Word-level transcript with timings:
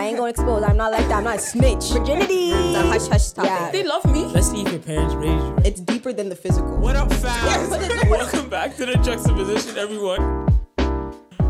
I 0.00 0.04
ain't 0.04 0.16
gonna 0.16 0.30
expose. 0.30 0.62
I'm 0.62 0.78
not 0.78 0.92
like 0.92 1.06
that. 1.08 1.18
I'm 1.18 1.24
not 1.24 1.36
a 1.36 1.38
snitch. 1.38 1.90
Virginity. 1.92 2.52
It's 2.52 2.74
a 2.74 2.82
hush 2.88 3.06
hush 3.08 3.32
topic. 3.32 3.50
Yeah. 3.50 3.70
They 3.70 3.82
love 3.84 4.02
me. 4.06 4.24
Let's 4.24 4.50
see 4.50 4.62
if 4.62 4.72
your 4.72 4.80
parents 4.80 5.12
raised 5.14 5.44
you. 5.44 5.58
It's 5.62 5.78
deeper 5.78 6.10
than 6.14 6.30
the 6.30 6.36
physical. 6.36 6.78
What 6.78 6.96
up, 6.96 7.12
fam? 7.12 7.68
Welcome 8.08 8.48
back 8.48 8.74
to 8.76 8.86
the 8.86 8.94
juxtaposition, 8.94 9.76
everyone. 9.76 10.46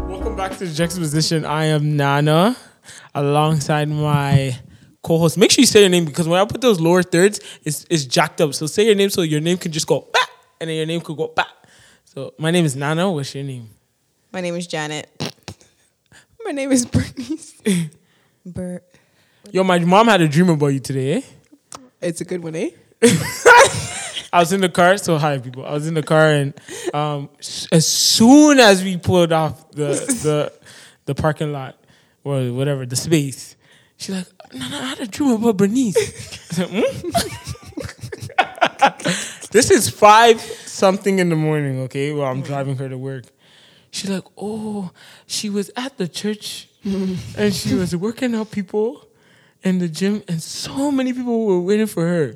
Welcome 0.09 0.35
back 0.35 0.51
to 0.59 0.67
the 0.67 0.75
juxtaposition. 0.75 1.45
I 1.45 1.67
am 1.67 1.97
Nana, 1.97 2.57
alongside 3.15 3.89
my 3.89 4.59
co-host. 5.05 5.39
Make 5.39 5.53
sure 5.53 5.63
you 5.63 5.67
say 5.67 5.83
your 5.83 5.89
name 5.89 6.05
because 6.05 6.27
when 6.27 6.41
I 6.41 6.45
put 6.45 6.61
those 6.61 6.81
lower 6.81 7.05
thirds, 7.05 7.39
it's, 7.63 7.87
it's 7.89 8.05
jacked 8.05 8.41
up. 8.41 8.53
So 8.55 8.67
say 8.67 8.85
your 8.85 8.97
name 8.97 9.11
so 9.11 9.23
your 9.23 9.41
name 9.41 9.59
can 9.59 9.71
just 9.71 9.87
go 9.87 10.09
back, 10.13 10.29
and 10.61 10.69
then 10.69 10.77
your 10.77 10.87
name 10.87 11.03
could 11.03 11.17
go 11.17 11.29
back. 11.29 11.55
So 12.05 12.35
my 12.37 12.51
name 12.51 12.65
is 12.65 12.75
Nana. 12.75 13.13
What's 13.13 13.33
your 13.33 13.45
name? 13.45 13.71
My 14.33 14.41
name 14.41 14.57
is 14.57 14.67
Janet. 14.67 15.09
My 16.45 16.51
name 16.51 16.73
is 16.73 16.85
Bernice. 16.85 17.55
Bert. 18.45 18.85
Yo, 19.53 19.65
my 19.65 19.79
mom 19.79 20.09
had 20.09 20.21
a 20.21 20.29
dream 20.29 20.49
about 20.51 20.69
you 20.69 20.81
today. 20.81 21.15
Eh? 21.15 21.23
It's 22.01 22.21
a 22.21 22.25
good 22.25 22.43
one, 22.43 22.57
eh? 22.57 22.71
I 24.33 24.39
was 24.41 24.53
in 24.53 24.61
the 24.61 24.69
car. 24.69 24.97
So 24.97 25.19
hi, 25.19 25.39
people. 25.39 25.65
I 25.67 25.73
was 25.73 25.87
in 25.87 25.95
the 25.95 26.03
car, 26.03 26.31
and 26.33 26.55
um, 26.95 27.29
s- 27.39 27.67
as 27.73 27.87
soon 27.87 28.61
as 28.61 28.83
we 28.85 28.97
pulled 28.97 29.33
off 29.33 29.71
the 29.73 29.89
the 30.23 30.53
the 31.07 31.15
parking 31.15 31.53
lot 31.53 31.77
or 32.25 32.53
whatever 32.53 32.87
the 32.87 32.97
space, 32.97 33.57
she's 33.97 34.15
like, 34.15 34.27
"No, 34.55 34.69
no, 34.69 34.79
I 34.79 34.85
had 34.85 35.01
a 35.01 35.07
dream 35.07 35.31
about 35.33 35.57
Bernice." 35.57 35.97
I 35.97 36.55
said, 36.55 36.69
"Hmm?" 36.71 37.11
this 39.51 39.71
is 39.71 39.89
five 39.91 40.41
something 40.41 41.19
in 41.19 41.29
the 41.29 41.37
morning. 41.37 41.81
Okay, 41.83 42.13
well, 42.13 42.27
I'm 42.27 42.43
driving 42.43 42.77
her 42.77 42.89
to 42.89 42.97
work. 42.99 43.25
She's 43.91 44.11
like, 44.11 44.25
"Oh, 44.37 44.93
she 45.27 45.51
was 45.51 45.71
at 45.77 45.99
the 45.99 46.07
church, 46.07 46.69
and 47.37 47.55
she 47.55 47.75
was 47.75 47.95
working 47.95 48.35
out 48.35 48.51
people." 48.51 49.07
in 49.63 49.79
the 49.79 49.89
gym, 49.89 50.23
and 50.29 50.43
so 50.43 50.91
many 50.91 51.13
people 51.13 51.45
were 51.47 51.61
waiting 51.61 51.87
for 51.87 52.07
her. 52.07 52.35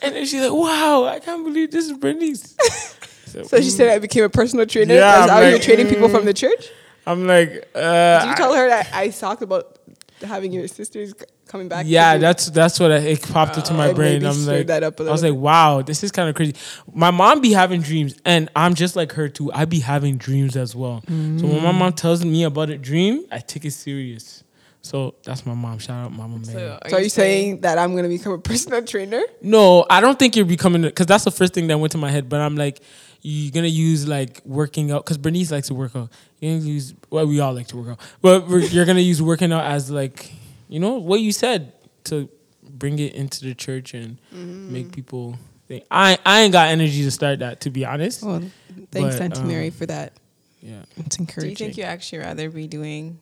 And 0.00 0.14
then 0.14 0.26
she's 0.26 0.40
like, 0.40 0.52
"Wow, 0.52 1.04
I 1.04 1.20
can't 1.20 1.44
believe 1.44 1.70
this 1.70 1.86
is 1.86 1.92
Bernice." 1.92 2.56
So 3.48 3.60
she 3.60 3.70
said 3.70 3.88
I 3.88 3.98
became 3.98 4.22
a 4.22 4.28
personal 4.28 4.64
trainer. 4.64 4.94
Yeah, 4.94 5.24
I'm 5.24 5.28
how 5.28 5.40
you're 5.40 5.54
like, 5.54 5.62
training 5.62 5.88
people 5.88 6.08
from 6.08 6.24
the 6.24 6.32
church. 6.32 6.70
I'm 7.04 7.26
like, 7.26 7.68
uh, 7.74 8.20
Did 8.20 8.28
you 8.28 8.36
tell 8.36 8.54
her 8.54 8.68
that 8.68 8.90
I 8.94 9.08
talked 9.08 9.42
about 9.42 9.76
having 10.22 10.52
your 10.52 10.68
sisters 10.68 11.12
coming 11.54 11.68
back? 11.68 11.86
yeah, 11.88 12.18
that's 12.18 12.50
that's 12.50 12.80
what 12.80 12.90
I, 12.90 12.96
it 12.96 13.22
popped 13.22 13.56
into 13.56 13.72
my 13.74 13.90
Uh, 13.90 13.94
brain. 13.94 14.24
I'm 14.26 14.32
stirred 14.34 14.56
like, 14.58 14.66
that 14.66 14.82
up 14.82 14.98
a 14.98 15.04
I 15.04 15.10
was 15.12 15.22
little 15.22 15.36
like, 15.36 15.44
wow, 15.44 15.82
this 15.82 16.02
is 16.02 16.10
kind 16.10 16.28
of 16.28 16.34
crazy. 16.34 16.54
My 16.92 17.12
mom 17.12 17.40
be 17.40 17.52
having 17.52 17.80
dreams, 17.80 18.16
and 18.24 18.50
I'm 18.56 18.74
just 18.74 18.96
like 18.96 19.12
her 19.12 19.28
too. 19.28 19.52
I 19.52 19.64
be 19.64 19.78
having 19.78 20.16
dreams 20.16 20.56
as 20.56 20.74
well. 20.74 21.02
So 21.06 21.46
when 21.46 21.62
my 21.62 21.72
mom 21.72 21.92
tells 21.92 22.24
me 22.24 22.42
about 22.42 22.70
a 22.70 22.76
dream, 22.78 23.24
I 23.30 23.38
take 23.38 23.64
it 23.64 23.70
serious. 23.72 24.42
So 24.82 25.14
that's 25.24 25.46
my 25.46 25.54
mom. 25.54 25.78
Shout 25.78 26.04
out, 26.06 26.12
Mama 26.12 26.38
Mary. 26.38 26.52
So 26.52 26.78
So 26.88 26.96
are 26.96 27.00
you 27.00 27.08
saying 27.08 27.60
that 27.62 27.78
I'm 27.78 27.94
gonna 27.96 28.08
become 28.08 28.32
a 28.32 28.38
personal 28.50 28.82
trainer? 28.84 29.22
No, 29.40 29.86
I 29.88 30.00
don't 30.02 30.18
think 30.18 30.34
you're 30.36 30.44
becoming 30.44 30.82
because 30.82 31.06
that's 31.06 31.24
the 31.24 31.30
first 31.30 31.54
thing 31.54 31.68
that 31.68 31.78
went 31.78 31.92
to 31.92 31.98
my 31.98 32.10
head. 32.10 32.28
But 32.28 32.40
I'm 32.42 32.54
like, 32.56 32.80
you're 33.22 33.50
gonna 33.52 33.68
use 33.68 34.06
like 34.06 34.42
working 34.44 34.90
out 34.90 35.04
because 35.04 35.16
Bernice 35.16 35.50
likes 35.52 35.68
to 35.68 35.74
work 35.74 35.96
out. 35.96 36.10
You're 36.40 36.58
gonna 36.58 36.68
use 36.70 36.92
well, 37.10 37.26
we 37.26 37.40
all 37.40 37.54
like 37.54 37.68
to 37.68 37.76
work 37.78 37.88
out, 37.92 38.00
but 38.20 38.46
we're, 38.46 38.58
you're 38.58 38.84
gonna 38.84 39.00
use 39.00 39.22
working 39.22 39.52
out 39.54 39.64
as 39.64 39.90
like, 39.90 40.30
you 40.74 40.80
know, 40.80 40.94
what 40.94 41.20
you 41.20 41.30
said 41.30 41.72
to 42.02 42.28
bring 42.68 42.98
it 42.98 43.14
into 43.14 43.44
the 43.44 43.54
church 43.54 43.94
and 43.94 44.18
make 44.32 44.90
people. 44.90 45.38
Think. 45.68 45.84
I 45.88 46.18
I 46.26 46.40
ain't 46.40 46.52
got 46.52 46.68
energy 46.68 47.04
to 47.04 47.10
start 47.12 47.38
that 47.38 47.60
to 47.60 47.70
be 47.70 47.86
honest. 47.86 48.24
Well, 48.24 48.42
thanks, 48.90 49.14
But, 49.14 49.22
Auntie 49.22 49.40
um, 49.40 49.48
Mary, 49.48 49.70
for 49.70 49.86
that. 49.86 50.14
Yeah, 50.60 50.82
It's 50.96 51.16
encouraging. 51.16 51.54
Do 51.54 51.64
you 51.64 51.68
think 51.68 51.78
you 51.78 51.84
actually 51.84 52.18
rather 52.18 52.50
be 52.50 52.66
doing 52.66 53.20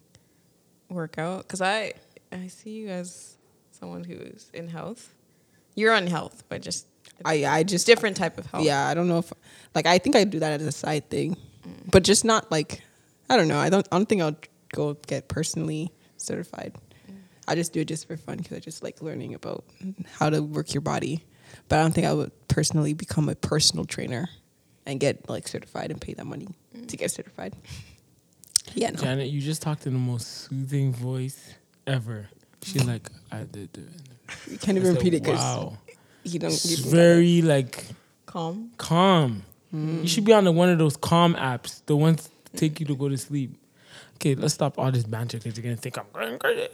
workout? 0.89 1.42
Because 1.42 1.61
I 1.61 1.92
I 2.33 2.47
see 2.47 2.70
you 2.70 2.89
as 2.89 3.36
someone 3.70 4.03
who's 4.03 4.50
in 4.55 4.69
health. 4.69 5.12
You're 5.75 5.92
on 5.92 6.06
health, 6.06 6.45
but 6.48 6.62
just 6.62 6.86
I 7.23 7.45
I 7.45 7.62
just 7.64 7.86
different 7.86 8.17
type 8.17 8.39
of 8.39 8.46
health. 8.46 8.64
Yeah, 8.64 8.89
I 8.89 8.95
don't 8.95 9.08
know 9.08 9.18
if 9.18 9.30
like 9.74 9.85
I 9.85 9.98
think 9.98 10.17
I 10.17 10.24
do 10.24 10.39
that 10.41 10.58
as 10.58 10.67
a 10.67 10.73
side 10.73 11.11
thing, 11.11 11.36
but 11.91 12.02
just 12.02 12.24
not 12.24 12.51
like 12.51 12.83
I 13.29 13.36
don't 13.36 13.46
know. 13.46 13.58
I 13.58 13.68
don't 13.68 13.86
I 13.92 13.98
don't 13.98 14.08
think 14.08 14.23
I'll 14.23 14.39
go 14.73 14.95
get 15.07 15.29
personally 15.29 15.92
certified. 16.17 16.74
I 17.48 17.55
just 17.55 17.73
do 17.73 17.80
it 17.80 17.86
just 17.86 18.07
for 18.07 18.17
fun 18.17 18.39
because 18.39 18.57
I 18.57 18.61
just 18.61 18.83
like 18.83 19.03
learning 19.03 19.35
about 19.35 19.64
how 20.19 20.30
to 20.30 20.42
work 20.42 20.75
your 20.75 20.80
body. 20.80 21.25
But 21.69 21.79
I 21.79 21.83
don't 21.83 21.92
think 21.92 22.07
I 22.07 22.13
would 22.13 22.33
personally 22.48 22.95
become 22.95 23.29
a 23.29 23.35
personal 23.35 23.85
trainer 23.85 24.29
and 24.86 24.98
get 25.01 25.29
like 25.29 25.48
certified 25.48 25.91
and 25.91 26.01
pay 26.01 26.14
that 26.14 26.27
money 26.27 26.48
to 26.89 26.97
get 26.97 27.11
certified. 27.11 27.55
Yeah, 28.75 28.91
no. 28.91 29.01
Janet, 29.01 29.29
you 29.29 29.41
just 29.41 29.61
talked 29.61 29.86
in 29.86 29.92
the 29.92 29.98
most 29.98 30.47
soothing 30.48 30.92
voice 30.92 31.55
ever. 31.86 32.29
She's 32.63 32.85
like, 32.85 33.11
I 33.30 33.42
did 33.42 33.73
do 33.73 33.83
it. 33.83 34.51
You 34.51 34.57
can't 34.57 34.79
even 34.79 34.95
said, 34.95 34.97
repeat 34.98 35.14
it 35.14 35.23
because 35.23 35.41
wow. 35.41 35.77
you 36.23 36.39
don't. 36.39 36.53
It's 36.53 36.70
You 36.70 36.77
don't 36.77 36.91
very 36.91 37.42
like 37.42 37.85
Calm. 38.24 38.70
calm. 38.79 39.42
Mm. 39.74 40.03
You 40.03 40.09
should 40.09 40.24
be 40.24 40.33
on 40.33 40.45
the, 40.45 40.53
one 40.53 40.69
of 40.69 40.79
those 40.79 40.97
calm 40.97 41.35
apps, 41.35 41.85
the 41.86 41.97
ones 41.97 42.30
that 42.45 42.57
take 42.59 42.80
you 42.80 42.86
to 42.86 42.95
go 42.95 43.09
to 43.09 43.19
sleep. 43.19 43.57
Okay, 44.22 44.36
let's 44.36 44.55
stop 44.55 44.78
all 44.78 44.92
this 44.92 45.02
banter 45.02 45.38
because 45.38 45.56
you're 45.56 45.64
gonna 45.64 45.74
think 45.74 45.98
I'm 45.98 46.06
going 46.12 46.38
crazy. 46.38 46.68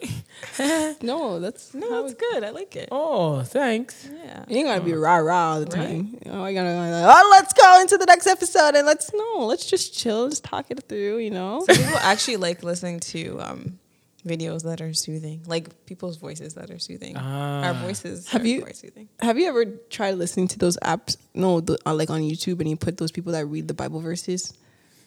no, 1.03 1.41
that's 1.41 1.73
No, 1.73 1.89
how 1.89 2.05
it's 2.05 2.13
good. 2.13 2.45
I 2.45 2.51
like 2.51 2.77
it. 2.77 2.91
Oh, 2.93 3.41
thanks. 3.43 4.07
Yeah. 4.23 4.45
You 4.49 4.59
ain't 4.59 4.67
gonna 4.69 4.83
be 4.83 4.93
rah 4.93 5.17
rah 5.17 5.55
all 5.55 5.61
the 5.61 5.65
time. 5.67 6.19
You 6.23 6.31
know, 6.31 6.45
I 6.45 6.53
gotta 6.53 6.75
like, 6.75 7.05
oh, 7.17 7.29
let's 7.33 7.55
go 7.55 7.81
into 7.81 7.97
the 7.97 8.05
next 8.05 8.27
episode 8.27 8.75
and 8.75 8.87
let's 8.87 9.11
no, 9.15 9.47
let's 9.47 9.65
just 9.65 9.95
chill, 9.97 10.29
just 10.29 10.45
talk 10.45 10.71
it 10.71 10.85
through. 10.91 11.19
You 11.19 11.31
know, 11.31 11.65
Some 11.65 11.77
people 11.77 11.97
actually 12.01 12.37
like 12.37 12.63
listening 12.63 13.01
to 13.01 13.41
um, 13.41 13.79
videos 14.27 14.65
that 14.65 14.83
are 14.83 14.93
soothing, 14.93 15.41
like 15.47 15.87
people's 15.87 16.19
voices 16.19 16.53
that 16.53 16.71
are 16.71 16.79
soothing. 16.79 17.17
Our 17.17 17.73
Ah. 17.73 17.83
voices 17.83 18.29
Have 18.29 18.43
are 18.43 18.47
you- 18.47 18.67
soothing. 18.75 19.09
have 19.21 19.39
you 19.39 19.49
ever 19.49 19.65
tried 19.89 20.17
listening 20.17 20.49
to 20.49 20.59
those 20.59 20.77
apps? 20.83 21.17
No, 21.33 21.61
the, 21.61 21.79
uh, 21.87 21.95
like 21.95 22.11
on 22.11 22.21
YouTube, 22.21 22.61
and 22.61 22.69
you 22.69 22.77
put 22.77 22.99
those 22.99 23.11
people 23.11 23.33
that 23.33 23.47
read 23.47 23.69
the 23.69 23.75
Bible 23.75 24.01
verses. 24.01 24.53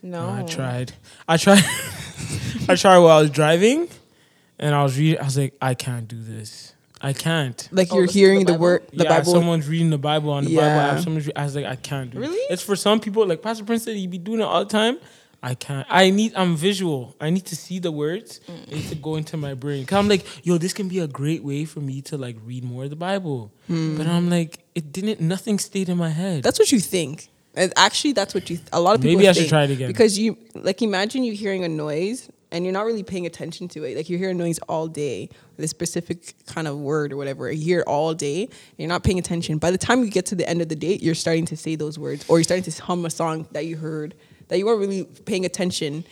No, 0.01 0.29
I 0.29 0.43
tried. 0.43 0.93
I 1.27 1.37
tried. 1.37 1.63
I 2.69 2.75
tried 2.75 2.97
while 2.99 3.17
I 3.17 3.21
was 3.21 3.29
driving, 3.29 3.87
and 4.59 4.73
I 4.75 4.83
was 4.83 4.97
reading. 4.97 5.19
I 5.19 5.25
was 5.25 5.37
like, 5.37 5.53
I 5.61 5.73
can't 5.73 6.07
do 6.07 6.21
this. 6.21 6.73
I 7.03 7.13
can't. 7.13 7.67
Like 7.71 7.87
Oh, 7.91 7.95
you're 7.95 8.03
listen 8.03 8.13
to 8.13 8.19
hearing 8.19 8.39
the 8.41 8.45
the, 8.45 8.51
Bible? 8.53 8.61
word, 8.63 8.87
the 8.93 9.03
yeah, 9.05 9.09
Bible. 9.09 9.31
someone's 9.31 9.67
reading 9.67 9.89
the 9.89 9.97
Bible 9.97 10.29
on 10.31 10.43
the 10.45 10.55
Bible 10.55 10.67
Yeah. 10.67 10.91
app. 10.93 10.99
Someone's 11.03 11.25
re- 11.25 11.33
I 11.35 11.43
was 11.45 11.55
like, 11.55 11.65
I 11.65 11.75
can't 11.75 12.11
do 12.11 12.17
it. 12.19 12.21
Really? 12.21 12.37
It's 12.51 12.61
for 12.61 12.75
some 12.75 12.99
people. 12.99 13.25
Like 13.25 13.41
Pastor 13.41 13.63
Prince 13.63 13.85
said, 13.85 13.95
he 13.95 14.05
be 14.05 14.19
doing 14.19 14.39
it 14.39 14.43
all 14.43 14.63
the 14.63 14.69
time. 14.69 14.99
I 15.41 15.55
can't. 15.55 15.87
I 15.89 16.11
need. 16.11 16.33
I'm 16.35 16.55
visual. 16.55 17.15
I 17.19 17.31
need 17.31 17.47
to 17.47 17.55
see 17.55 17.79
the 17.79 17.91
words. 17.91 18.39
Mm. 18.47 18.63
It 18.67 18.71
needs 18.75 18.89
to 18.89 18.95
go 18.95 19.15
into 19.15 19.35
my 19.35 19.55
brain. 19.55 19.83
Cause 19.87 19.97
I'm 19.97 20.07
like, 20.07 20.45
yo, 20.45 20.59
this 20.59 20.73
can 20.73 20.87
be 20.87 20.99
a 20.99 21.07
great 21.07 21.43
way 21.43 21.65
for 21.65 21.79
me 21.79 22.03
to 22.03 22.17
like 22.17 22.37
read 22.45 22.63
more 22.63 22.83
of 22.83 22.91
the 22.91 22.95
Bible. 22.95 23.51
Hmm. 23.65 23.97
But 23.97 24.05
I'm 24.05 24.29
like, 24.29 24.59
it 24.75 24.91
didn't. 24.93 25.19
Nothing 25.21 25.57
stayed 25.57 25.89
in 25.89 25.97
my 25.97 26.09
head. 26.09 26.43
That's 26.43 26.59
what 26.59 26.71
you 26.71 26.79
think. 26.79 27.30
And 27.55 27.73
actually, 27.75 28.13
that's 28.13 28.33
what 28.33 28.49
you. 28.49 28.59
a 28.71 28.79
lot 28.79 28.95
of 28.95 29.01
people. 29.01 29.17
Maybe 29.17 29.29
I 29.29 29.33
should 29.33 29.49
try 29.49 29.63
it 29.63 29.71
again. 29.71 29.87
because 29.87 30.17
you 30.17 30.37
like 30.55 30.81
imagine 30.81 31.23
you 31.23 31.33
hearing 31.33 31.63
a 31.63 31.69
noise 31.69 32.29
and 32.51 32.65
you're 32.65 32.73
not 32.73 32.85
really 32.85 33.03
paying 33.03 33.25
attention 33.25 33.67
to 33.69 33.83
it. 33.83 33.95
Like 33.95 34.09
you 34.09 34.17
hear 34.17 34.29
a 34.29 34.33
noise 34.33 34.59
all 34.69 34.87
day, 34.87 35.29
this 35.57 35.71
specific 35.71 36.33
kind 36.45 36.67
of 36.67 36.77
word 36.77 37.13
or 37.13 37.17
whatever. 37.17 37.51
You 37.51 37.63
hear 37.63 37.83
all 37.87 38.13
day, 38.13 38.43
and 38.43 38.77
you're 38.77 38.89
not 38.89 39.03
paying 39.03 39.19
attention. 39.19 39.57
By 39.57 39.71
the 39.71 39.77
time 39.77 40.03
you 40.03 40.09
get 40.09 40.25
to 40.27 40.35
the 40.35 40.47
end 40.47 40.61
of 40.61 40.69
the 40.69 40.75
day, 40.75 40.97
you're 41.01 41.15
starting 41.15 41.45
to 41.45 41.57
say 41.57 41.75
those 41.75 41.97
words, 41.97 42.25
or 42.27 42.37
you're 42.37 42.43
starting 42.43 42.69
to 42.69 42.81
hum 42.83 43.05
a 43.05 43.09
song 43.09 43.47
that 43.51 43.65
you 43.65 43.77
heard 43.77 44.15
that 44.49 44.57
you 44.57 44.65
weren't 44.65 44.79
really 44.79 45.05
paying 45.05 45.45
attention, 45.45 46.03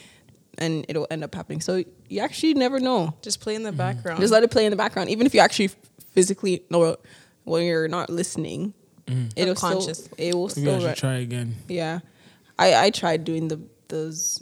and 0.57 0.85
it'll 0.87 1.07
end 1.11 1.25
up 1.25 1.35
happening. 1.35 1.59
So 1.59 1.83
you 2.07 2.21
actually 2.21 2.53
never 2.53 2.79
know. 2.79 3.13
just 3.21 3.41
play 3.41 3.55
in 3.55 3.63
the 3.63 3.69
mm-hmm. 3.69 3.77
background. 3.77 4.21
Just 4.21 4.31
let 4.31 4.43
it 4.43 4.51
play 4.51 4.65
in 4.65 4.71
the 4.71 4.77
background, 4.77 5.09
even 5.09 5.25
if 5.25 5.33
you 5.33 5.41
actually 5.41 5.71
physically 6.13 6.63
know 6.69 6.95
when 7.43 7.65
you're 7.65 7.89
not 7.89 8.09
listening. 8.09 8.73
It'll 9.35 9.55
still, 9.55 9.95
it 10.17 10.33
will 10.35 10.47
Maybe 10.55 10.69
I 10.69 10.77
still 10.77 10.79
should 10.89 10.97
try 10.97 11.15
again. 11.15 11.55
yeah, 11.67 11.99
I 12.57 12.85
I 12.85 12.89
tried 12.91 13.23
doing 13.23 13.47
the 13.47 13.59
those, 13.87 14.41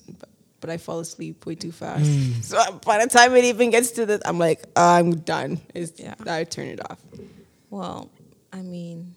but 0.60 0.70
I 0.70 0.78
fall 0.78 1.00
asleep 1.00 1.46
way 1.46 1.56
too 1.56 1.72
fast. 1.72 2.06
Hmm. 2.06 2.32
So 2.42 2.58
by 2.86 3.04
the 3.04 3.10
time 3.10 3.36
it 3.36 3.46
even 3.46 3.70
gets 3.70 3.92
to 3.92 4.06
the, 4.06 4.22
I'm 4.26 4.38
like 4.40 4.66
I'm 4.76 5.12
done. 5.22 5.60
It's 5.74 6.00
Yeah. 6.00 6.16
I 6.28 6.44
turn 6.44 6.68
it 6.68 6.80
off. 6.92 7.00
well, 7.70 8.10
I 8.52 8.62
mean, 8.62 9.16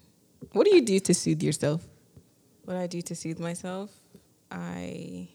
What 0.53 0.65
do 0.67 0.75
you 0.75 0.81
do 0.81 0.99
to 0.99 1.13
soothe 1.13 1.43
yourself? 1.43 1.81
what 2.65 2.77
I 2.77 2.87
do 2.87 3.01
to 3.01 3.15
soothe 3.15 3.39
myself, 3.39 3.89
I 4.49 5.27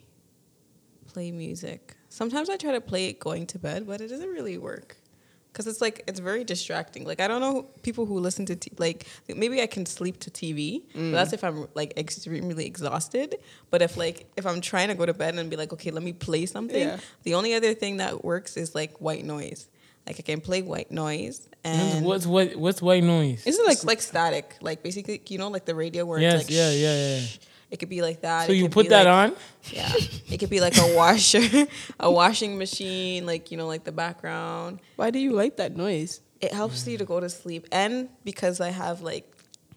play 1.12 1.30
music. 1.32 1.96
Sometimes 2.08 2.48
I 2.48 2.56
try 2.56 2.72
to 2.72 2.80
play 2.80 3.06
it 3.08 3.18
going 3.20 3.46
to 3.48 3.58
bed, 3.58 3.86
but 3.86 4.00
it 4.00 4.08
doesn't 4.08 4.30
really 4.30 4.56
work. 4.58 4.96
Cause 5.56 5.66
it's 5.66 5.80
like 5.80 6.04
it's 6.06 6.20
very 6.20 6.44
distracting. 6.44 7.06
Like 7.06 7.18
I 7.18 7.26
don't 7.26 7.40
know 7.40 7.62
people 7.82 8.04
who 8.04 8.18
listen 8.18 8.44
to 8.44 8.56
t- 8.56 8.72
like 8.76 9.06
maybe 9.26 9.62
I 9.62 9.66
can 9.66 9.86
sleep 9.86 10.20
to 10.20 10.30
TV. 10.30 10.82
But 10.92 11.12
that's 11.12 11.32
if 11.32 11.42
I'm 11.42 11.66
like 11.74 11.96
extremely 11.96 12.66
exhausted. 12.66 13.36
But 13.70 13.80
if 13.80 13.96
like 13.96 14.26
if 14.36 14.44
I'm 14.46 14.60
trying 14.60 14.88
to 14.88 14.94
go 14.94 15.06
to 15.06 15.14
bed 15.14 15.34
and 15.34 15.48
be 15.48 15.56
like, 15.56 15.72
okay, 15.72 15.90
let 15.90 16.02
me 16.02 16.12
play 16.12 16.44
something. 16.44 16.88
Yeah. 16.88 16.98
The 17.22 17.32
only 17.32 17.54
other 17.54 17.72
thing 17.72 17.96
that 17.96 18.22
works 18.22 18.58
is 18.58 18.74
like 18.74 19.00
white 19.00 19.24
noise. 19.24 19.66
Like 20.06 20.16
I 20.18 20.22
can 20.22 20.42
play 20.42 20.60
white 20.60 20.90
noise 20.90 21.48
and 21.64 22.04
What's 22.04 22.26
what? 22.26 22.54
What's 22.56 22.82
white 22.82 23.02
noise? 23.02 23.46
Isn't 23.46 23.64
it 23.64 23.66
like 23.66 23.78
like 23.78 23.86
like 23.86 24.02
static, 24.02 24.56
like 24.60 24.82
basically 24.82 25.22
you 25.26 25.38
know 25.38 25.48
like 25.48 25.64
the 25.64 25.74
radio 25.74 26.04
where 26.04 26.20
Yes, 26.20 26.42
it's 26.42 26.50
like 26.50 26.54
yeah, 26.54 26.70
yeah, 26.70 27.08
yeah. 27.08 27.20
shh. 27.20 27.38
It 27.70 27.78
could 27.78 27.88
be 27.88 28.00
like 28.02 28.20
that. 28.22 28.46
So 28.46 28.52
It 28.52 28.56
you 28.56 28.62
could 28.64 28.72
put 28.72 28.84
be 28.86 28.88
that 28.90 29.06
like- 29.06 29.30
on? 29.32 29.36
Yeah. 29.72 29.92
It 30.30 30.38
could 30.38 30.50
be 30.50 30.60
like 30.60 30.76
a 30.78 30.94
washer, 30.96 31.66
a 31.98 32.10
washing 32.10 32.58
machine, 32.58 33.26
like, 33.26 33.50
you 33.50 33.56
know, 33.56 33.66
like 33.66 33.84
the 33.84 33.92
background. 33.92 34.80
Why 34.96 35.10
do 35.10 35.18
you 35.18 35.32
like 35.32 35.56
that 35.56 35.76
noise? 35.76 36.20
It 36.40 36.52
helps 36.52 36.86
you 36.86 36.96
to 36.98 37.04
Mm. 37.04 37.08
go 37.08 37.20
to 37.20 37.28
sleep. 37.28 37.66
And 37.72 38.08
because 38.24 38.60
I 38.60 38.70
have 38.70 39.00
like 39.02 39.32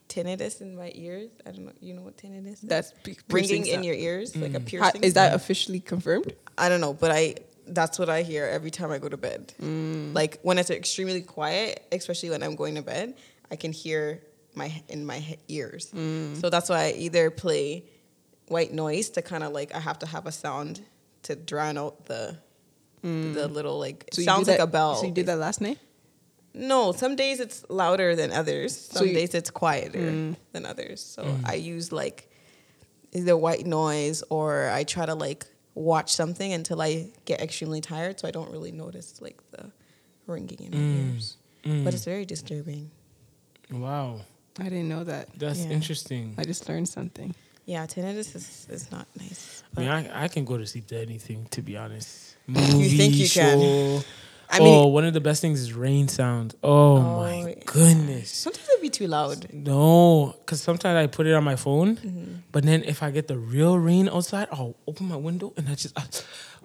tinnitus 0.07 0.61
in 0.61 0.75
my 0.75 0.91
ears. 0.95 1.29
I 1.45 1.51
don't 1.51 1.65
know. 1.65 1.71
You 1.81 1.93
know 1.93 2.01
what 2.01 2.17
tinnitus 2.17 2.53
is? 2.53 2.61
That's 2.61 2.93
p- 3.03 3.17
ringing 3.29 3.63
piercing 3.63 3.65
in 3.67 3.83
your 3.83 3.95
ears, 3.95 4.35
like 4.35 4.53
a 4.55 4.59
piercing. 4.59 5.01
Is 5.03 5.13
that 5.13 5.33
officially 5.35 5.79
confirmed? 5.79 6.33
I 6.57 6.67
don't 6.69 6.81
know, 6.81 6.93
but 6.93 7.11
I 7.11 7.35
that's 7.67 7.99
what 7.99 8.09
I 8.09 8.23
hear 8.23 8.45
every 8.45 8.71
time 8.71 8.89
I 8.91 8.97
go 8.97 9.07
to 9.09 9.17
bed. 9.17 9.53
Mm. 9.61 10.13
Like 10.15 10.39
when 10.41 10.57
it's 10.57 10.71
extremely 10.71 11.21
quiet, 11.21 11.85
especially 11.91 12.31
when 12.31 12.41
I'm 12.41 12.55
going 12.55 12.73
to 12.75 12.81
bed, 12.81 13.13
I 13.51 13.55
can 13.55 13.71
hear 13.71 14.21
my 14.63 14.69
in 14.87 15.01
my 15.05 15.19
ears. 15.47 15.83
Mm. 15.95 16.39
So 16.41 16.49
that's 16.53 16.69
why 16.69 16.81
I 16.87 16.91
either 17.05 17.25
play 17.31 17.85
white 18.55 18.71
noise 18.73 19.07
to 19.15 19.21
kind 19.31 19.43
of 19.43 19.51
like 19.59 19.69
I 19.73 19.79
have 19.89 19.99
to 19.99 20.05
have 20.13 20.25
a 20.27 20.31
sound 20.31 20.81
to 21.23 21.35
drown 21.35 21.77
out 21.77 22.05
the 22.11 22.37
the 23.01 23.47
little 23.57 23.77
like 23.79 23.99
Mm. 24.07 24.13
So 24.15 24.21
sounds 24.31 24.47
like 24.47 24.59
a 24.59 24.67
bell. 24.67 24.95
So 24.95 25.05
you 25.07 25.13
did 25.19 25.25
that 25.27 25.37
last 25.47 25.61
night? 25.61 25.79
No, 26.53 26.91
some 27.03 27.15
days 27.15 27.39
it's 27.39 27.63
louder 27.69 28.15
than 28.15 28.31
others. 28.41 28.71
Some 28.75 29.05
you- 29.07 29.13
Mm. 29.13 29.19
days 29.19 29.33
it's 29.39 29.51
quieter 29.61 30.05
than 30.53 30.63
others. 30.73 30.99
So 31.15 31.21
I 31.45 31.55
use 31.73 31.91
like 32.03 32.19
either 33.17 33.35
white 33.37 33.65
noise 33.65 34.23
or 34.29 34.69
I 34.79 34.83
try 34.83 35.05
to 35.05 35.15
like 35.27 35.45
watch 35.75 36.09
something 36.21 36.51
until 36.59 36.81
I 36.81 36.91
get 37.25 37.39
extremely 37.41 37.81
tired 37.81 38.19
so 38.19 38.27
I 38.27 38.31
don't 38.37 38.51
really 38.51 38.71
notice 38.83 39.21
like 39.21 39.39
the 39.51 39.71
ringing 40.27 40.59
in 40.67 40.71
my 40.73 40.87
ears. 41.13 41.37
But 41.85 41.93
it's 41.93 42.05
very 42.05 42.25
disturbing. 42.25 42.91
Wow, 43.71 44.21
I 44.57 44.63
didn't 44.63 44.89
know 44.89 45.03
that. 45.03 45.29
that's 45.37 45.59
Yeah. 45.59 45.71
interesting. 45.71 46.35
I 46.37 46.43
just 46.43 46.67
learned 46.67 46.89
something. 46.89 47.35
Yeah, 47.65 47.85
tinnitus 47.85 48.35
is, 48.35 48.67
is 48.71 48.91
not 48.91 49.05
nice. 49.19 49.63
I 49.77 49.79
mean, 49.79 49.89
I, 49.89 50.23
I 50.23 50.27
can 50.27 50.43
go 50.43 50.57
to 50.57 50.65
sleep 50.65 50.87
to 50.87 50.99
anything, 50.99 51.45
to 51.51 51.61
be 51.61 51.77
honest. 51.77 52.35
You 52.47 52.89
think 52.89 53.13
you 53.15 53.29
can? 53.29 53.59
I 54.51 54.59
mean- 54.59 54.67
oh, 54.67 54.87
one 54.87 55.05
of 55.05 55.13
the 55.13 55.21
best 55.21 55.41
things 55.41 55.61
is 55.61 55.73
rain 55.73 56.07
sound. 56.07 56.55
Oh, 56.63 56.97
Oh, 56.97 57.19
my 57.21 57.55
goodness. 57.65 58.31
Sometimes 58.31 58.67
it'd 58.69 58.81
be 58.81 58.89
too 58.89 59.07
loud. 59.07 59.47
No, 59.53 60.35
because 60.39 60.59
sometimes 60.61 60.97
I 60.97 61.05
put 61.07 61.27
it 61.27 61.33
on 61.33 61.43
my 61.43 61.55
phone, 61.55 61.97
Mm-hmm. 61.97 62.33
but 62.51 62.63
then 62.63 62.83
if 62.83 63.03
I 63.03 63.11
get 63.11 63.27
the 63.27 63.37
real 63.37 63.77
rain 63.77 64.09
outside, 64.09 64.47
I'll 64.51 64.75
open 64.87 65.07
my 65.07 65.15
window 65.17 65.53
and 65.55 65.69
I 65.69 65.75
just, 65.75 65.95
I, 65.97 66.03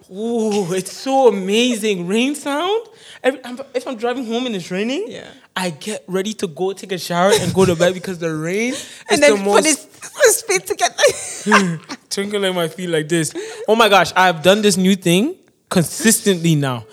ooh, 0.13 0.73
it's 0.73 0.91
so 0.97 1.27
amazing. 1.27 2.07
Rain 2.07 2.33
sound. 2.33 2.87
Every, 3.21 3.43
I'm- 3.43 3.59
if 3.75 3.87
I'm 3.87 3.97
driving 3.97 4.25
home 4.25 4.47
and 4.47 4.55
it's 4.55 4.71
raining, 4.71 5.05
Yeah. 5.07 5.29
I 5.55 5.69
get 5.69 6.03
ready 6.07 6.33
to 6.41 6.47
go 6.47 6.73
take 6.73 6.91
a 6.91 6.97
shower 6.97 7.31
and 7.39 7.53
go 7.53 7.65
to 7.65 7.75
bed 7.75 7.93
because 7.93 8.17
the 8.17 8.33
rain 8.33 8.73
is 8.73 8.99
And 9.09 9.21
the 9.21 9.27
then 9.27 9.37
put 9.37 9.45
most 9.45 9.65
his, 9.65 9.87
his 10.25 10.41
feet 10.41 10.65
together. 10.65 11.79
twinkling 12.09 12.55
my 12.55 12.67
feet 12.67 12.87
like 12.89 13.07
this. 13.09 13.31
Oh 13.67 13.75
my 13.75 13.89
gosh, 13.89 14.11
I've 14.15 14.41
done 14.41 14.61
this 14.63 14.75
new 14.75 14.95
thing 14.95 15.35
consistently 15.69 16.55
now. 16.55 16.85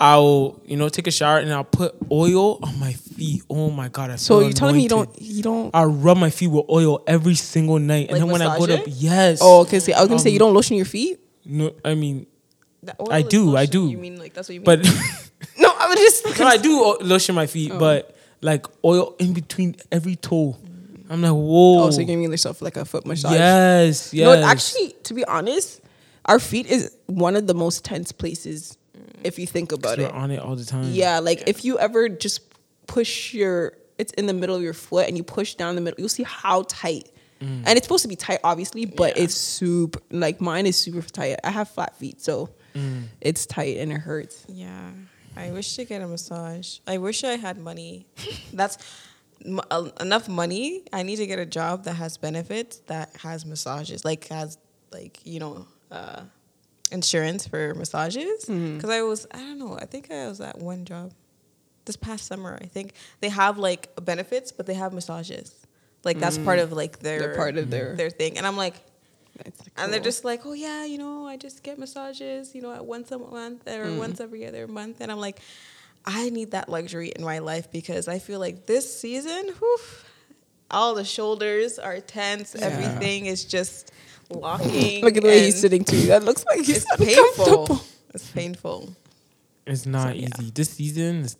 I'll, 0.00 0.60
you 0.64 0.76
know, 0.76 0.88
take 0.88 1.06
a 1.08 1.10
shower 1.10 1.38
and 1.38 1.52
I'll 1.52 1.64
put 1.64 1.94
oil 2.10 2.58
on 2.62 2.78
my 2.78 2.92
feet. 2.92 3.42
Oh 3.50 3.70
my 3.70 3.88
god, 3.88 4.10
I 4.10 4.16
so 4.16 4.40
you're 4.40 4.52
telling 4.52 4.76
me 4.76 4.82
you 4.84 4.88
don't 4.88 5.10
you 5.20 5.42
don't 5.42 5.74
I 5.74 5.84
rub 5.84 6.16
my 6.18 6.30
feet 6.30 6.48
with 6.48 6.66
oil 6.70 7.02
every 7.06 7.34
single 7.34 7.78
night, 7.80 8.02
Like 8.10 8.20
and 8.20 8.20
then 8.20 8.28
when 8.30 8.42
I 8.42 8.56
go 8.58 8.66
to 8.66 8.74
it? 8.82 8.88
yes, 8.88 9.40
Oh, 9.42 9.62
okay. 9.62 9.80
See, 9.80 9.92
I 9.92 10.00
was 10.00 10.08
gonna 10.08 10.20
say 10.20 10.30
Um, 10.30 10.34
you 10.34 10.38
don't 10.38 10.54
lotion 10.54 10.76
your 10.76 10.86
feet. 10.86 11.18
no, 11.44 11.72
I 11.84 11.94
mean, 11.94 12.26
I 13.10 13.18
is 13.18 13.24
do, 13.24 13.56
I 13.56 13.66
do. 13.66 13.88
You 13.88 13.98
mean 13.98 14.18
like 14.20 14.34
that's 14.34 14.48
what 14.48 14.54
you 14.54 14.60
mean? 14.60 14.64
but 14.64 14.80
No, 15.58 15.68
I 15.76 15.88
was 15.88 15.96
just 15.98 16.38
no, 16.38 16.46
I 16.46 16.56
do 16.58 16.78
o- 16.80 16.98
lotion 17.00 17.34
my 17.34 17.46
feet, 17.46 17.72
Oh. 17.74 17.78
but 17.78 18.14
like 18.40 18.66
oil 18.84 19.16
in 19.18 19.32
between 19.32 19.74
every 19.90 20.14
toe. 20.14 20.56
I'm 21.10 21.22
like, 21.22 21.32
whoa, 21.32 21.84
Oh, 21.86 21.90
so 21.90 21.98
you're 21.98 22.06
giving 22.06 22.30
yourself 22.30 22.62
like 22.62 22.76
a 22.76 22.84
foot 22.84 23.04
massage. 23.04 23.32
yes, 23.32 24.14
yes. 24.14 24.24
No, 24.24 24.46
actually, 24.46 24.92
to 25.04 25.14
be 25.14 25.24
honest, 25.24 25.80
our 26.26 26.38
feet 26.38 26.66
is 26.66 26.94
one 27.06 27.34
of 27.34 27.48
the 27.48 27.54
most 27.54 27.84
tense 27.84 28.12
places 28.12 28.77
if 29.24 29.38
you 29.38 29.46
think 29.46 29.72
about 29.72 29.98
we're 29.98 30.06
it. 30.06 30.12
on 30.12 30.30
it 30.30 30.38
all 30.40 30.56
the 30.56 30.64
time. 30.64 30.90
Yeah, 30.92 31.18
like 31.20 31.44
if 31.48 31.64
you 31.64 31.78
ever 31.78 32.08
just 32.08 32.40
push 32.86 33.34
your, 33.34 33.74
it's 33.98 34.12
in 34.14 34.26
the 34.26 34.32
middle 34.34 34.54
of 34.56 34.62
your 34.62 34.74
foot 34.74 35.08
and 35.08 35.16
you 35.16 35.22
push 35.24 35.54
down 35.54 35.74
the 35.74 35.80
middle, 35.80 35.98
you'll 36.00 36.08
see 36.08 36.22
how 36.24 36.62
tight. 36.68 37.10
Mm. 37.40 37.62
And 37.66 37.76
it's 37.76 37.86
supposed 37.86 38.02
to 38.02 38.08
be 38.08 38.16
tight, 38.16 38.40
obviously, 38.42 38.84
but 38.84 39.16
it's 39.16 39.34
super, 39.34 40.00
like 40.10 40.40
mine 40.40 40.66
is 40.66 40.76
super 40.76 41.02
tight. 41.02 41.36
I 41.44 41.50
have 41.50 41.68
flat 41.68 41.96
feet, 41.96 42.20
so 42.20 42.50
Mm. 42.74 43.04
it's 43.20 43.46
tight 43.46 43.78
and 43.78 43.90
it 43.92 43.98
hurts. 43.98 44.44
Yeah, 44.48 44.90
I 45.36 45.50
wish 45.52 45.74
to 45.76 45.84
get 45.84 46.02
a 46.02 46.06
massage. 46.06 46.78
I 46.86 46.98
wish 46.98 47.24
I 47.24 47.36
had 47.36 47.58
money. 47.58 48.06
That's 48.52 48.76
m- 49.44 49.60
uh, 49.70 49.88
enough 50.00 50.28
money. 50.28 50.82
I 50.92 51.02
need 51.02 51.16
to 51.16 51.26
get 51.26 51.38
a 51.38 51.46
job 51.46 51.84
that 51.84 51.94
has 51.94 52.18
benefits 52.18 52.78
that 52.86 53.16
has 53.22 53.46
massages, 53.46 54.04
like 54.04 54.28
has 54.28 54.58
like 54.92 55.20
you 55.24 55.40
know 55.40 55.66
uh, 55.90 56.22
insurance 56.90 57.46
for 57.46 57.74
massages. 57.74 58.44
Mm-hmm. 58.46 58.76
Because 58.76 58.90
I 58.90 59.02
was, 59.02 59.26
I 59.32 59.38
don't 59.38 59.58
know. 59.58 59.76
I 59.80 59.84
think 59.86 60.10
I 60.10 60.28
was 60.28 60.40
at 60.40 60.58
one 60.58 60.84
job 60.84 61.12
this 61.84 61.96
past 61.96 62.26
summer. 62.26 62.58
I 62.60 62.66
think 62.66 62.92
they 63.20 63.28
have 63.28 63.58
like 63.58 63.88
benefits, 64.04 64.52
but 64.52 64.66
they 64.66 64.74
have 64.74 64.92
massages. 64.92 65.54
Like 66.04 66.18
that's 66.18 66.38
part 66.38 66.58
mm. 66.58 66.62
of 66.64 66.72
like 66.72 67.00
their 67.00 67.18
They're 67.20 67.34
part 67.36 67.56
of 67.56 67.70
their- 67.70 67.86
mm-hmm. 67.88 67.96
their 67.96 68.10
thing. 68.10 68.38
And 68.38 68.46
I'm 68.46 68.56
like, 68.56 68.74
It's 69.44 69.60
and 69.76 69.92
they're 69.92 70.00
just 70.00 70.24
like, 70.24 70.46
oh 70.46 70.52
yeah, 70.52 70.84
you 70.84 70.98
know, 70.98 71.26
I 71.26 71.36
just 71.36 71.62
get 71.62 71.78
massages, 71.78 72.54
you 72.54 72.62
know, 72.62 72.72
at 72.72 72.84
once 72.84 73.10
a 73.12 73.18
month 73.18 73.66
or 73.68 73.86
Mm. 73.86 73.98
once 73.98 74.20
every 74.20 74.46
other 74.46 74.66
month, 74.66 75.00
and 75.00 75.10
I'm 75.12 75.20
like, 75.20 75.40
I 76.04 76.30
need 76.30 76.52
that 76.52 76.68
luxury 76.68 77.12
in 77.14 77.22
my 77.22 77.38
life 77.40 77.70
because 77.70 78.08
I 78.08 78.18
feel 78.18 78.40
like 78.40 78.66
this 78.66 78.86
season, 79.00 79.50
whew, 79.58 79.78
all 80.70 80.94
the 80.94 81.04
shoulders 81.04 81.78
are 81.78 82.00
tense, 82.00 82.54
everything 82.54 83.26
is 83.26 83.44
just 83.44 83.92
locking. 84.30 85.04
Look 85.04 85.16
at 85.16 85.22
the 85.22 85.28
way 85.28 85.44
he's 85.44 85.60
sitting 85.60 85.84
too. 85.84 86.06
That 86.06 86.24
looks 86.24 86.44
like 86.46 86.58
he's 86.58 86.84
It's 86.84 86.96
painful. 86.96 87.44
uncomfortable. 87.44 87.80
It's 88.14 88.30
painful. 88.30 88.96
it's 89.66 89.86
not 89.86 90.08
So, 90.08 90.14
yeah. 90.14 90.28
easy. 90.38 90.50
This 90.50 90.70
season 90.70 91.16
is 91.20 91.36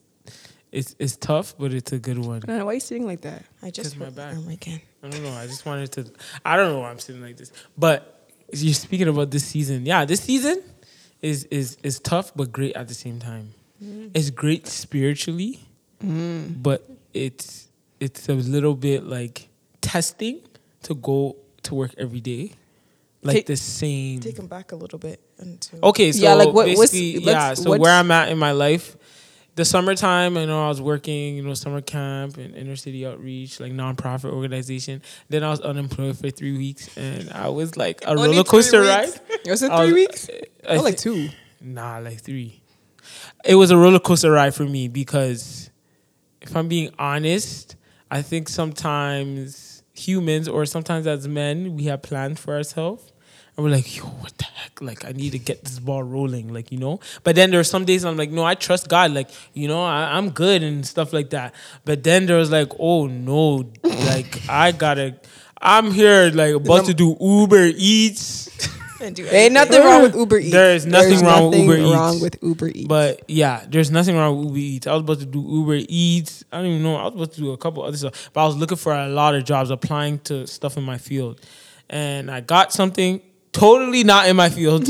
it's 0.70 0.94
it's 0.98 1.16
tough, 1.16 1.54
but 1.58 1.72
it's 1.72 1.92
a 1.92 1.98
good 1.98 2.18
one. 2.18 2.42
Man, 2.46 2.64
why 2.64 2.72
are 2.72 2.74
you 2.74 2.80
sitting 2.80 3.06
like 3.06 3.22
that? 3.22 3.42
I 3.62 3.70
just 3.70 3.90
'Cause 3.92 3.96
my 3.98 4.04
hurt 4.06 4.16
back. 4.16 4.34
Oh 4.34 4.38
arm 4.40 4.48
again. 4.48 4.80
I 5.02 5.08
don't 5.08 5.22
know. 5.22 5.32
I 5.32 5.46
just 5.46 5.64
wanted 5.64 5.90
to. 5.92 6.12
I 6.44 6.56
don't 6.56 6.72
know 6.72 6.80
why 6.80 6.90
I'm 6.90 6.98
sitting 6.98 7.22
like 7.22 7.36
this. 7.36 7.52
But 7.76 8.30
you're 8.52 8.74
speaking 8.74 9.08
about 9.08 9.30
this 9.30 9.44
season. 9.44 9.86
Yeah, 9.86 10.04
this 10.04 10.20
season 10.20 10.62
is 11.22 11.44
is 11.44 11.78
is 11.82 11.98
tough 12.00 12.32
but 12.36 12.52
great 12.52 12.76
at 12.76 12.88
the 12.88 12.94
same 12.94 13.18
time. 13.18 13.54
Mm. 13.82 14.10
It's 14.14 14.28
great 14.30 14.66
spiritually, 14.66 15.60
mm. 16.04 16.62
but 16.62 16.84
it's 17.14 17.68
it's 18.00 18.28
a 18.28 18.34
little 18.34 18.74
bit 18.74 19.04
like 19.04 19.48
testing 19.80 20.40
to 20.82 20.94
go 20.94 21.36
to 21.62 21.74
work 21.74 21.94
every 21.96 22.20
day, 22.20 22.52
like 23.22 23.34
Take- 23.36 23.46
the 23.46 23.56
same. 23.56 24.20
Take 24.20 24.36
them 24.36 24.46
back 24.46 24.72
a 24.72 24.76
little 24.76 24.98
bit 24.98 25.20
into 25.38 25.76
Okay, 25.82 26.12
so 26.12 26.22
Yeah, 26.22 26.34
like, 26.34 26.46
what- 26.48 26.66
what's- 26.68 26.92
basically, 26.92 27.24
yeah. 27.24 27.54
So 27.54 27.76
where 27.76 27.92
I'm 27.92 28.10
at 28.10 28.28
in 28.30 28.38
my 28.38 28.52
life, 28.52 28.96
the 29.56 29.64
summertime, 29.64 30.36
you 30.36 30.46
know, 30.46 30.64
I 30.66 30.68
was 30.68 30.80
working, 30.80 31.34
you 31.36 31.42
know, 31.42 31.52
summer 31.54 31.80
camp 31.80 32.36
and 32.36 32.54
inner 32.54 32.76
city 32.76 33.04
outreach, 33.04 33.58
like 33.58 33.72
nonprofit 33.72 34.32
organization. 34.32 35.02
Then 35.28 35.42
I 35.42 35.50
was 35.50 35.60
unemployed 35.60 36.16
for 36.16 36.30
three 36.30 36.56
weeks, 36.56 36.96
and 36.96 37.28
I 37.32 37.48
was 37.48 37.76
like 37.76 38.00
a 38.06 38.14
roller 38.14 38.44
coaster 38.44 38.82
ride. 38.82 39.08
Was 39.46 39.62
it 39.64 39.70
I 39.72 39.78
three 39.88 39.92
was- 40.06 40.28
weeks? 40.28 40.28
Uh, 40.28 40.72
I 40.72 40.76
Oh, 40.76 40.82
like 40.82 40.96
two. 40.96 41.28
Nah, 41.60 41.98
like 41.98 42.20
three. 42.20 42.62
It 43.44 43.56
was 43.56 43.70
a 43.72 43.76
roller 43.76 43.98
coaster 43.98 44.30
ride 44.30 44.54
for 44.54 44.64
me 44.64 44.86
because, 44.86 45.70
if 46.40 46.54
I'm 46.56 46.68
being 46.68 46.90
honest, 46.98 47.74
I 48.12 48.22
think 48.22 48.48
sometimes 48.48 49.67
humans 49.98 50.48
or 50.48 50.66
sometimes 50.66 51.06
as 51.06 51.26
men 51.28 51.76
we 51.76 51.84
have 51.84 52.02
plans 52.02 52.40
for 52.40 52.54
ourselves. 52.54 53.12
And 53.56 53.64
we're 53.64 53.72
like, 53.72 53.96
yo, 53.96 54.04
what 54.04 54.38
the 54.38 54.44
heck? 54.44 54.80
Like, 54.80 55.04
I 55.04 55.10
need 55.10 55.32
to 55.32 55.38
get 55.38 55.64
this 55.64 55.80
ball 55.80 56.04
rolling, 56.04 56.52
like, 56.52 56.70
you 56.70 56.78
know? 56.78 57.00
But 57.24 57.34
then 57.34 57.50
there 57.50 57.58
are 57.58 57.64
some 57.64 57.84
days 57.84 58.04
I'm 58.04 58.16
like, 58.16 58.30
no, 58.30 58.44
I 58.44 58.54
trust 58.54 58.88
God. 58.88 59.10
Like, 59.10 59.30
you 59.52 59.66
know, 59.66 59.82
I, 59.82 60.16
I'm 60.16 60.30
good 60.30 60.62
and 60.62 60.86
stuff 60.86 61.12
like 61.12 61.30
that. 61.30 61.56
But 61.84 62.04
then 62.04 62.26
there 62.26 62.36
was 62.36 62.52
like, 62.52 62.70
oh, 62.78 63.08
no, 63.08 63.68
like, 63.82 64.48
I 64.48 64.70
gotta, 64.70 65.16
I'm 65.60 65.90
here, 65.90 66.30
like, 66.32 66.54
about 66.54 66.84
to 66.86 66.94
do 66.94 67.16
Uber 67.20 67.72
Eats. 67.76 68.48
and 69.00 69.14
do 69.14 69.24
There 69.24 69.44
ain't 69.44 69.54
nothing 69.54 69.82
wrong 69.82 70.02
with 70.02 70.14
Uber 70.14 70.38
Eats. 70.38 70.52
There 70.52 70.74
is 70.74 70.86
nothing 70.86 71.24
wrong 71.24 71.50
with 71.50 71.58
nothing 71.58 71.68
Uber 71.68 71.76
Eats. 71.78 71.94
wrong 71.94 72.20
with 72.20 72.42
Uber 72.42 72.68
Eats. 72.68 72.88
But 72.88 73.22
yeah, 73.28 73.64
there's 73.68 73.90
nothing 73.90 74.16
wrong 74.16 74.38
with 74.38 74.46
Uber 74.48 74.58
Eats. 74.58 74.86
I 74.86 74.92
was 74.94 75.02
about 75.02 75.18
to 75.20 75.26
do 75.26 75.40
Uber 75.40 75.78
Eats. 75.88 76.44
I 76.52 76.58
don't 76.58 76.66
even 76.66 76.82
know. 76.82 76.96
I 76.96 77.04
was 77.04 77.14
about 77.14 77.32
to 77.32 77.40
do 77.40 77.52
a 77.52 77.56
couple 77.56 77.82
other 77.82 77.96
stuff, 77.96 78.30
but 78.32 78.42
I 78.42 78.46
was 78.46 78.56
looking 78.56 78.76
for 78.76 78.92
a 78.92 79.08
lot 79.08 79.34
of 79.34 79.44
jobs, 79.44 79.70
applying 79.70 80.18
to 80.20 80.46
stuff 80.46 80.76
in 80.76 80.84
my 80.84 80.98
field, 80.98 81.40
and 81.88 82.30
I 82.30 82.40
got 82.40 82.72
something 82.72 83.20
totally 83.52 84.04
not 84.04 84.28
in 84.28 84.36
my 84.36 84.48
field, 84.48 84.88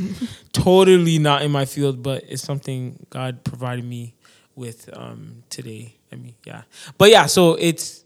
totally 0.52 1.18
not 1.18 1.42
in 1.42 1.50
my 1.50 1.64
field, 1.64 2.02
but 2.02 2.24
it's 2.28 2.42
something 2.42 3.06
God 3.10 3.44
provided 3.44 3.84
me 3.84 4.14
with 4.54 4.90
um, 4.92 5.42
today. 5.50 5.94
I 6.12 6.16
mean, 6.16 6.34
yeah, 6.44 6.62
but 6.96 7.10
yeah, 7.10 7.26
so 7.26 7.54
it's. 7.54 8.04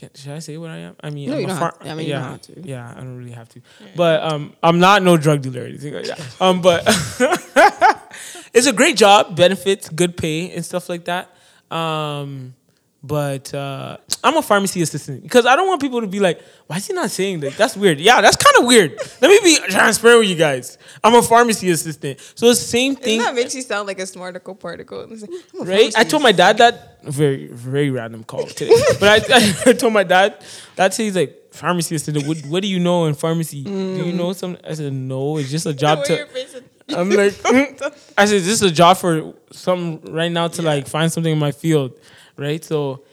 Can- 0.00 0.10
Should 0.14 0.32
I 0.32 0.38
say 0.40 0.56
what 0.56 0.70
I 0.70 0.78
am? 0.88 0.96
I 1.02 1.10
mean, 1.10 1.28
No, 1.28 1.34
I'm 1.36 1.40
you 1.40 1.46
a 1.46 1.48
don't 1.50 1.58
far- 1.58 1.74
have- 1.80 1.90
I 1.90 1.94
mean, 1.94 2.06
you 2.06 2.12
yeah, 2.14 2.20
don't 2.22 2.30
have 2.32 2.40
to. 2.42 2.68
Yeah, 2.68 2.90
I 2.96 3.00
don't 3.00 3.18
really 3.18 3.32
have 3.32 3.48
to. 3.50 3.60
But 3.96 4.22
um, 4.22 4.54
I'm 4.62 4.78
not 4.80 5.02
no 5.02 5.16
drug 5.16 5.42
dealer 5.42 5.62
or 5.62 5.66
anything 5.66 5.94
like 5.94 6.06
that. 6.06 6.20
Um, 6.40 6.60
but 6.62 6.82
it's 8.54 8.66
a 8.66 8.72
great 8.72 8.96
job, 8.96 9.36
benefits, 9.36 9.88
good 9.88 10.16
pay, 10.16 10.50
and 10.52 10.64
stuff 10.64 10.88
like 10.88 11.04
that. 11.04 11.30
Um, 11.70 12.54
but 13.02 13.52
uh, 13.54 13.96
I'm 14.22 14.36
a 14.36 14.42
pharmacy 14.42 14.82
assistant 14.82 15.22
because 15.22 15.46
I 15.46 15.56
don't 15.56 15.66
want 15.66 15.80
people 15.80 16.00
to 16.00 16.06
be 16.06 16.20
like, 16.20 16.40
"Why 16.66 16.76
is 16.76 16.86
he 16.86 16.92
not 16.92 17.10
saying 17.10 17.40
that?" 17.40 17.56
That's 17.56 17.76
weird. 17.76 17.98
Yeah, 17.98 18.20
that's 18.20 18.36
kind 18.36 18.56
of 18.58 18.66
weird. 18.66 18.98
Let 19.20 19.30
me 19.30 19.40
be 19.42 19.58
transparent 19.68 20.20
with 20.20 20.28
you 20.28 20.36
guys. 20.36 20.76
I'm 21.02 21.14
a 21.14 21.22
pharmacy 21.22 21.70
assistant, 21.70 22.20
so 22.34 22.48
the 22.48 22.54
same 22.54 22.96
thing, 22.96 23.20
that 23.20 23.34
makes 23.34 23.54
you 23.54 23.62
sound 23.62 23.86
like 23.86 23.98
a 23.98 24.02
smarticle 24.02 24.58
particle? 24.58 25.06
Like, 25.08 25.30
right? 25.66 25.98
I 25.98 26.04
told 26.04 26.22
my 26.22 26.32
dad 26.32 26.58
that 26.58 27.02
very 27.04 27.46
very 27.48 27.90
random 27.90 28.24
call 28.24 28.44
today, 28.46 28.70
but 28.98 29.30
I, 29.30 29.70
I 29.70 29.72
told 29.78 29.92
my 29.92 30.04
dad 30.04 30.44
that 30.76 30.94
he's 30.94 31.16
like 31.16 31.36
pharmacy 31.52 31.94
assistant. 31.94 32.26
What, 32.26 32.38
what 32.46 32.62
do 32.62 32.68
you 32.68 32.78
know 32.78 33.06
in 33.06 33.14
pharmacy? 33.14 33.64
Do 33.64 34.04
you 34.04 34.12
know 34.12 34.32
some? 34.34 34.56
I 34.62 34.74
said 34.74 34.92
no. 34.92 35.38
It's 35.38 35.50
just 35.50 35.66
a 35.66 35.74
job 35.74 36.04
to. 36.06 36.14
your 36.16 36.26
face 36.26 36.54
is- 36.54 36.62
I'm 36.94 37.10
like, 37.10 37.32
mm. 37.44 37.82
I 38.18 38.24
said, 38.24 38.40
this 38.40 38.48
is 38.48 38.62
a 38.62 38.70
job 38.70 38.96
for 38.96 39.34
some 39.52 40.00
right 40.08 40.30
now 40.30 40.48
to 40.48 40.62
like 40.62 40.88
find 40.88 41.12
something 41.12 41.32
in 41.32 41.38
my 41.38 41.52
field, 41.52 41.92
right? 42.40 42.64
So 42.64 43.04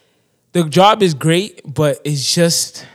the 0.54 0.64
job 0.64 1.04
is 1.04 1.14
great, 1.14 1.62
but 1.66 2.00
it's 2.04 2.34
just 2.34 2.88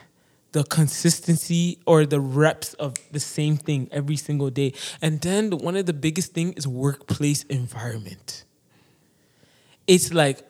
the 0.53 0.65
consistency 0.65 1.79
or 1.87 2.05
the 2.07 2.21
reps 2.21 2.75
of 2.75 2.95
the 3.11 3.21
same 3.21 3.57
thing 3.57 3.89
every 3.93 4.17
single 4.17 4.51
day. 4.51 4.73
And 5.01 5.21
then 5.21 5.51
the, 5.51 5.57
one 5.57 5.77
of 5.77 5.87
the 5.87 5.93
biggest 5.93 6.33
thing 6.33 6.53
is 6.55 6.67
workplace 6.67 7.43
environment. 7.45 8.45
It's 9.87 10.13
like 10.13 10.41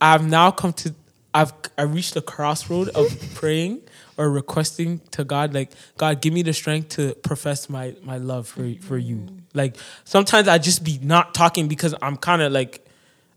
I've 0.00 0.26
now 0.26 0.50
come 0.50 0.72
to 0.74 0.94
I've 1.34 1.52
I 1.76 1.82
reached 1.82 2.16
a 2.16 2.22
crossroad 2.22 2.88
of 2.90 3.08
praying 3.34 3.82
or 4.16 4.30
requesting 4.30 5.00
to 5.10 5.24
God 5.24 5.52
like 5.52 5.72
God 5.98 6.22
give 6.22 6.32
me 6.32 6.42
the 6.42 6.54
strength 6.54 6.90
to 6.90 7.14
profess 7.16 7.68
my 7.68 7.94
my 8.02 8.18
love 8.18 8.46
for 8.46 8.72
for 8.80 8.96
you. 8.96 9.26
Like 9.52 9.76
sometimes 10.04 10.48
I 10.48 10.58
just 10.58 10.84
be 10.84 10.98
not 11.02 11.34
talking 11.34 11.68
because 11.68 11.94
I'm 12.00 12.16
kind 12.16 12.40
of 12.40 12.52
like 12.52 12.85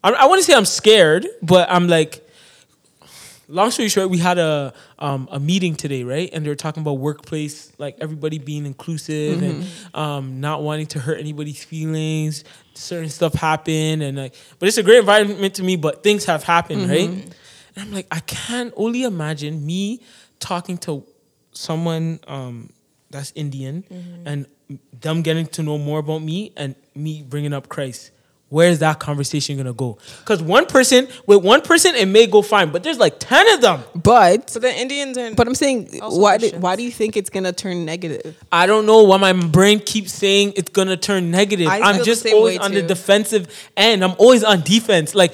I, 0.03 0.11
I 0.11 0.25
want 0.25 0.39
to 0.39 0.43
say 0.43 0.53
I'm 0.53 0.65
scared, 0.65 1.27
but 1.41 1.69
I'm 1.69 1.87
like 1.87 2.25
long 3.49 3.71
story 3.71 3.89
short, 3.89 4.09
we 4.09 4.19
had 4.19 4.37
a 4.37 4.73
um, 4.99 5.27
a 5.31 5.39
meeting 5.39 5.75
today, 5.75 6.03
right? 6.03 6.29
And 6.31 6.45
they 6.45 6.49
were 6.49 6.55
talking 6.55 6.81
about 6.81 6.93
workplace, 6.93 7.71
like 7.77 7.97
everybody 7.99 8.37
being 8.37 8.65
inclusive 8.65 9.41
and 9.41 9.65
um, 9.93 10.39
not 10.39 10.61
wanting 10.61 10.85
to 10.87 10.99
hurt 10.99 11.19
anybody's 11.19 11.63
feelings. 11.63 12.43
Certain 12.75 13.09
stuff 13.09 13.33
happened, 13.33 14.03
and 14.03 14.17
like, 14.17 14.35
but 14.59 14.69
it's 14.69 14.77
a 14.77 14.83
great 14.83 14.99
environment 14.99 15.55
to 15.55 15.63
me. 15.63 15.75
But 15.75 16.03
things 16.03 16.25
have 16.25 16.43
happened, 16.43 16.89
right? 16.89 17.09
And 17.09 17.33
I'm 17.77 17.91
like, 17.91 18.07
I 18.11 18.19
can 18.21 18.71
only 18.77 19.03
imagine 19.03 19.65
me 19.65 20.01
talking 20.39 20.77
to 20.79 21.03
someone 21.51 22.19
um, 22.27 22.69
that's 23.09 23.31
Indian 23.35 23.83
and 24.25 24.45
them 25.01 25.21
getting 25.23 25.47
to 25.47 25.63
know 25.63 25.77
more 25.77 25.99
about 25.99 26.21
me 26.21 26.53
and 26.55 26.75
me 26.95 27.21
bringing 27.23 27.53
up 27.53 27.67
Christ. 27.69 28.11
Where's 28.49 28.79
that 28.79 28.99
conversation 28.99 29.57
gonna 29.57 29.73
go? 29.73 29.99
Because 30.21 30.41
one 30.41 30.65
person 30.65 31.07
with 31.27 31.43
one 31.43 31.61
person 31.61 31.93
it 31.93 32.07
may 32.07 32.25
go 32.25 32.41
fine, 32.41 32.71
but 32.71 32.81
there's 32.83 32.97
like 32.97 33.19
ten 33.19 33.47
of 33.53 33.61
them. 33.61 33.83
But 33.95 34.49
So 34.49 34.59
the 34.59 34.75
Indians 34.75 35.17
are. 35.19 35.35
but 35.35 35.47
I'm 35.47 35.53
saying 35.53 35.99
why 36.01 36.37
do, 36.37 36.49
why 36.57 36.75
do 36.75 36.81
you 36.83 36.89
think 36.91 37.15
it's 37.15 37.29
gonna 37.29 37.53
turn 37.53 37.85
negative? 37.85 38.35
I 38.51 38.65
don't 38.65 38.87
know 38.87 39.03
why 39.03 39.17
my 39.17 39.33
brain 39.33 39.79
keeps 39.79 40.11
saying 40.13 40.53
it's 40.55 40.71
gonna 40.71 40.97
turn 40.97 41.29
negative. 41.29 41.67
I 41.67 41.79
I'm 41.81 42.03
just 42.03 42.25
always 42.25 42.57
way 42.59 42.65
on 42.65 42.73
the 42.73 42.81
defensive 42.81 43.69
end. 43.77 44.03
I'm 44.03 44.15
always 44.17 44.43
on 44.43 44.61
defense. 44.61 45.13
Like, 45.13 45.33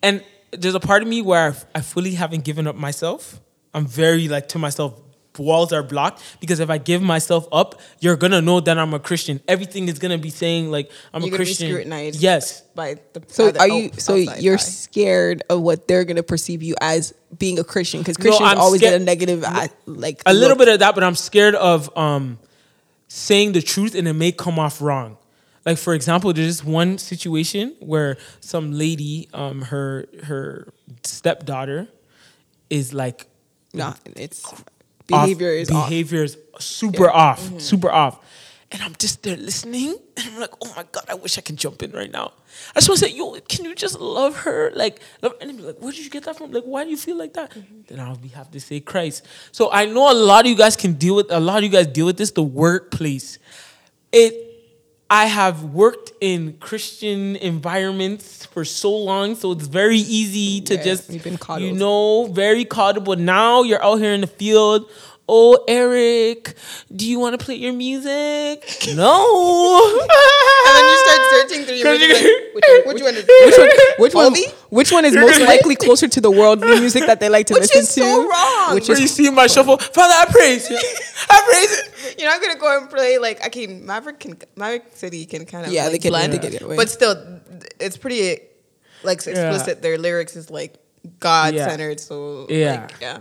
and 0.00 0.22
there's 0.52 0.76
a 0.76 0.80
part 0.80 1.02
of 1.02 1.08
me 1.08 1.20
where 1.20 1.48
I've- 1.48 1.58
I 1.74 1.80
fully 1.80 2.12
haven't 2.14 2.44
given 2.44 2.66
up 2.68 2.76
myself. 2.76 3.40
I'm 3.74 3.86
very 3.86 4.28
like 4.28 4.48
to 4.50 4.58
myself. 4.60 4.94
Walls 5.38 5.72
are 5.72 5.82
blocked 5.82 6.22
because 6.40 6.60
if 6.60 6.68
I 6.68 6.78
give 6.78 7.00
myself 7.02 7.46
up, 7.52 7.80
you're 8.00 8.16
gonna 8.16 8.42
know 8.42 8.60
that 8.60 8.78
I'm 8.78 8.92
a 8.92 8.98
Christian. 8.98 9.40
Everything 9.48 9.88
is 9.88 9.98
gonna 9.98 10.18
be 10.18 10.30
saying 10.30 10.70
like 10.70 10.90
I'm 11.14 11.22
You're 11.22 11.28
a 11.28 11.30
gonna 11.30 11.38
be 11.38 11.44
Christian. 11.46 11.68
scrutinized. 11.70 12.20
Yes, 12.20 12.60
by 12.74 12.96
the 13.14 13.22
So 13.28 13.46
by 13.46 13.52
the 13.52 13.60
are 13.60 13.68
you? 13.68 13.90
So 13.98 14.14
you're 14.14 14.54
eye. 14.54 14.58
scared 14.58 15.42
of 15.48 15.62
what 15.62 15.88
they're 15.88 16.04
gonna 16.04 16.22
perceive 16.22 16.62
you 16.62 16.74
as 16.80 17.14
being 17.38 17.58
a 17.58 17.64
Christian 17.64 18.00
because 18.00 18.16
Christians 18.18 18.50
I'm 18.50 18.58
always 18.58 18.80
scared- 18.80 18.92
get 18.92 19.00
a 19.00 19.04
negative, 19.04 19.42
like 19.86 20.20
a 20.26 20.34
little 20.34 20.56
bit 20.56 20.68
of 20.68 20.80
that, 20.80 20.94
but 20.94 21.02
I'm 21.02 21.14
scared 21.14 21.54
of 21.54 21.88
um, 21.96 22.38
saying 23.08 23.52
the 23.52 23.62
truth 23.62 23.94
and 23.94 24.06
it 24.06 24.12
may 24.12 24.32
come 24.32 24.58
off 24.58 24.82
wrong. 24.82 25.16
Like 25.64 25.78
for 25.78 25.94
example, 25.94 26.32
there's 26.32 26.58
this 26.58 26.64
one 26.64 26.98
situation 26.98 27.74
where 27.80 28.18
some 28.40 28.72
lady, 28.72 29.28
um, 29.32 29.62
her 29.62 30.06
her 30.24 30.72
stepdaughter, 31.04 31.88
is 32.68 32.92
like 32.92 33.26
Nah, 33.74 33.94
it's 34.16 34.42
off- 35.12 35.24
behavior 35.24 35.50
is 35.50 35.70
off. 35.70 35.88
behavior 35.88 36.22
is 36.24 36.38
super 36.58 37.10
off, 37.10 37.40
mm-hmm. 37.40 37.58
super 37.58 37.90
off. 37.90 38.18
And 38.70 38.80
I'm 38.82 38.94
just 38.98 39.22
there 39.22 39.36
listening, 39.36 39.98
and 40.16 40.26
I'm 40.28 40.40
like, 40.40 40.54
oh 40.64 40.72
my 40.74 40.84
god, 40.90 41.04
I 41.08 41.14
wish 41.14 41.36
I 41.36 41.42
could 41.42 41.56
jump 41.56 41.82
in 41.82 41.92
right 41.92 42.10
now. 42.10 42.32
I 42.74 42.80
just 42.80 42.88
want 42.88 43.00
to 43.00 43.06
say, 43.06 43.14
yo, 43.14 43.38
can 43.40 43.64
you 43.64 43.74
just 43.74 44.00
love 44.00 44.36
her? 44.38 44.70
Like, 44.74 45.00
love, 45.20 45.34
and 45.40 45.56
be 45.56 45.62
like, 45.62 45.76
where 45.78 45.92
did 45.92 46.04
you 46.04 46.10
get 46.10 46.24
that 46.24 46.36
from? 46.36 46.52
Like, 46.52 46.64
why 46.64 46.84
do 46.84 46.90
you 46.90 46.96
feel 46.96 47.16
like 47.16 47.34
that? 47.34 47.50
Mm-hmm. 47.50 47.82
Then 47.88 48.00
I'll 48.00 48.16
be 48.16 48.28
have 48.28 48.50
to 48.50 48.60
say 48.60 48.80
Christ. 48.80 49.26
So 49.52 49.70
I 49.70 49.84
know 49.86 50.10
a 50.10 50.14
lot 50.14 50.46
of 50.46 50.50
you 50.50 50.56
guys 50.56 50.76
can 50.76 50.94
deal 50.94 51.16
with 51.16 51.30
a 51.30 51.40
lot 51.40 51.58
of 51.58 51.64
you 51.64 51.70
guys 51.70 51.86
deal 51.86 52.06
with 52.06 52.16
this. 52.16 52.30
The 52.30 52.42
workplace, 52.42 53.38
it. 54.10 54.51
I 55.12 55.26
have 55.26 55.62
worked 55.62 56.12
in 56.22 56.54
Christian 56.54 57.36
environments 57.36 58.46
for 58.46 58.64
so 58.64 58.96
long, 58.96 59.34
so 59.34 59.52
it's 59.52 59.66
very 59.66 59.98
easy 59.98 60.62
to 60.62 60.74
Yeah, 60.74 60.82
just 60.82 61.10
you 61.60 61.72
know 61.74 62.28
very 62.32 62.64
coddled. 62.64 63.04
But 63.04 63.18
now 63.18 63.62
you're 63.62 63.84
out 63.84 63.96
here 63.96 64.14
in 64.14 64.22
the 64.22 64.26
field. 64.26 64.88
Oh, 65.28 65.64
Eric, 65.68 66.54
do 66.94 67.08
you 67.08 67.18
want 67.20 67.38
to 67.38 67.42
play 67.44 67.54
your 67.54 67.72
music? 67.72 68.64
No. 68.94 69.98
And 70.64 70.76
then 70.78 70.84
you 70.88 70.98
start 71.04 71.20
searching 71.50 71.64
through 71.64 71.74
your 71.76 71.98
music, 71.98 72.22
like, 72.54 72.54
which, 72.54 72.64
one- 72.68 72.94
which 72.94 73.02
one 73.02 73.14
is 73.16 73.24
Which 73.98 74.14
one? 74.14 74.32
Which 74.32 74.36
one? 74.36 74.54
Which 74.70 74.92
one 74.92 75.04
is 75.04 75.14
most 75.14 75.40
likely 75.40 75.74
closer 75.84 76.06
to 76.08 76.20
the 76.20 76.30
worldly 76.30 76.78
music 76.80 77.04
that 77.06 77.18
they 77.20 77.28
like 77.28 77.46
to 77.48 77.54
listen 77.54 77.68
to. 77.68 77.80
Which 77.80 77.86
listen 77.88 78.02
is 78.02 78.06
to? 78.06 78.22
so 78.22 78.28
wrong. 78.28 78.74
Which 78.74 78.88
Where 78.88 79.00
you 79.00 79.08
see 79.08 79.28
my 79.30 79.48
shuffle, 79.48 79.76
Father, 79.78 80.14
I 80.16 80.26
praise 80.30 80.70
you. 80.70 80.76
I 81.30 81.42
praise 81.46 81.78
it. 81.78 82.20
You're 82.20 82.30
not 82.30 82.40
gonna 82.40 82.58
go 82.58 82.78
and 82.78 82.88
play 82.90 83.18
like 83.18 83.44
okay, 83.48 83.66
Maverick 83.66 84.20
can 84.20 84.36
Maverick 84.56 84.84
City 84.94 85.26
can 85.26 85.44
kind 85.46 85.66
of 85.66 85.72
Yeah, 85.72 85.84
like 85.84 85.92
they 85.92 85.98
can- 85.98 86.10
blend, 86.10 86.32
they 86.32 86.38
can 86.38 86.76
but 86.76 86.88
still, 86.88 87.40
it's 87.80 87.96
pretty 87.96 88.38
like 89.02 89.18
explicit. 89.18 89.82
Their 89.82 89.98
lyrics 89.98 90.36
is 90.36 90.48
like 90.50 90.74
God 91.18 91.54
centered, 91.56 91.98
so 91.98 92.46
Yeah. 92.48 92.82
like, 92.82 92.94
yeah. 93.00 93.18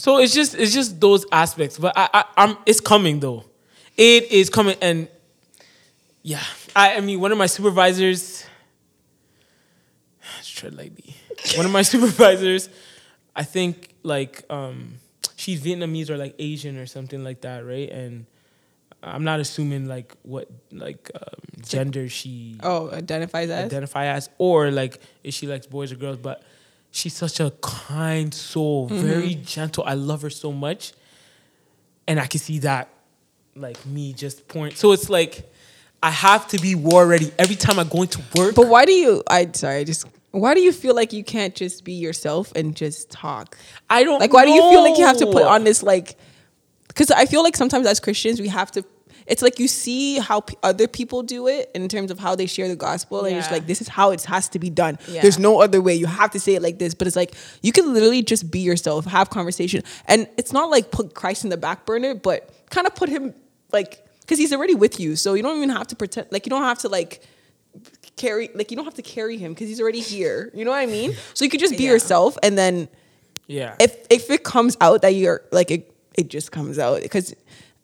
So 0.00 0.16
it's 0.16 0.32
just 0.32 0.54
it's 0.54 0.72
just 0.72 0.98
those 0.98 1.26
aspects, 1.30 1.76
but 1.76 1.92
I, 1.94 2.08
I 2.14 2.24
I'm 2.38 2.56
it's 2.64 2.80
coming 2.80 3.20
though. 3.20 3.44
It 3.98 4.32
is 4.32 4.48
coming, 4.48 4.76
and 4.80 5.08
yeah, 6.22 6.42
I 6.74 6.96
I 6.96 7.00
mean 7.00 7.20
one 7.20 7.32
of 7.32 7.36
my 7.36 7.44
supervisors. 7.44 8.46
Tread 10.42 10.74
lightly. 10.74 11.14
One 11.54 11.66
of 11.66 11.72
my 11.72 11.82
supervisors, 11.92 12.70
I 13.36 13.42
think 13.42 13.90
like 14.02 14.42
um, 14.48 14.94
she's 15.36 15.60
Vietnamese 15.62 16.08
or 16.08 16.16
like 16.16 16.34
Asian 16.38 16.78
or 16.78 16.86
something 16.86 17.22
like 17.22 17.42
that, 17.42 17.66
right? 17.66 17.90
And 17.90 18.24
I'm 19.02 19.24
not 19.24 19.38
assuming 19.38 19.86
like 19.86 20.16
what 20.22 20.48
like 20.72 21.10
um, 21.14 21.62
gender 21.62 22.08
she 22.08 22.56
oh 22.62 22.90
identifies 22.90 23.50
as. 23.50 23.66
identify 23.66 24.06
as, 24.06 24.30
or 24.38 24.70
like 24.70 24.98
if 25.22 25.34
she 25.34 25.46
likes 25.46 25.66
boys 25.66 25.92
or 25.92 25.96
girls. 25.96 26.16
But 26.16 26.42
she's 26.90 27.14
such 27.14 27.40
a 27.40 27.52
kind 27.62 28.32
soul, 28.32 28.88
mm-hmm. 28.88 29.06
very 29.06 29.34
gentle. 29.34 29.84
I 29.86 29.94
love 29.94 30.22
her 30.22 30.30
so 30.30 30.52
much, 30.52 30.92
and 32.06 32.20
I 32.20 32.26
can 32.26 32.40
see 32.40 32.60
that, 32.60 32.88
like 33.54 33.84
me 33.86 34.12
just 34.12 34.48
pouring. 34.48 34.74
So 34.74 34.92
it's 34.92 35.10
like 35.10 35.50
I 36.02 36.10
have 36.10 36.48
to 36.48 36.58
be 36.58 36.74
war 36.74 37.06
ready 37.06 37.32
every 37.38 37.56
time 37.56 37.78
I 37.78 37.84
go 37.84 38.02
into 38.02 38.22
work. 38.34 38.54
But 38.54 38.68
why 38.68 38.84
do 38.84 38.92
you? 38.92 39.22
I 39.28 39.48
sorry, 39.52 39.78
I 39.78 39.84
just 39.84 40.06
why 40.32 40.54
do 40.54 40.60
you 40.60 40.72
feel 40.72 40.94
like 40.94 41.12
you 41.12 41.24
can't 41.24 41.54
just 41.54 41.84
be 41.84 41.94
yourself 41.94 42.52
and 42.54 42.76
just 42.76 43.10
talk? 43.10 43.56
I 43.88 44.04
don't 44.04 44.20
Like, 44.20 44.32
why 44.32 44.44
do 44.44 44.52
you 44.52 44.62
feel 44.70 44.82
like 44.82 44.98
you 44.98 45.04
have 45.04 45.16
to 45.18 45.26
put 45.26 45.42
on 45.42 45.64
this 45.64 45.82
like? 45.82 46.16
Because 46.88 47.10
I 47.10 47.26
feel 47.26 47.42
like 47.42 47.56
sometimes 47.56 47.86
as 47.86 48.00
Christians 48.00 48.40
we 48.40 48.48
have 48.48 48.70
to. 48.72 48.84
It's 49.30 49.42
like 49.42 49.58
you 49.60 49.68
see 49.68 50.18
how 50.18 50.40
p- 50.40 50.56
other 50.62 50.86
people 50.88 51.22
do 51.22 51.46
it 51.46 51.70
in 51.74 51.88
terms 51.88 52.10
of 52.10 52.18
how 52.18 52.34
they 52.34 52.46
share 52.46 52.68
the 52.68 52.76
gospel, 52.76 53.20
and 53.24 53.30
you're 53.32 53.40
just 53.40 53.52
like, 53.52 53.66
this 53.66 53.80
is 53.80 53.88
how 53.88 54.10
it 54.10 54.22
has 54.24 54.48
to 54.50 54.58
be 54.58 54.70
done. 54.70 54.98
Yeah. 55.08 55.22
There's 55.22 55.38
no 55.38 55.60
other 55.62 55.80
way. 55.80 55.94
You 55.94 56.06
have 56.06 56.32
to 56.32 56.40
say 56.40 56.54
it 56.56 56.62
like 56.62 56.78
this. 56.78 56.94
But 56.94 57.06
it's 57.06 57.16
like 57.16 57.34
you 57.62 57.70
can 57.72 57.94
literally 57.94 58.22
just 58.22 58.50
be 58.50 58.58
yourself, 58.60 59.04
have 59.06 59.30
conversation, 59.30 59.82
and 60.06 60.28
it's 60.36 60.52
not 60.52 60.68
like 60.68 60.90
put 60.90 61.14
Christ 61.14 61.44
in 61.44 61.50
the 61.50 61.56
back 61.56 61.86
burner, 61.86 62.14
but 62.14 62.50
kind 62.70 62.86
of 62.86 62.94
put 62.94 63.08
him 63.08 63.32
like 63.72 64.04
because 64.22 64.38
he's 64.38 64.52
already 64.52 64.74
with 64.74 64.98
you, 65.00 65.16
so 65.16 65.34
you 65.34 65.42
don't 65.42 65.56
even 65.56 65.70
have 65.70 65.86
to 65.88 65.96
pretend. 65.96 66.26
Like 66.30 66.44
you 66.44 66.50
don't 66.50 66.64
have 66.64 66.78
to 66.80 66.88
like 66.88 67.22
carry 68.16 68.50
like 68.54 68.70
you 68.70 68.76
don't 68.76 68.84
have 68.84 68.94
to 68.94 69.02
carry 69.02 69.36
him 69.38 69.52
because 69.54 69.68
he's 69.68 69.80
already 69.80 70.00
here. 70.00 70.50
You 70.54 70.64
know 70.64 70.72
what 70.72 70.78
I 70.80 70.86
mean? 70.86 71.14
So 71.34 71.44
you 71.44 71.50
could 71.50 71.60
just 71.60 71.76
be 71.78 71.84
Yeah. 71.84 71.92
yourself, 71.92 72.36
and 72.42 72.58
then 72.58 72.88
Yeah. 73.46 73.76
if 73.78 73.96
if 74.10 74.28
it 74.30 74.42
comes 74.44 74.76
out 74.80 75.02
that 75.02 75.14
you're 75.14 75.42
like 75.52 75.70
it, 75.70 75.94
it 76.18 76.28
just 76.28 76.50
comes 76.52 76.78
out 76.78 77.00
because 77.02 77.34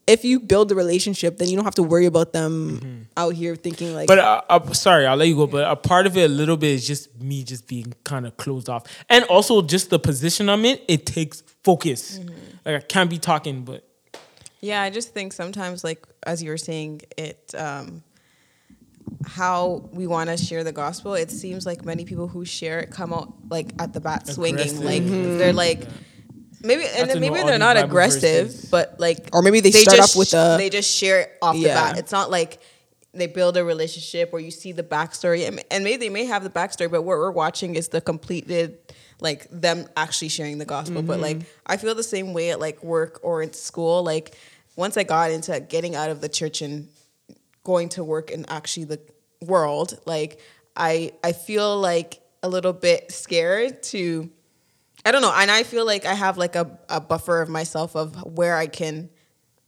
if 0.07 0.25
you 0.25 0.39
build 0.39 0.71
a 0.71 0.75
relationship, 0.75 1.39
then 1.39 1.49
you 1.49 1.57
don't 1.57 1.65
have 1.65 1.75
to 1.77 1.83
worry 1.83 2.07
about 2.07 2.33
them 2.33 3.09
out 3.17 3.35
here 3.35 3.57
thinking 3.57 3.95
like. 3.95 4.07
But 4.07 4.19
uh, 4.21 4.43
uh, 4.49 4.73
sorry, 4.73 5.07
I'll 5.07 5.17
let 5.17 5.29
you 5.29 5.35
go. 5.37 5.47
But 5.47 5.71
a 5.71 5.75
part 5.77 6.07
of 6.07 6.17
it, 6.17 6.25
a 6.25 6.29
little 6.33 6.57
bit, 6.57 6.71
is 6.71 6.87
just 6.87 7.21
me 7.21 7.43
just 7.43 7.67
being 7.67 7.93
kind 8.05 8.27
of 8.27 8.37
closed 8.37 8.69
off, 8.69 8.85
and 9.09 9.25
also 9.25 9.63
just 9.63 9.91
the 9.91 9.99
position 9.99 10.49
I'm 10.49 10.65
in. 10.65 10.79
It 10.87 11.07
takes 11.07 11.43
focus. 11.65 12.21
Like 12.65 12.77
I 12.77 12.81
can't 12.81 13.11
be 13.11 13.19
talking, 13.19 13.65
but 13.65 13.89
Yeah, 14.61 14.81
I 14.83 14.91
just 14.91 15.13
think 15.13 15.33
sometimes, 15.33 15.83
like 15.83 16.07
as 16.25 16.43
you 16.43 16.51
were 16.51 16.59
saying, 16.59 17.03
it. 17.17 17.55
Um, 17.57 18.03
how 19.25 19.89
we 19.93 20.07
want 20.07 20.31
to 20.31 20.37
share 20.37 20.65
the 20.65 20.73
gospel, 20.73 21.15
it 21.15 21.31
seems 21.31 21.65
like 21.65 21.85
many 21.85 22.05
people 22.05 22.27
who 22.27 22.45
share 22.45 22.81
it 22.81 22.91
come 22.91 23.13
out 23.13 23.33
like 23.49 23.69
at 23.79 23.93
the 23.93 24.01
bat 24.01 24.27
swinging, 24.27 24.61
Aggressive. 24.61 24.85
like 24.85 25.05
they're 25.07 25.53
like. 25.53 25.81
Maybe 26.67 26.85
and 26.87 27.09
then 27.09 27.21
maybe 27.21 27.37
they're 27.43 27.59
not 27.59 27.77
Bible 27.77 27.89
aggressive, 27.89 28.47
verses. 28.49 28.71
but 28.71 28.99
like 28.99 29.29
Or 29.33 29.43
maybe 29.43 29.61
they 29.61 29.71
start 29.71 29.97
just 29.97 30.15
off 30.15 30.19
with 30.19 30.35
a- 30.35 30.57
they 30.59 30.71
just 30.71 30.91
share 30.91 31.21
it 31.21 31.33
off 31.41 31.55
the 31.55 31.65
bat. 31.65 31.99
It's 31.99 32.13
not 32.13 32.31
like 32.31 32.59
they 33.15 33.27
build 33.27 33.57
a 33.57 33.65
relationship 33.65 34.31
or 34.33 34.41
you 34.41 34.51
see 34.51 34.73
the 34.73 34.83
backstory, 34.83 35.47
and, 35.49 35.63
and 35.71 35.85
maybe 35.85 35.97
they 35.97 36.11
may 36.11 36.25
have 36.27 36.43
the 36.43 36.51
backstory, 36.51 36.91
but 36.91 37.03
what 37.03 37.17
we're 37.19 37.31
watching 37.31 37.75
is 37.75 37.89
the 37.89 38.01
completed 38.01 38.79
like 39.21 39.47
them 39.51 39.87
actually 39.97 40.29
sharing 40.29 40.59
the 40.59 40.67
gospel. 40.67 41.01
But 41.03 41.21
like 41.21 41.39
I 41.67 41.77
feel 41.79 41.95
the 41.95 42.03
same 42.03 42.35
way 42.35 42.51
at 42.51 42.61
like 42.61 42.83
work 42.83 43.21
or 43.23 43.43
in 43.43 43.53
school. 43.55 44.03
Like 44.03 44.35
once 44.77 44.97
I 44.99 45.05
got 45.05 45.31
into 45.31 45.59
getting 45.61 45.95
out 45.95 46.11
of 46.11 46.21
the 46.21 46.29
church 46.29 46.61
and 46.61 46.89
going 47.65 47.89
to 47.91 48.05
work 48.05 48.31
in 48.31 48.45
actually 48.49 48.85
the 48.85 49.01
world, 49.41 49.99
like 50.05 50.39
I 50.77 51.13
I 51.25 51.33
feel 51.33 51.79
like 51.81 52.21
a 52.43 52.49
little 52.49 52.75
bit 52.75 53.11
scared 53.11 53.83
to 53.85 54.31
I 55.07 55.13
don't 55.13 55.23
know, 55.23 55.33
and 55.33 55.53
I 55.53 55.63
feel 55.63 55.87
like 55.87 56.05
I 56.05 56.15
have 56.15 56.37
like 56.37 56.57
a, 56.57 56.69
a 56.89 57.01
buffer 57.01 57.41
of 57.41 57.49
myself 57.49 57.95
of 57.95 58.17
where 58.25 58.57
I 58.57 58.67
can 58.67 59.09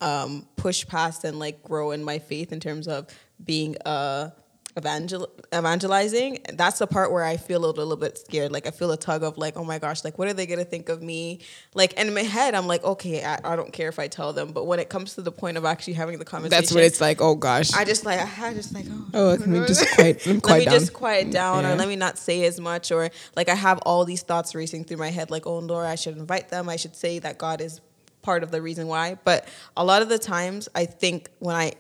um, 0.01 0.49
push 0.57 0.85
past 0.85 1.23
and 1.23 1.39
like 1.39 1.63
grow 1.63 1.93
in 1.93 2.03
my 2.03 2.19
faith 2.19 2.53
in 2.53 2.59
terms 2.59 2.89
of 2.89 3.07
being 3.45 3.77
uh 3.87 4.31
evangel 4.79 5.29
evangelizing. 5.55 6.39
That's 6.55 6.79
the 6.79 6.87
part 6.87 7.13
where 7.13 7.25
I 7.25 7.37
feel 7.37 7.65
a 7.65 7.71
little 7.71 7.97
bit 7.97 8.17
scared. 8.19 8.53
Like 8.53 8.67
I 8.67 8.71
feel 8.71 8.91
a 8.93 8.97
tug 8.97 9.23
of 9.23 9.37
like, 9.37 9.57
oh 9.57 9.65
my 9.65 9.79
gosh, 9.79 10.05
like 10.05 10.19
what 10.19 10.29
are 10.29 10.33
they 10.33 10.47
gonna 10.47 10.65
think 10.65 10.89
of 10.89 11.03
me? 11.03 11.41
Like, 11.75 11.93
and 11.99 12.09
in 12.09 12.15
my 12.15 12.23
head, 12.23 12.55
I'm 12.55 12.67
like, 12.67 12.83
okay, 12.85 13.25
I, 13.25 13.39
I 13.45 13.57
don't 13.57 13.73
care 13.73 13.89
if 13.89 13.99
I 13.99 14.09
tell 14.09 14.33
them, 14.33 14.53
but 14.53 14.65
when 14.67 14.79
it 14.79 14.89
comes 14.89 15.15
to 15.17 15.23
the 15.23 15.33
point 15.33 15.57
of 15.57 15.65
actually 15.65 15.93
having 15.95 16.19
the 16.19 16.25
conversation, 16.25 16.51
That's 16.63 16.73
what 16.73 16.85
it's 16.85 17.01
like. 17.01 17.21
Oh 17.21 17.35
gosh. 17.35 17.73
I 17.75 17.85
just 17.85 18.05
like 18.07 18.21
I 18.41 18.55
just 18.55 18.73
like 18.75 18.87
oh, 18.91 19.07
Oh, 19.15 19.27
let 19.31 19.47
me 19.47 19.59
just 19.67 19.87
quiet- 19.95 20.27
let 20.27 20.35
me 20.37 20.41
down. 20.65 20.73
just 20.75 20.93
quiet 20.93 21.31
down 21.31 21.65
Yeah. 21.65 21.73
or 21.73 21.77
let 21.77 21.89
me 21.89 21.97
not 21.97 22.17
say 22.19 22.45
as 22.45 22.59
much 22.61 22.91
or 22.93 23.11
like 23.37 23.49
I 23.49 23.55
have 23.55 23.79
all 23.85 24.05
these 24.05 24.23
thoughts 24.23 24.55
racing 24.55 24.85
through 24.85 24.99
my 24.99 25.11
head 25.11 25.31
like 25.31 25.47
oh 25.47 25.59
Laura 25.59 25.89
I 25.89 25.97
should 25.97 26.17
invite 26.17 26.49
them 26.49 26.69
I 26.69 26.77
should 26.77 26.95
say 26.97 27.19
that 27.19 27.39
God 27.39 27.61
is 27.61 27.81
part 28.23 28.43
of 28.43 28.51
the 28.51 28.61
reason 28.63 28.87
why 28.87 29.17
but 29.25 29.47
a 29.77 29.85
lot 29.85 30.03
of 30.03 30.09
the 30.09 30.19
times 30.19 30.69
I 30.75 30.85
think 30.87 31.31
when 31.39 31.57
I 31.57 31.73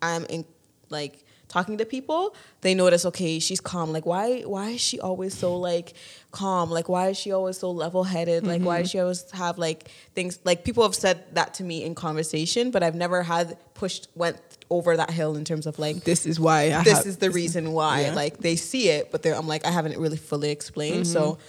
I'm 0.00 0.24
in 0.26 0.44
like 0.88 1.24
talking 1.48 1.78
to 1.78 1.84
people 1.84 2.34
they 2.62 2.74
notice 2.74 3.04
okay 3.06 3.38
she's 3.38 3.60
calm 3.60 3.92
like 3.92 4.04
why 4.04 4.40
why 4.42 4.70
is 4.70 4.80
she 4.80 4.98
always 5.00 5.32
so 5.32 5.56
like 5.56 5.94
calm 6.32 6.70
like 6.70 6.88
why 6.88 7.08
is 7.08 7.16
she 7.16 7.30
always 7.32 7.56
so 7.58 7.70
level 7.70 8.02
headed 8.04 8.44
like 8.46 8.60
why 8.62 8.76
Mm-hmm. 8.78 8.82
does 8.82 8.90
she 8.90 8.98
always 8.98 9.30
have 9.30 9.56
like 9.56 9.88
things 10.14 10.38
like 10.44 10.64
people 10.64 10.82
have 10.82 10.94
said 10.94 11.22
that 11.34 11.54
to 11.54 11.62
me 11.64 11.84
in 11.84 11.94
conversation 11.94 12.70
but 12.70 12.82
I've 12.82 12.96
never 12.96 13.22
had 13.22 13.56
pushed 13.74 14.08
went 14.16 14.38
over 14.70 14.96
that 14.96 15.10
hill 15.10 15.36
in 15.36 15.44
terms 15.44 15.66
of 15.66 15.78
like 15.78 16.02
this 16.02 16.26
is 16.26 16.40
why 16.40 16.72
I 16.72 16.82
this 16.82 16.98
have, 16.98 17.06
is 17.06 17.18
the 17.18 17.30
reason 17.30 17.70
why. 17.72 18.00
Yeah. 18.02 18.14
Like 18.14 18.38
they 18.38 18.56
see 18.56 18.88
it, 18.88 19.12
but 19.12 19.24
I'm 19.24 19.46
like 19.46 19.64
I 19.64 19.70
haven't 19.70 19.96
really 19.98 20.16
fully 20.16 20.50
explained. 20.50 21.06
So 21.06 21.20
Mm-hmm. 21.34 21.40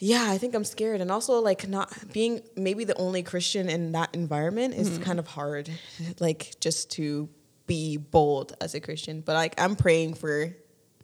yeah, 0.00 0.26
I 0.30 0.38
think 0.38 0.54
I'm 0.54 0.64
scared, 0.64 1.00
and 1.00 1.10
also 1.10 1.40
like 1.40 1.68
not 1.68 1.92
being 2.12 2.40
maybe 2.56 2.84
the 2.84 2.94
only 2.96 3.22
Christian 3.22 3.68
in 3.68 3.92
that 3.92 4.14
environment 4.14 4.74
is 4.74 4.88
Mm-hmm. 4.90 5.02
kind 5.02 5.18
of 5.18 5.26
hard. 5.26 5.68
Like 6.20 6.54
just 6.60 6.90
to 6.92 7.28
be 7.68 7.96
bold 7.96 8.56
as 8.60 8.74
a 8.74 8.80
Christian, 8.80 9.20
but 9.20 9.34
like 9.34 9.54
I'm 9.60 9.76
praying 9.76 10.14
for 10.14 10.52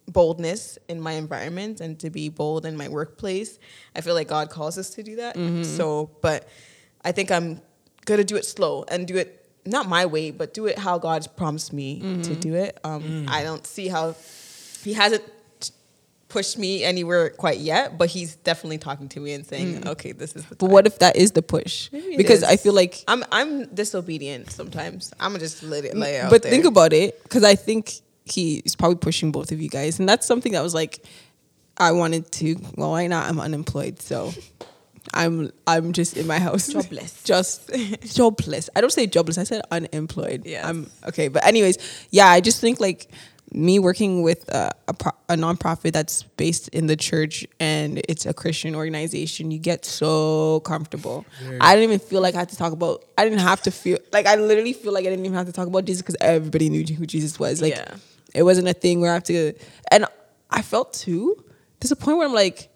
boldness 0.09 0.79
in 0.89 1.01
my 1.01 1.13
environment 1.13 1.81
and 1.81 1.99
to 2.01 2.11
be 2.11 2.29
bold 2.29 2.67
in 2.67 2.77
my 2.77 2.89
workplace. 2.89 3.59
I 3.97 4.01
feel 4.01 4.15
like 4.15 4.29
God 4.29 4.51
calls 4.51 4.77
us 4.77 4.91
to 4.97 5.03
do 5.03 5.17
that. 5.17 5.37
Mm-hmm. 5.37 5.63
So, 5.63 6.11
but 6.21 6.49
I 7.05 7.13
think 7.13 7.31
I'm 7.31 7.61
gonna 8.05 8.25
do 8.25 8.37
it 8.37 8.45
slow 8.45 8.85
and 8.89 9.07
do 9.07 9.17
it 9.17 9.41
not 9.65 9.89
my 9.89 10.05
way, 10.05 10.31
but 10.31 10.53
do 10.53 10.67
it 10.67 10.79
how 10.79 10.99
God's 10.99 11.27
promised 11.27 11.73
me 11.73 12.01
Mm-hmm. 12.03 12.23
to 12.23 12.35
do 12.35 12.55
it. 12.55 12.79
Um, 12.85 13.03
Mm. 13.03 13.29
I 13.31 13.43
don't 13.45 13.67
see 13.67 13.89
how 13.89 14.15
He 14.83 14.93
hasn't 14.93 15.23
pushed 16.35 16.59
me 16.59 16.83
anywhere 16.83 17.31
quite 17.31 17.61
yet, 17.61 17.97
but 17.97 18.09
He's 18.11 18.35
definitely 18.35 18.79
talking 18.79 19.09
to 19.11 19.21
me 19.21 19.33
and 19.35 19.47
saying, 19.47 19.87
"Okay, 19.87 20.11
this 20.11 20.35
is 20.35 20.45
the." 20.47 20.57
Mm. 20.57 20.59
But 20.59 20.71
what 20.71 20.85
if 20.87 20.99
that 20.99 21.15
is 21.15 21.31
the 21.31 21.43
push? 21.43 21.89
Maybe 21.93 22.17
Because 22.17 22.43
I 22.43 22.57
feel 22.57 22.75
like 22.75 23.05
I'm 23.07 23.23
I'm 23.31 23.67
disobedient 23.73 24.51
sometimes. 24.51 25.13
I'm 25.21 25.31
gonna 25.31 25.39
just 25.39 25.63
let 25.63 25.85
it 25.85 25.97
lay 25.97 26.21
out. 26.21 26.31
but 26.31 26.43
there. 26.43 26.51
think 26.51 26.65
about 26.65 26.93
it 26.93 27.23
because 27.23 27.45
I 27.45 27.55
think 27.55 28.01
he's 28.25 28.75
probably 28.75 28.97
pushing 28.97 29.31
both 29.31 29.53
of 29.53 29.61
you 29.61 29.69
guys, 29.69 30.01
and 30.01 30.09
that's 30.09 30.27
something 30.27 30.53
that 30.53 30.63
was 30.63 30.75
like 30.75 31.05
I 31.79 31.93
wanted 31.93 32.31
to. 32.33 32.57
Well, 32.77 32.91
why 32.91 33.07
not? 33.07 33.29
I'm 33.29 33.39
unemployed, 33.39 34.03
so 34.03 34.33
I'm 35.15 35.53
I'm 35.69 35.93
just 35.93 36.17
in 36.17 36.27
my 36.27 36.41
house, 36.41 36.69
Jobless. 36.69 37.23
just 37.33 37.71
jobless. 38.13 38.71
I 38.75 38.81
don't 38.81 38.93
say 38.93 39.07
jobless. 39.07 39.39
I 39.39 39.45
said 39.45 39.63
unemployed. 39.71 40.43
Yeah. 40.55 40.69
I'm 40.69 40.91
okay. 41.09 41.29
But 41.29 41.47
anyways, 41.47 41.79
yeah, 42.11 42.27
I 42.27 42.41
just 42.41 42.61
think 42.61 42.81
like 42.81 43.09
me 43.55 43.79
working 43.79 44.23
with 44.23 44.49
a, 44.49 44.73
a, 44.89 44.95
pro- 44.95 45.13
a 45.29 45.35
nonprofit 45.35 45.93
that's 45.93 46.25
based 46.37 46.69
in 46.69 46.87
the 46.87 46.97
church 46.97 47.47
and 47.61 48.03
it's 48.09 48.27
a 48.27 48.35
Christian 48.35 48.75
organization, 48.75 49.51
you 49.51 49.59
get 49.59 49.85
so 49.85 50.61
comfortable. 50.61 51.25
I 51.61 51.75
didn't 51.75 51.85
even 51.85 52.01
feel 52.01 52.21
like 52.21 52.35
I 52.35 52.41
had 52.41 52.49
to 52.51 52.57
talk 52.57 52.73
about. 52.73 53.05
I 53.17 53.25
didn't 53.25 53.39
have 53.39 53.63
to 53.63 53.71
feel 53.71 53.99
like 54.13 54.27
I 54.27 54.35
literally 54.35 54.73
feel 54.73 54.93
like 54.93 55.07
I 55.07 55.11
didn't 55.11 55.25
even 55.25 55.37
have 55.37 55.47
to 55.47 55.53
talk 55.53 55.69
about 55.69 55.85
Jesus 55.85 56.03
because 56.03 56.17
everybody 56.21 56.69
knew 56.69 56.85
who 56.95 57.07
Jesus 57.07 57.39
was. 57.39 57.63
Like 57.63 57.77
Yeah. 57.77 57.95
it 58.35 58.43
wasn't 58.43 58.69
a 58.69 58.75
thing 58.75 59.01
where 59.01 59.13
I 59.13 59.15
have 59.15 59.25
to. 59.25 59.55
And 59.91 60.07
I 60.51 60.63
felt 60.63 60.93
too. 60.93 61.45
There's 61.81 61.93
a 61.93 61.97
point 61.97 62.19
where 62.19 62.27
I'm 62.27 62.35
like, 62.35 62.71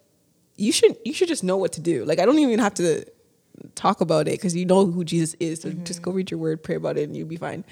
you 0.56 0.72
should 0.72 0.96
you 1.04 1.12
should 1.12 1.28
just 1.28 1.42
know 1.42 1.56
what 1.56 1.72
to 1.72 1.80
do. 1.80 2.04
Like 2.04 2.20
I 2.20 2.24
don't 2.24 2.38
even 2.38 2.58
have 2.60 2.74
to 2.74 3.04
talk 3.74 4.00
about 4.00 4.28
it 4.28 4.32
because 4.32 4.54
you 4.54 4.64
know 4.64 4.86
who 4.86 5.04
Jesus 5.04 5.34
is. 5.40 5.60
So 5.60 5.70
mm-hmm. 5.70 5.84
just 5.84 6.02
go 6.02 6.12
read 6.12 6.30
your 6.30 6.38
word, 6.38 6.62
pray 6.62 6.76
about 6.76 6.98
it, 6.98 7.08
and 7.08 7.16
you'll 7.16 7.28
be 7.28 7.36
fine. 7.36 7.64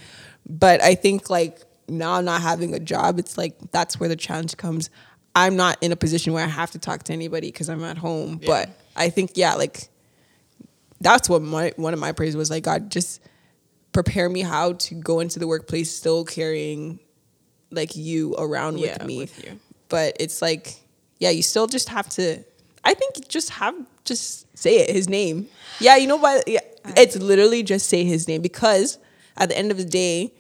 But 0.48 0.82
I 0.82 0.94
think 0.94 1.30
like 1.30 1.62
now 1.88 2.12
I'm 2.14 2.24
not 2.24 2.42
having 2.42 2.74
a 2.74 2.80
job, 2.80 3.18
it's 3.18 3.36
like 3.38 3.54
that's 3.72 3.98
where 4.00 4.08
the 4.08 4.16
challenge 4.16 4.56
comes. 4.56 4.90
I'm 5.34 5.56
not 5.56 5.76
in 5.82 5.92
a 5.92 5.96
position 5.96 6.32
where 6.32 6.44
I 6.44 6.48
have 6.48 6.70
to 6.72 6.78
talk 6.78 7.02
to 7.04 7.12
anybody 7.12 7.48
because 7.48 7.68
I'm 7.68 7.84
at 7.84 7.98
home. 7.98 8.40
But 8.44 8.70
I 8.96 9.10
think 9.10 9.32
yeah, 9.34 9.54
like 9.54 9.88
that's 11.00 11.28
what 11.28 11.42
my 11.42 11.72
one 11.76 11.92
of 11.92 12.00
my 12.00 12.12
prayers 12.12 12.36
was 12.36 12.50
like. 12.50 12.64
God, 12.64 12.90
just 12.90 13.20
prepare 13.92 14.28
me 14.28 14.40
how 14.42 14.72
to 14.72 14.94
go 14.94 15.20
into 15.20 15.38
the 15.38 15.46
workplace 15.46 15.94
still 15.94 16.24
carrying 16.24 16.98
like 17.70 17.96
you 17.96 18.34
around 18.38 18.78
Yeah, 18.78 18.92
with 18.98 19.06
me. 19.06 19.18
with 19.18 19.44
you. 19.44 19.60
But 19.88 20.16
it's 20.18 20.40
like, 20.42 20.74
yeah, 21.18 21.30
you 21.30 21.42
still 21.42 21.66
just 21.66 21.88
have 21.90 22.08
to. 22.10 22.42
I 22.84 22.94
think 22.94 23.28
just 23.28 23.50
have 23.50 23.74
just 24.04 24.46
say 24.56 24.78
it, 24.78 24.90
his 24.90 25.08
name. 25.08 25.48
Yeah, 25.80 25.96
you 25.96 26.06
know 26.06 26.16
what? 26.16 26.46
Yeah, 26.48 26.60
it's 26.96 27.16
literally 27.16 27.62
just 27.62 27.88
say 27.88 28.04
his 28.04 28.26
name 28.28 28.40
because 28.42 28.98
at 29.36 29.48
the 29.48 29.58
end 29.58 29.70
of 29.70 29.76
the 29.76 29.84
day, 29.84 30.32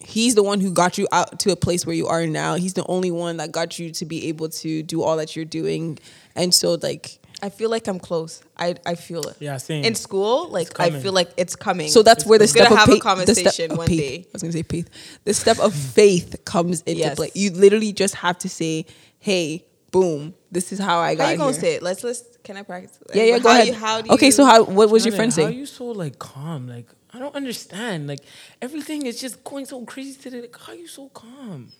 he's 0.00 0.34
the 0.34 0.42
one 0.42 0.60
who 0.60 0.72
got 0.72 0.98
you 0.98 1.06
out 1.12 1.38
to 1.40 1.52
a 1.52 1.56
place 1.56 1.86
where 1.86 1.94
you 1.96 2.06
are 2.08 2.26
now. 2.26 2.54
He's 2.56 2.74
the 2.74 2.84
only 2.86 3.10
one 3.10 3.36
that 3.38 3.52
got 3.52 3.78
you 3.78 3.90
to 3.92 4.04
be 4.04 4.28
able 4.28 4.48
to 4.48 4.82
do 4.82 5.02
all 5.02 5.16
that 5.18 5.36
you're 5.36 5.44
doing, 5.44 5.98
and 6.34 6.52
so 6.54 6.74
like. 6.82 7.18
I 7.42 7.48
feel 7.48 7.70
like 7.70 7.88
I'm 7.88 7.98
close. 7.98 8.42
I 8.58 8.74
I 8.84 8.94
feel 8.96 9.22
it. 9.22 9.36
Yeah, 9.40 9.56
same. 9.56 9.82
In 9.84 9.94
school, 9.94 10.50
like 10.50 10.78
I 10.78 10.90
feel 10.90 11.12
like 11.14 11.30
it's 11.38 11.56
coming. 11.56 11.88
So 11.88 12.02
that's 12.02 12.26
where 12.26 12.38
the 12.38 12.46
step 12.46 12.68
gonna 12.68 12.74
of 12.74 12.78
have 12.80 12.88
faith, 12.88 13.02
a 13.06 13.24
the 13.24 13.34
step 13.34 13.44
conversation 13.46 13.70
of 13.72 13.78
one 13.78 13.86
faith- 13.86 13.98
day. 13.98 14.16
I 14.26 14.28
was 14.34 14.42
gonna 14.42 14.52
say 14.52 14.62
faith. 14.62 14.90
The 15.24 15.32
step 15.32 15.58
of 15.58 15.72
faith 15.74 16.44
comes 16.44 16.82
into 16.82 16.98
Yes. 17.00 17.16
play. 17.16 17.30
You 17.34 17.50
literally 17.52 17.94
just 17.94 18.14
have 18.16 18.36
to 18.40 18.48
say, 18.50 18.84
"Hey, 19.20 19.64
boom, 19.90 20.34
this 20.52 20.70
is 20.70 20.78
how 20.78 20.98
I 20.98 21.14
got 21.14 21.24
How 21.24 21.30
you 21.32 21.38
gonna 21.38 21.52
here." 21.52 21.60
say 21.62 21.74
it? 21.76 21.82
Let's 21.82 22.04
let's. 22.04 22.24
Can 22.44 22.58
I 22.58 22.62
practice? 22.62 22.98
Yeah, 23.14 23.22
yeah, 23.22 23.32
How 23.32 23.38
go 23.38 23.48
ahead. 23.52 23.66
You, 23.68 23.72
how 23.74 24.00
do 24.02 24.08
you, 24.08 24.14
okay, 24.16 24.30
so 24.30 24.44
how? 24.44 24.64
What 24.64 24.90
was 24.90 25.06
your 25.06 25.12
Jonathan, 25.12 25.30
friend 25.32 25.46
How 25.46 25.56
are 25.56 25.58
you 25.60 25.64
so 25.66 25.86
like 25.86 26.18
calm? 26.18 26.68
Like 26.68 26.88
I 27.12 27.18
don't 27.18 27.34
understand. 27.34 28.06
Like 28.06 28.20
everything 28.62 29.06
is 29.06 29.20
just 29.20 29.42
going 29.44 29.64
so 29.66 29.84
crazy 29.84 30.18
today. 30.20 30.42
Like 30.42 30.56
how 30.58 30.72
are 30.72 30.76
you 30.76 30.86
so 30.86 31.08
calm? 31.08 31.72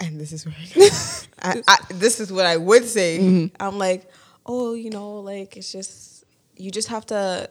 and 0.00 0.20
this 0.20 0.32
is 0.32 0.44
where 0.44 0.54
I, 1.42 1.62
I, 1.66 1.78
this 1.94 2.20
is 2.20 2.32
what 2.32 2.46
I 2.46 2.56
would 2.56 2.84
say. 2.84 3.18
Mm-hmm. 3.20 3.56
I'm 3.62 3.78
like, 3.78 4.10
oh, 4.44 4.74
you 4.74 4.90
know, 4.90 5.20
like 5.20 5.56
it's 5.56 5.72
just 5.72 6.24
you 6.56 6.70
just 6.70 6.88
have 6.88 7.06
to, 7.06 7.48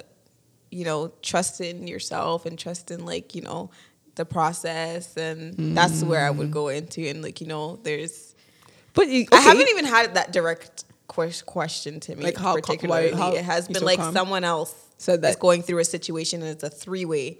you 0.71 0.85
know, 0.85 1.11
trust 1.21 1.61
in 1.61 1.87
yourself 1.87 2.45
and 2.45 2.57
trust 2.59 2.91
in 2.91 3.05
like 3.05 3.33
you 3.33 3.41
know 3.41 3.71
the 4.15 4.25
process, 4.25 5.15
and 5.17 5.75
that's 5.75 6.03
where 6.03 6.25
I 6.25 6.29
would 6.29 6.51
go 6.51 6.67
into 6.67 7.01
and 7.07 7.21
like 7.23 7.41
you 7.41 7.47
know, 7.47 7.77
there's 7.83 8.35
But 8.93 9.07
you, 9.07 9.25
I 9.31 9.37
haven't 9.39 9.69
even 9.69 9.85
had 9.85 10.13
that 10.15 10.31
direct 10.31 10.83
question 11.07 11.99
to 12.01 12.15
me 12.15 12.23
Like 12.23 12.37
how- 12.37 12.55
particularly. 12.55 13.11
why- 13.13 13.17
how 13.17 13.31
it 13.33 13.43
has 13.43 13.67
been 13.67 13.75
so 13.77 13.85
like 13.85 13.99
calm? 13.99 14.13
someone 14.13 14.43
else 14.43 14.73
Said 15.03 15.21
that. 15.23 15.29
is 15.31 15.35
going 15.37 15.61
through 15.63 15.79
a 15.79 15.85
situation 15.85 16.41
and 16.41 16.51
it's 16.51 16.63
a 16.63 16.69
three 16.69 17.05
way. 17.05 17.37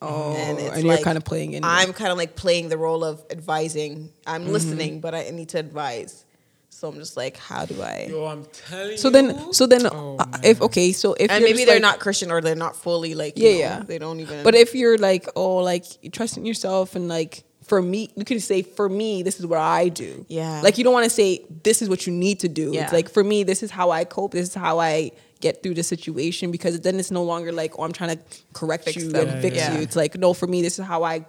Oh, 0.00 0.34
and 0.36 0.58
and, 0.58 0.58
it's 0.58 0.78
you're 0.82 0.94
like, 0.94 1.04
kind 1.04 1.16
of 1.16 1.24
playing 1.24 1.52
in. 1.52 1.62
I'm 1.64 1.92
kind 1.92 2.10
of 2.10 2.18
like 2.18 2.34
playing 2.34 2.68
the 2.68 2.78
role 2.78 3.02
of 3.04 3.22
advising. 3.30 4.10
I'm 4.26 4.42
Mm-hmm. 4.42 4.52
listening, 4.52 5.00
but 5.00 5.14
I 5.14 5.30
need 5.30 5.48
to 5.50 5.58
advise. 5.58 6.24
So 6.70 6.88
I'm 6.88 6.96
just 6.96 7.16
like, 7.16 7.36
how 7.36 7.64
do 7.66 7.80
I? 7.80 8.06
Yo, 8.10 8.24
I'm 8.26 8.44
telling 8.68 8.96
so 8.96 9.08
you. 9.08 9.12
then, 9.12 9.52
so 9.52 9.66
then, 9.66 9.86
Oh, 9.86 10.16
uh, 10.18 10.38
if 10.42 10.60
okay, 10.62 10.90
so 10.90 11.14
if 11.14 11.30
and 11.30 11.40
you're 11.40 11.50
maybe 11.50 11.64
they're 11.64 11.76
like- 11.76 11.82
not 11.82 12.00
Christian 12.00 12.32
or 12.32 12.40
they're 12.40 12.56
not 12.56 12.74
fully 12.74 13.14
like, 13.14 13.38
you 13.38 13.48
Yeah, 13.48 13.52
know, 13.52 13.58
yeah. 13.58 13.82
they 13.86 13.98
don't 13.98 14.18
even. 14.18 14.42
But 14.42 14.54
if 14.56 14.74
you're 14.74 14.98
like, 14.98 15.28
oh, 15.36 15.56
like 15.58 15.84
you 16.02 16.10
trust 16.10 16.36
in 16.38 16.44
yourself 16.44 16.96
and 16.96 17.06
like 17.08 17.44
for 17.64 17.80
me, 17.80 18.10
you 18.16 18.24
can 18.24 18.40
say, 18.40 18.62
for 18.62 18.88
me, 18.88 19.22
this 19.22 19.38
is 19.38 19.46
what 19.46 19.60
I 19.60 19.88
do. 19.88 20.26
Yeah. 20.28 20.60
Like 20.64 20.76
you 20.78 20.82
don't 20.82 20.92
want 20.92 21.04
to 21.04 21.10
say 21.10 21.44
this 21.62 21.80
is 21.82 21.88
what 21.88 22.06
you 22.08 22.12
need 22.12 22.40
to 22.40 22.48
do. 22.48 22.72
Yeah. 22.72 22.82
It's 22.84 22.92
like 22.92 23.08
for 23.08 23.22
me, 23.22 23.44
this 23.44 23.62
is 23.62 23.70
how 23.70 23.90
I 23.92 24.02
cope. 24.04 24.32
This 24.32 24.48
is 24.48 24.54
how 24.54 24.80
I 24.80 25.12
get 25.42 25.62
through 25.62 25.74
the 25.74 25.82
situation 25.94 26.50
because 26.50 26.80
then 26.80 26.98
it's 27.00 27.10
no 27.10 27.22
longer 27.32 27.52
like, 27.52 27.72
oh, 27.78 27.82
I'm 27.84 27.92
trying 27.92 28.16
to 28.16 28.22
correct 28.54 28.84
Fix 28.84 28.96
you 28.96 29.10
them. 29.10 29.28
and 29.28 29.36
Yeah, 29.36 29.40
fix 29.42 29.56
yeah. 29.56 29.74
you. 29.74 29.80
It's 29.82 29.96
like, 30.02 30.16
no, 30.16 30.32
for 30.32 30.46
me, 30.46 30.62
this 30.62 30.78
is 30.78 30.84
how 30.86 31.02
I 31.04 31.26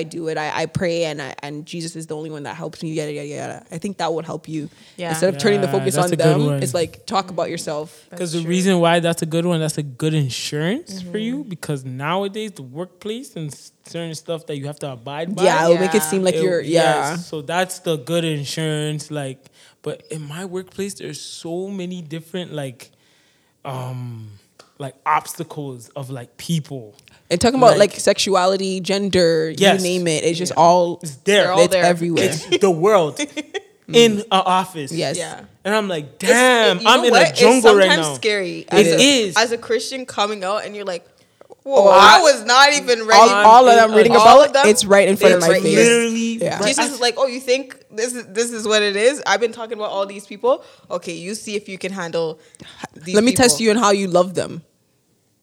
I 0.00 0.04
do 0.04 0.28
it. 0.28 0.38
I, 0.38 0.62
I 0.62 0.66
pray, 0.66 1.04
and 1.04 1.20
I, 1.20 1.34
and 1.42 1.66
Jesus 1.66 1.96
is 1.96 2.06
the 2.06 2.16
only 2.16 2.30
one 2.30 2.44
that 2.44 2.56
helps 2.56 2.82
me. 2.82 2.92
Yada 2.94 3.12
yada 3.12 3.28
yada. 3.28 3.66
I 3.70 3.76
think 3.76 3.98
that 3.98 4.10
would 4.14 4.24
help 4.24 4.48
you 4.48 4.70
Yeah. 4.96 5.10
instead 5.10 5.34
of 5.34 5.38
turning 5.38 5.60
the 5.60 5.68
focus 5.68 5.98
on 5.98 6.08
them. 6.10 6.46
one. 6.46 6.62
It's 6.62 6.72
like 6.72 7.04
talk 7.04 7.28
about 7.28 7.50
yourself. 7.50 8.06
Because 8.08 8.32
the 8.32 8.40
true. 8.40 8.48
reason 8.48 8.78
why 8.80 9.00
that's 9.00 9.20
a 9.20 9.26
good 9.26 9.44
one, 9.44 9.60
that's 9.60 9.76
a 9.76 9.82
good 9.82 10.14
insurance 10.14 11.02
for 11.02 11.08
Mm-hmm. 11.08 11.16
you. 11.28 11.44
Because 11.44 11.84
nowadays, 11.84 12.52
the 12.52 12.62
workplace 12.62 13.36
and 13.36 13.52
certain 13.84 14.14
stuff 14.14 14.46
that 14.46 14.56
you 14.56 14.66
have 14.66 14.78
to 14.78 14.90
abide 14.92 15.34
by. 15.36 15.42
Yeah, 15.44 15.64
it'll 15.66 15.78
make 15.84 15.94
it 15.94 16.04
seem 16.04 16.22
like 16.24 16.36
it- 16.36 16.42
you're 16.46 16.62
yeah. 16.62 17.10
yes, 17.10 17.26
so 17.28 17.42
that's 17.42 17.80
the 17.80 17.96
good 17.98 18.24
insurance. 18.24 19.10
Like, 19.10 19.40
but 19.82 20.06
in 20.10 20.22
my 20.26 20.46
workplace, 20.46 20.94
there's 20.94 21.20
so 21.20 21.68
many 21.68 22.00
different 22.00 22.54
like, 22.54 22.91
um, 23.64 24.28
like 24.78 24.94
obstacles 25.06 25.88
of 25.90 26.10
like 26.10 26.36
people. 26.36 26.94
And 27.30 27.40
talking 27.40 27.58
about 27.58 27.78
like, 27.78 27.92
Like- 27.92 28.00
sexuality, 28.00 28.80
gender, 28.80 29.52
Yes. 29.56 29.80
you 29.80 29.88
name 29.88 30.06
it, 30.06 30.24
it's 30.24 30.38
just 30.38 30.52
all 30.56 30.98
It's 31.02 31.16
there. 31.16 31.52
All 31.52 31.60
it's 31.60 31.72
there. 31.72 31.84
everywhere. 31.84 32.24
It's 32.24 32.58
the 32.58 32.70
world 32.70 33.18
in 33.88 34.18
an 34.20 34.24
office. 34.30 34.92
Yes. 34.92 35.16
Yeah. 35.16 35.44
And 35.64 35.74
I'm 35.74 35.88
like, 35.88 36.18
damn, 36.18 36.78
It's- 36.78 36.84
I'm 36.92 37.04
in 37.04 37.10
what? 37.12 37.30
a 37.30 37.34
jungle 37.34 37.56
it's 37.56 37.64
right 37.78 37.88
sometimes 37.88 38.06
now. 38.08 38.14
scary. 38.14 38.66
As 38.68 38.86
It 38.86 39.00
a, 39.00 39.02
is. 39.02 39.36
As 39.36 39.52
a 39.52 39.58
Christian 39.58 40.04
coming 40.06 40.44
out 40.44 40.64
and 40.64 40.74
you're 40.76 40.84
like, 40.84 41.06
whoa, 41.64 41.84
Oh, 41.84 41.88
I, 41.90 42.18
I- 42.18 42.22
was 42.22 42.44
not 42.44 42.72
even 42.74 43.06
ready. 43.06 43.20
all, 43.20 43.28
all 43.46 43.64
that 43.66 43.78
I'm 43.78 43.90
All 43.92 43.96
reading 43.96 44.14
of 44.16 44.22
about, 44.22 44.52
them, 44.52 44.66
it's 44.66 44.84
right 44.84 45.08
in 45.08 45.16
front 45.16 45.34
of 45.34 45.40
my 45.40 45.48
right 45.48 45.62
face. 45.62 45.72
here. 45.76 45.84
Literally, 45.84 46.34
Yeah. 46.38 46.58
right- 46.58 46.66
Jesus 46.68 46.92
is 46.92 47.00
like, 47.00 47.14
oh, 47.16 47.26
you 47.26 47.40
think 47.40 47.76
this 47.90 48.14
is 48.14 48.26
this 48.28 48.50
is 48.52 48.66
what 48.66 48.82
it 48.82 48.96
is? 48.96 49.22
I've 49.26 49.40
been 49.40 49.52
talking 49.52 49.74
about 49.78 49.90
all 49.90 50.06
these 50.06 50.26
people. 50.26 50.64
Okay, 50.90 51.12
you 51.14 51.34
see 51.34 51.54
if 51.56 51.68
you 51.68 51.78
can 51.78 51.92
handle 51.92 52.38
these 52.94 53.14
Let 53.14 53.24
me 53.24 53.32
people. 53.32 53.42
test 53.44 53.60
you 53.60 53.70
on 53.70 53.76
how 53.76 53.90
you 53.92 54.06
love 54.08 54.34
them. 54.34 54.62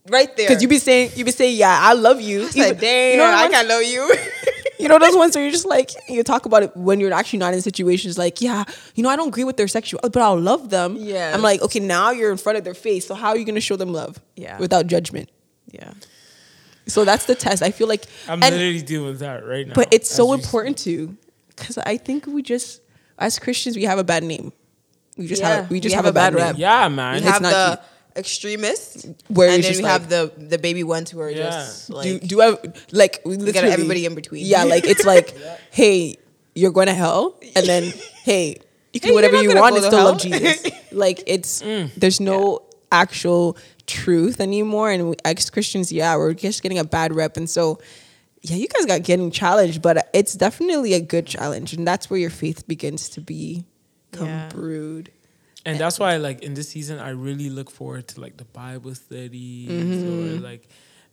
right 0.10 0.36
there. 0.38 0.47
Because 0.47 0.62
you 0.62 0.67
be 0.67 0.79
saying 0.79 1.12
you 1.15 1.23
be 1.25 1.32
saying, 1.32 1.55
yeah, 1.58 1.77
I 1.82 1.93
love 1.93 2.19
you. 2.19 2.43
It's 2.45 2.55
like, 2.58 2.67
Even- 2.67 2.79
damn, 2.82 3.12
you 3.12 3.17
know, 3.17 3.25
I 3.25 3.47
the 3.47 3.53
can 3.53 3.67
know 3.67 3.79
you. 3.79 4.15
you 4.79 4.88
know 4.88 4.97
those 4.97 5.15
ones 5.15 5.36
where 5.36 5.43
you're 5.43 5.51
just 5.51 5.65
like 5.67 5.91
you 6.10 6.23
talk 6.23 6.45
about 6.45 6.63
it 6.63 6.75
when 6.75 6.99
you're 6.99 7.13
actually 7.13 7.39
not 7.39 7.53
in 7.53 7.62
situations 7.62 8.17
like, 8.17 8.41
yeah, 8.41 8.63
you 8.95 9.03
know, 9.03 9.10
I 9.10 9.15
don't 9.15 9.27
agree 9.27 9.43
with 9.43 9.58
their 9.58 9.67
sexual, 9.67 9.99
but 10.01 10.17
I'll 10.17 10.39
love 10.39 10.69
them. 10.69 10.95
yeah 10.97 11.32
I'm 11.34 11.41
like, 11.43 11.62
okay, 11.62 11.79
now 11.79 12.10
you're 12.12 12.32
in 12.32 12.38
front 12.38 12.58
of 12.58 12.63
their 12.63 12.73
face, 12.73 13.05
so 13.05 13.13
how 13.13 13.29
are 13.29 13.38
you 13.38 13.45
gonna 13.45 13.62
show 13.62 13.75
them 13.75 13.91
love? 13.93 14.19
Yeah. 14.36 14.58
without 14.58 14.88
judgment. 14.88 15.29
Yeah. 15.71 15.91
So 16.88 17.05
that's 17.05 17.25
the 17.25 17.36
test. 17.36 17.62
I 17.62 17.71
feel 17.71 17.88
like, 17.88 18.05
I'm 18.27 18.41
and- 18.41 18.55
literally 18.55 18.82
dealing 18.82 19.08
with 19.10 19.19
that 19.19 19.45
right 19.45 19.67
now. 19.67 19.73
but 19.75 19.93
it's 19.93 20.10
so 20.10 20.34
important 20.34 20.77
too, 20.77 21.15
because 21.55 21.77
I 21.77 21.97
think 21.97 22.25
we 22.25 22.41
just 22.41 22.82
as 23.17 23.38
Christians 23.38 23.75
we 23.75 23.84
have 23.84 23.99
a 23.99 24.03
bad 24.03 24.23
name. 24.23 24.51
We 25.17 25.27
just 25.27 25.41
Yeah, 25.41 25.55
have 25.55 25.69
we 25.69 25.75
we 25.75 25.79
just 25.82 25.93
have 25.95 26.05
have, 26.05 26.15
a 26.15 26.17
a 26.17 26.21
bad 26.21 26.34
bad 26.34 26.39
rep. 26.39 26.47
rep. 26.53 26.58
Yeah, 26.58 26.88
man. 26.88 27.13
We 27.15 27.19
It's 27.19 27.27
have 27.29 27.41
not 27.41 27.51
the 27.51 28.19
extremists, 28.19 29.05
Where 29.27 29.49
and 29.49 29.62
then 29.63 29.69
just 29.71 29.79
we 29.79 29.84
like- 29.84 29.91
have 29.91 30.10
the 30.10 30.32
the 30.38 30.58
baby 30.58 30.84
ones 30.84 31.12
who 31.12 31.19
are 31.19 31.29
Yeah. 31.29 31.49
just 31.49 31.89
like 31.89 32.03
do 32.03 32.19
do 32.19 32.41
I 32.41 32.58
like 32.91 33.21
we 33.25 33.38
got 33.38 33.65
everybody 33.65 34.05
in 34.05 34.15
between. 34.15 34.45
Yeah, 34.45 34.63
like 34.63 34.86
it's 34.86 35.05
like, 35.13 35.36
hey, 35.71 36.15
you're 36.55 36.71
going 36.71 36.88
to 36.88 36.93
hell, 36.93 37.36
and 37.55 37.65
then 37.67 37.84
hey, 38.23 38.58
you 38.93 38.99
can 38.99 39.10
Hey, 39.10 39.10
do 39.10 39.15
whatever 39.15 39.36
you're 39.36 39.51
you 39.51 39.55
not 39.55 39.62
want 39.62 39.75
gonna 39.75 39.88
and 39.88 39.93
still 39.93 40.29
to 40.29 40.29
love. 40.39 40.41
Jesus. 40.58 40.73
like 40.91 41.23
it's 41.27 41.62
Mm. 41.62 41.93
there's 41.95 42.19
no 42.19 42.63
actual 42.91 43.58
truth 43.89 44.39
anymore, 44.39 44.91
and 44.91 45.10
we, 45.10 45.15
as 45.25 45.49
Christians, 45.49 45.91
yeah, 45.91 46.15
we're 46.15 46.34
just 46.34 46.62
getting 46.63 46.80
a 46.80 46.86
bad 46.86 47.13
rep, 47.13 47.38
and 47.38 47.49
so. 47.49 47.80
Yeah, 48.41 48.56
you 48.56 48.69
guys 48.69 48.86
got 48.86 49.04
getting 49.04 49.32
challenged, 49.32 49.82
but 49.82 50.10
it's 50.13 50.34
definitely 50.34 50.93
a 50.93 51.02
good 51.02 51.25
challenge, 51.25 51.73
and 51.73 51.86
that's 51.86 52.10
where 52.10 52.17
your 52.17 52.30
faith 52.30 52.65
begins 52.69 53.10
to 53.10 53.19
be 53.19 53.65
come 54.13 54.28
Yeah. 54.28 54.49
brewed. 54.49 55.12
and 55.65 55.78
that's 55.78 55.99
why 55.99 56.15
like 56.15 56.41
in 56.41 56.54
this 56.54 56.69
season 56.69 56.99
i 56.99 57.10
really 57.10 57.49
look 57.49 57.69
forward 57.69 58.08
to 58.08 58.21
like 58.21 58.38
the 58.38 58.45
bible 58.45 58.95
studies 58.95 59.69
or 59.69 59.73
mm-hmm. 59.73 60.43
like 60.43 60.67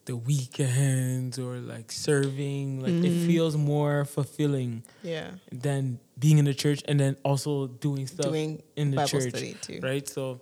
the 0.05 0.17
weekends 0.17 1.37
or 1.37 1.57
like 1.57 1.91
serving 1.91 2.81
like 2.81 2.93
it 2.93 3.03
mm-hmm. 3.03 3.27
feels 3.27 3.57
more 3.57 4.05
fulfilling 4.05 4.85
yeah. 5.03 5.33
than 5.51 5.99
being 6.17 6.39
in 6.39 6.45
the 6.45 6.55
church 6.55 6.81
and 6.87 7.01
then 7.01 7.17
also 7.25 7.67
doing 7.67 8.07
stuff 8.07 8.27
Doing 8.27 8.63
in 8.77 8.93
the 8.93 8.99
Bible 8.99 9.09
church 9.09 9.31
study, 9.31 9.57
too. 9.61 9.81
right 9.83 10.09
so 10.09 10.41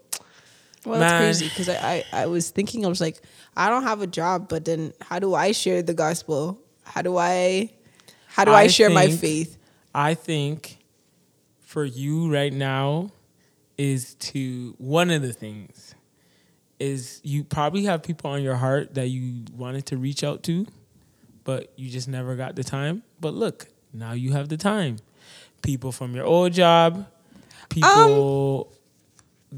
Well, 0.85 0.99
Man. 0.99 1.09
that's 1.09 1.38
crazy 1.38 1.49
because 1.49 1.68
I, 1.68 2.05
I, 2.12 2.23
I 2.23 2.27
was 2.27 2.51
thinking, 2.51 2.85
I 2.85 2.88
was 2.88 3.01
like, 3.01 3.20
I 3.57 3.70
don't 3.70 3.85
have 3.85 4.03
a 4.03 4.07
job, 4.07 4.49
but 4.49 4.64
then 4.64 4.92
how 5.01 5.18
do 5.18 5.35
I 5.35 5.53
share 5.53 5.83
the 5.83 5.94
gospel? 5.94 6.61
How 6.85 7.03
do 7.03 7.16
I, 7.16 7.70
how 8.27 8.44
do 8.44 8.51
I, 8.51 8.62
I 8.62 8.66
share 8.66 8.90
my 8.90 9.09
faith? 9.09 9.59
i 9.94 10.12
think 10.12 10.79
for 11.61 11.85
you 11.85 12.33
right 12.33 12.53
now 12.53 13.11
is 13.79 14.14
to 14.14 14.75
one 14.79 15.11
of 15.11 15.23
the 15.23 15.33
things 15.33 15.94
is 16.81 17.20
you 17.23 17.44
probably 17.44 17.85
have 17.85 18.03
people 18.03 18.31
on 18.31 18.42
your 18.42 18.57
heart 18.57 18.94
that 18.94 19.09
you 19.09 19.44
wanted 19.57 19.87
to 19.87 19.97
reach 19.97 20.25
out 20.25 20.42
to 20.42 20.66
but 21.44 21.73
you 21.77 21.88
just 21.88 22.09
never 22.09 22.35
got 22.35 22.57
the 22.57 22.64
time 22.64 23.03
but 23.20 23.33
look 23.35 23.68
now 23.92 24.12
you 24.12 24.33
have 24.33 24.49
the 24.49 24.57
time 24.57 24.97
people 25.62 25.92
from 25.92 26.14
your 26.14 26.27
old 26.27 26.53
job 26.53 26.97
um, 26.97 27.07
people 27.68 28.73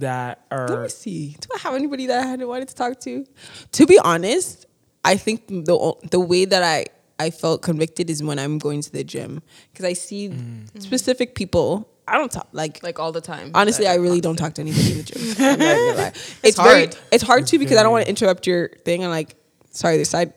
that 0.00 0.46
Let 0.50 0.82
me 0.82 0.88
see. 0.88 1.36
Do 1.40 1.48
I 1.54 1.58
have 1.58 1.74
anybody 1.74 2.06
that 2.06 2.22
I 2.24 2.26
had 2.26 2.42
wanted 2.42 2.68
to 2.68 2.74
talk 2.74 3.00
to? 3.00 3.26
To 3.72 3.86
be 3.86 3.98
honest, 3.98 4.66
I 5.04 5.16
think 5.16 5.46
the 5.48 5.94
the 6.10 6.20
way 6.20 6.44
that 6.44 6.62
I 6.62 6.86
I 7.18 7.30
felt 7.30 7.62
convicted 7.62 8.10
is 8.10 8.22
when 8.22 8.38
I'm 8.38 8.58
going 8.58 8.82
to 8.82 8.92
the 8.92 9.02
gym 9.04 9.42
because 9.72 9.84
I 9.84 9.94
see 9.94 10.28
Mm. 10.28 10.82
specific 10.82 11.34
people. 11.34 11.88
I 12.08 12.18
don't 12.18 12.30
talk 12.30 12.48
like 12.52 12.82
Like 12.82 12.98
all 12.98 13.10
the 13.12 13.20
time. 13.20 13.50
Honestly, 13.54 13.86
I 13.88 13.94
really 13.96 14.20
don't 14.20 14.36
talk 14.36 14.54
to 14.54 14.60
anybody 14.62 14.92
in 14.92 14.98
the 14.98 15.02
gym. 15.02 15.22
I'm 15.38 15.58
not 15.58 15.76
gonna 15.76 15.94
lie. 16.02 16.12
It's, 16.44 16.56
very, 16.56 16.84
hard. 16.86 16.96
it's 17.10 17.22
hard 17.24 17.46
too 17.46 17.58
because 17.58 17.78
I 17.78 17.82
don't 17.82 17.92
want 17.92 18.04
to 18.04 18.08
interrupt 18.10 18.46
your 18.46 18.68
thing. 18.84 19.02
And 19.02 19.10
like, 19.10 19.34
sorry, 19.70 19.96
this 19.96 20.10
side 20.10 20.32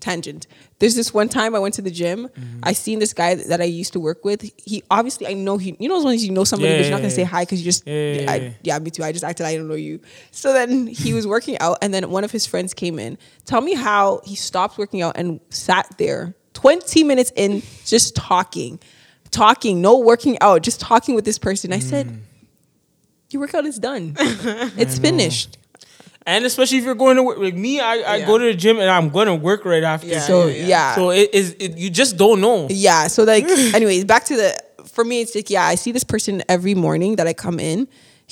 tangent. 0.00 0.46
There's 0.80 0.94
this 0.94 1.12
one 1.12 1.28
time 1.28 1.54
I 1.56 1.58
went 1.58 1.74
to 1.74 1.82
the 1.82 1.90
gym. 1.90 2.28
Mm-hmm. 2.28 2.60
I 2.62 2.72
seen 2.72 3.00
this 3.00 3.12
guy 3.12 3.34
that 3.34 3.60
I 3.60 3.64
used 3.64 3.92
to 3.94 4.00
work 4.00 4.24
with. 4.24 4.48
He 4.56 4.84
obviously 4.90 5.26
I 5.26 5.32
know 5.34 5.58
he. 5.58 5.76
You 5.80 5.88
know 5.88 5.98
as 5.98 6.04
long 6.04 6.14
as 6.14 6.24
you 6.24 6.30
know 6.30 6.44
somebody, 6.44 6.72
but 6.74 6.82
you're 6.82 6.90
not 6.92 6.98
gonna 6.98 7.10
say 7.10 7.24
hi 7.24 7.42
because 7.42 7.60
you 7.60 7.64
just. 7.64 7.84
Yeah, 7.86 7.94
yeah, 7.94 8.20
yeah. 8.20 8.30
I, 8.30 8.56
yeah, 8.62 8.78
me 8.78 8.90
too. 8.90 9.02
I 9.02 9.10
just 9.10 9.24
acted 9.24 9.42
like 9.42 9.54
I 9.54 9.56
don't 9.56 9.66
know 9.68 9.74
you. 9.74 10.00
So 10.30 10.52
then 10.52 10.86
he 10.86 11.12
was 11.14 11.26
working 11.26 11.58
out, 11.58 11.78
and 11.82 11.92
then 11.92 12.08
one 12.10 12.22
of 12.22 12.30
his 12.30 12.46
friends 12.46 12.74
came 12.74 12.98
in. 13.00 13.18
Tell 13.44 13.60
me 13.60 13.74
how 13.74 14.20
he 14.24 14.36
stopped 14.36 14.78
working 14.78 15.02
out 15.02 15.16
and 15.16 15.40
sat 15.50 15.92
there 15.98 16.34
20 16.54 17.02
minutes 17.04 17.32
in, 17.34 17.62
just 17.84 18.14
talking, 18.14 18.78
talking, 19.32 19.82
no 19.82 19.98
working 19.98 20.38
out, 20.40 20.62
just 20.62 20.78
talking 20.80 21.16
with 21.16 21.24
this 21.24 21.38
person. 21.38 21.72
I 21.72 21.78
Mm. 21.78 21.82
said, 21.82 22.18
"Your 23.30 23.40
workout 23.40 23.66
is 23.66 23.80
done. 23.80 24.14
it's 24.18 24.98
finished." 25.00 25.57
And 26.28 26.44
especially 26.44 26.78
if 26.78 26.84
you're 26.84 26.94
going 27.06 27.16
to 27.16 27.22
work 27.28 27.38
like 27.38 27.54
me 27.66 27.72
i, 27.80 27.94
I 28.12 28.16
Yeah. 28.16 28.26
go 28.30 28.34
to 28.38 28.44
the 28.50 28.54
gym 28.64 28.76
and 28.82 28.90
i'm 28.96 29.08
going 29.16 29.26
to 29.32 29.34
work 29.48 29.64
right 29.64 29.82
after 29.94 30.06
Yeah, 30.08 30.20
So 30.20 30.46
yeah, 30.46 30.54
yeah, 30.62 30.66
yeah. 30.74 30.94
so 30.94 31.10
it 31.20 31.28
is 31.40 31.46
it, 31.58 31.76
you 31.82 31.90
just 31.90 32.12
don't 32.22 32.40
know 32.46 32.58
Yeah. 32.70 33.08
So 33.08 33.24
like, 33.24 33.44
anyways, 33.78 34.04
back 34.04 34.24
to 34.30 34.36
the. 34.36 34.48
For 34.96 35.04
me, 35.04 35.16
it's 35.22 35.34
like 35.34 35.50
yeah, 35.56 35.64
I 35.72 35.76
see 35.76 35.92
this 35.92 36.04
person 36.14 36.42
every 36.48 36.74
morning 36.74 37.16
that 37.18 37.26
I 37.26 37.34
come 37.34 37.58
in. 37.60 37.86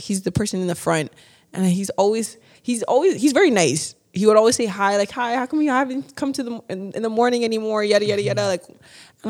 He's 0.04 0.20
the 0.28 0.32
person 0.40 0.56
in 0.64 0.68
the 0.74 0.74
front, 0.86 1.08
and 1.52 1.60
he's 1.78 1.90
always 2.02 2.26
he's 2.68 2.82
always 2.92 3.12
he's 3.22 3.32
very 3.40 3.50
nice. 3.50 3.94
He 4.18 4.24
would 4.26 4.36
always 4.40 4.56
say 4.56 4.66
hi, 4.66 4.96
like 4.96 5.10
hi. 5.18 5.34
How 5.38 5.46
come 5.46 5.60
you 5.62 5.70
haven't 5.70 6.16
come 6.16 6.32
to 6.38 6.42
the 6.42 6.52
in, 6.72 6.92
in 6.96 7.02
the 7.02 7.08
morning 7.20 7.44
anymore? 7.44 7.84
Yada 7.92 8.06
yada 8.10 8.22
yada. 8.22 8.44
Like, 8.54 8.64
and 8.68 8.78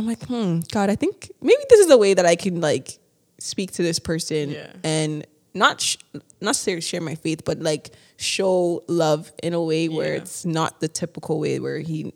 I'm 0.01 0.07
like, 0.07 0.23
hmm, 0.31 0.61
God, 0.77 0.89
I 0.89 0.97
think 0.97 1.31
maybe 1.43 1.63
this 1.71 1.81
is 1.81 1.89
the 1.89 1.99
way 2.05 2.15
that 2.15 2.27
I 2.27 2.37
can 2.37 2.61
like 2.61 2.99
speak 3.39 3.73
to 3.79 3.83
this 3.83 3.99
person 3.99 4.51
Yeah. 4.51 4.73
and 4.85 5.27
not 5.53 5.81
sh- 5.81 5.97
not 6.15 6.23
necessarily 6.55 6.81
share 6.83 7.01
my 7.11 7.17
faith, 7.17 7.41
but 7.45 7.59
like 7.61 7.91
show 8.17 8.83
love 8.87 9.33
in 9.43 9.53
a 9.53 9.63
way 9.63 9.89
where 9.89 10.15
Yeah. 10.15 10.21
it's 10.23 10.45
not 10.45 10.81
the 10.81 10.89
typical 10.89 11.39
way 11.39 11.59
where 11.61 11.79
he 11.81 12.13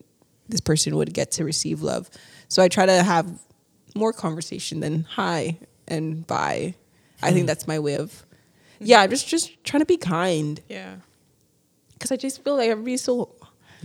this 0.49 0.61
person 0.61 0.97
would 0.97 1.15
get 1.15 1.31
to 1.33 1.45
receive 1.45 1.81
love. 1.81 2.11
So 2.49 2.63
I 2.63 2.69
try 2.69 2.85
to 2.87 3.03
have 3.03 3.31
more 3.95 4.13
conversation 4.13 4.81
than 4.81 5.05
hi 5.05 5.59
and 5.87 6.27
bye. 6.27 6.75
I 7.23 7.31
think 7.31 7.43
hmm. 7.43 7.47
that's 7.47 7.67
my 7.69 7.79
way 7.79 7.97
of 7.97 8.25
hmm. 8.79 8.87
yeah, 8.87 9.01
I'm 9.01 9.11
just 9.11 9.29
just 9.29 9.63
trying 9.65 9.81
to 9.81 9.87
be 9.87 9.97
kind 9.97 10.61
Yeah. 10.69 10.97
because 11.93 12.11
I 12.11 12.17
just 12.17 12.43
feel 12.43 12.57
like 12.57 12.71
everybody's 12.71 13.03
so 13.03 13.35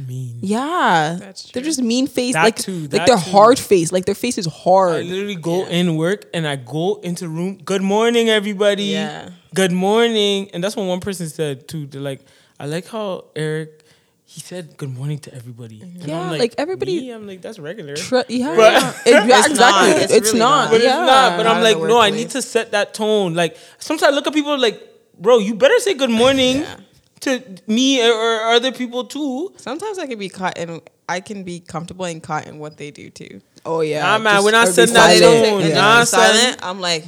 mean 0.01 0.37
yeah. 0.41 1.17
That's 1.19 1.51
They're 1.51 1.63
just 1.63 1.81
mean 1.81 2.07
face, 2.07 2.33
That 2.33 2.43
like 2.43 2.55
too, 2.57 2.79
like 2.81 2.89
that 2.91 3.07
they're 3.07 3.17
too. 3.17 3.31
hard 3.31 3.59
face, 3.59 3.91
like 3.91 4.05
their 4.05 4.15
face 4.15 4.37
is 4.37 4.45
hard. 4.45 4.95
I 4.97 5.01
literally 5.01 5.35
go 5.35 5.65
in 5.65 5.95
work 5.97 6.25
and 6.33 6.47
I 6.47 6.55
go 6.57 6.95
into 7.03 7.27
room. 7.29 7.57
Good 7.63 7.81
morning, 7.81 8.29
everybody. 8.29 8.83
Yeah. 8.85 9.29
Good 9.53 9.71
morning, 9.71 10.49
and 10.53 10.63
that's 10.63 10.75
what 10.75 10.85
one 10.85 10.99
person 10.99 11.27
said 11.29 11.67
too. 11.67 11.85
They're 11.87 12.01
like, 12.01 12.21
I 12.59 12.65
like 12.65 12.87
how 12.87 13.25
Eric. 13.35 13.81
He 14.27 14.41
said 14.41 14.75
good 14.75 14.89
morning 14.89 15.19
to 15.19 15.33
everybody. 15.33 15.81
And 15.81 16.01
I'm 16.03 16.09
Yeah, 16.09 16.31
like, 16.31 16.55
everybody- 16.57 16.99
me? 16.99 17.11
I'm 17.11 17.27
like 17.27 17.41
that's 17.41 17.59
regular. 17.59 17.95
Tr- 17.95 18.21
yeah, 18.27 18.55
But- 18.55 18.97
It- 19.05 19.11
yeah, 19.29 19.37
It's 19.37 19.47
exactly. 19.47 19.89
not. 19.91 20.01
It's, 20.01 20.11
It's 20.13 20.27
really 20.29 20.39
not. 20.39 20.49
not. 20.65 20.71
but 20.71 20.81
yeah. 20.81 20.87
it's 20.99 21.07
not. 21.07 21.37
But 21.37 21.43
Not 21.43 21.55
I'm 21.57 21.63
like, 21.63 21.77
the 21.79 21.87
no, 21.87 22.01
I 22.01 22.09
need 22.09 22.31
to 22.31 22.41
set 22.41 22.71
that 22.71 22.93
tone. 22.95 23.35
Like 23.35 23.55
sometimes 23.77 24.11
I 24.11 24.15
look 24.15 24.25
at 24.27 24.33
people 24.33 24.57
like, 24.59 24.81
bro, 25.17 25.37
you 25.37 25.53
better 25.53 25.79
say 25.79 25.93
good 25.93 26.09
morning 26.09 26.61
Yeah. 26.61 26.75
To 27.21 27.43
me 27.67 28.01
or, 28.07 28.13
or 28.13 28.41
other 28.53 28.71
people 28.71 29.05
too. 29.05 29.53
Sometimes 29.57 29.97
I 29.99 30.07
can 30.07 30.19
be 30.19 30.29
caught 30.29 30.57
in. 30.57 30.81
I 31.07 31.19
can 31.19 31.43
be 31.43 31.59
comfortable 31.59 32.05
and 32.05 32.21
caught 32.21 32.47
in 32.47 32.57
what 32.59 32.77
they 32.77 32.91
do 32.91 33.09
too. 33.09 33.41
Oh 33.65 33.81
yeah. 33.81 34.01
Nah, 34.01 34.17
man, 34.19 34.33
Just 34.35 34.45
we're 34.45 34.51
not 34.51 34.67
everybody 34.67 34.87
setting 34.87 34.93
that 34.95 35.19
silent. 35.19 35.45
tone. 35.49 35.61
If 35.61 35.67
they 35.69 35.73
Nah, 35.75 36.03
silent. 36.03 36.57
I'm 36.63 36.81
like, 36.81 37.05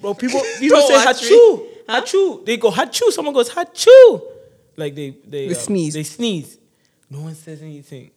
Bro, 0.00 0.14
people 0.14 0.40
people 0.58 0.78
Don't 0.78 0.88
say 0.88 1.04
watch 1.04 1.22
me. 1.22 1.28
hachu, 1.30 1.66
hachu. 1.88 2.46
They 2.46 2.56
go 2.56 2.70
hachu. 2.70 3.10
Someone 3.10 3.34
goes 3.34 3.50
hachu. 3.50 4.22
Like 4.76 4.94
they 4.94 5.10
they, 5.26 5.48
They 5.48 5.54
uh, 5.54 5.58
sneeze. 5.58 5.94
They 5.94 6.02
sneeze. 6.04 6.58
No 7.10 7.20
one 7.22 7.34
says 7.34 7.62
anything. 7.62 8.10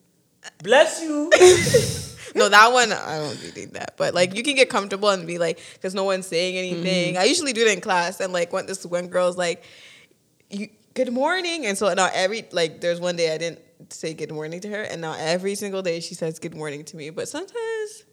Bless 0.63 1.01
you. 1.01 1.29
no, 2.35 2.49
that 2.49 2.71
one 2.73 2.91
I 2.91 3.17
don't 3.19 3.29
really 3.37 3.51
think 3.51 3.73
that. 3.73 3.95
But 3.97 4.13
like 4.13 4.35
you 4.35 4.43
can 4.43 4.55
get 4.55 4.69
comfortable 4.69 5.09
and 5.09 5.25
be 5.27 5.37
like, 5.37 5.59
because 5.73 5.93
no 5.95 6.03
one's 6.03 6.27
saying 6.27 6.57
anything. 6.57 7.17
I 7.17 7.23
usually 7.25 7.53
do 7.53 7.61
it 7.65 7.71
in 7.73 7.81
class, 7.81 8.19
and 8.19 8.31
like 8.33 8.51
when 8.53 8.65
this 8.65 8.85
one 8.85 9.07
girl's 9.07 9.37
like, 9.37 9.63
"You 10.53 10.69
good 10.93 11.11
morning," 11.11 11.65
and 11.65 11.77
so 11.77 11.93
now 11.93 12.09
every 12.13 12.45
like 12.51 12.81
there's 12.81 12.99
one 12.99 13.15
day 13.15 13.33
I 13.33 13.37
didn't 13.37 13.59
say 13.89 14.13
good 14.13 14.31
morning 14.31 14.59
to 14.61 14.69
her, 14.69 14.81
and 14.83 15.01
now 15.01 15.15
every 15.17 15.55
single 15.55 15.81
day 15.81 15.99
she 15.99 16.13
says 16.15 16.39
good 16.39 16.55
morning 16.55 16.83
to 16.85 16.97
me. 16.97 17.09
But 17.09 17.27
sometimes 17.27 18.03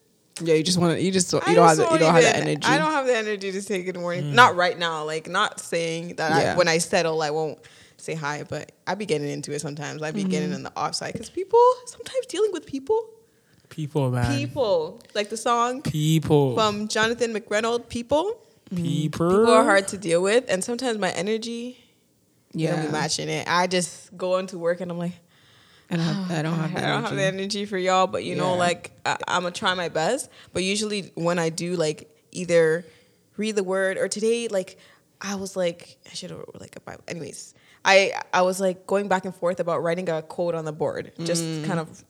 Yeah, 0.40 0.55
you 0.55 0.62
just 0.62 0.79
want 0.79 0.96
to. 0.96 1.03
You 1.03 1.11
just 1.11 1.31
don't, 1.31 1.46
I 1.46 1.51
you 1.51 1.57
don't 1.57 1.68
have 1.68 1.77
the, 1.77 1.83
you 1.90 1.98
don't 1.98 2.14
have 2.14 2.22
the 2.22 2.37
energy. 2.37 2.66
I 2.66 2.79
don't 2.79 2.92
have 2.92 3.07
the 3.07 3.16
energy 3.16 3.51
to 3.53 3.61
say 3.62 3.83
good 3.83 3.98
morning. 3.98 4.24
Mm. 4.24 4.35
Not 4.35 4.55
right 4.57 4.79
now. 4.79 5.05
Like 5.05 5.29
not 5.29 5.61
saying 5.61 6.14
that 6.16 6.31
Yeah. 6.42 6.53
I, 6.53 6.57
when 6.57 6.68
I 6.68 6.79
settle, 6.79 7.20
I 7.22 7.31
won't 7.31 7.59
say 7.96 8.14
hi. 8.14 8.44
But 8.48 8.72
I 8.87 8.94
be 8.94 9.05
getting 9.07 9.29
into 9.29 9.53
it 9.53 9.61
sometimes. 9.61 10.03
I 10.03 10.12
be 10.12 10.20
mm-hmm. 10.20 10.31
getting 10.31 10.53
in 10.53 10.62
the 10.62 10.72
offside 10.79 11.12
because 11.12 11.31
people 11.31 11.61
sometimes 11.87 12.27
dealing 12.27 12.53
with 12.53 12.66
people, 12.66 13.11
People, 13.68 14.11
man. 14.11 14.37
people 14.38 15.01
like 15.14 15.29
the 15.29 15.37
song 15.37 15.83
People. 15.83 16.55
from 16.55 16.88
Jonathan 16.88 17.35
McReynolds. 17.35 17.88
People, 17.88 18.40
People. 18.74 19.29
people 19.31 19.51
are 19.51 19.64
hard 19.64 19.88
to 19.88 19.98
deal 19.98 20.22
with, 20.22 20.44
and 20.48 20.62
sometimes 20.62 20.98
my 20.98 21.11
energy, 21.11 21.85
yeah, 22.59 22.77
don't 22.77 22.87
be 22.87 22.92
matching 22.92 23.29
it. 23.29 23.47
I 23.49 23.66
just 23.66 24.16
go 24.16 24.38
into 24.38 24.59
work 24.59 24.81
and 24.81 24.90
I'm 24.90 24.99
like. 24.99 25.12
I 25.90 25.97
don't 25.97 26.05
have. 26.05 26.31
I 26.31 26.42
don't 26.42 26.53
have. 26.59 26.75
The 26.75 26.85
I 26.85 26.88
don't 26.90 27.03
have 27.05 27.16
the 27.16 27.23
energy. 27.25 27.64
for 27.64 27.79
y'all, 27.79 28.07
but 28.07 28.23
you 28.23 28.35
know, 28.37 28.57
like 28.57 28.92
I, 29.07 29.16
I'm 29.27 29.42
gonna 29.42 29.53
try 29.55 29.73
my 29.73 29.88
best. 29.88 30.29
But 30.53 30.62
usually, 30.62 31.12
when 31.14 31.38
I 31.38 31.49
do, 31.49 31.77
like 31.77 32.14
either 32.31 32.85
read 33.38 33.57
the 33.57 33.64
word 33.64 33.97
or 33.97 34.07
today, 34.07 34.49
like 34.49 34.77
I 35.23 35.37
was 35.37 35.57
like, 35.57 35.97
I 36.05 36.12
should 36.12 36.29
have 36.31 36.44
like 36.61 36.77
a 36.77 36.81
Bible. 36.81 37.05
Anyways, 37.09 37.55
I 37.87 38.12
I 38.35 38.42
was 38.42 38.61
like 38.61 38.87
going 38.87 39.09
back 39.09 39.25
and 39.25 39.35
forth 39.35 39.61
about 39.61 39.83
writing 39.83 40.11
a 40.11 40.21
quote 40.21 40.55
on 40.55 40.66
the 40.66 40.73
board, 40.75 41.12
just 41.25 41.42
Mm. 41.42 41.64
kind 41.66 41.81
of 41.81 42.05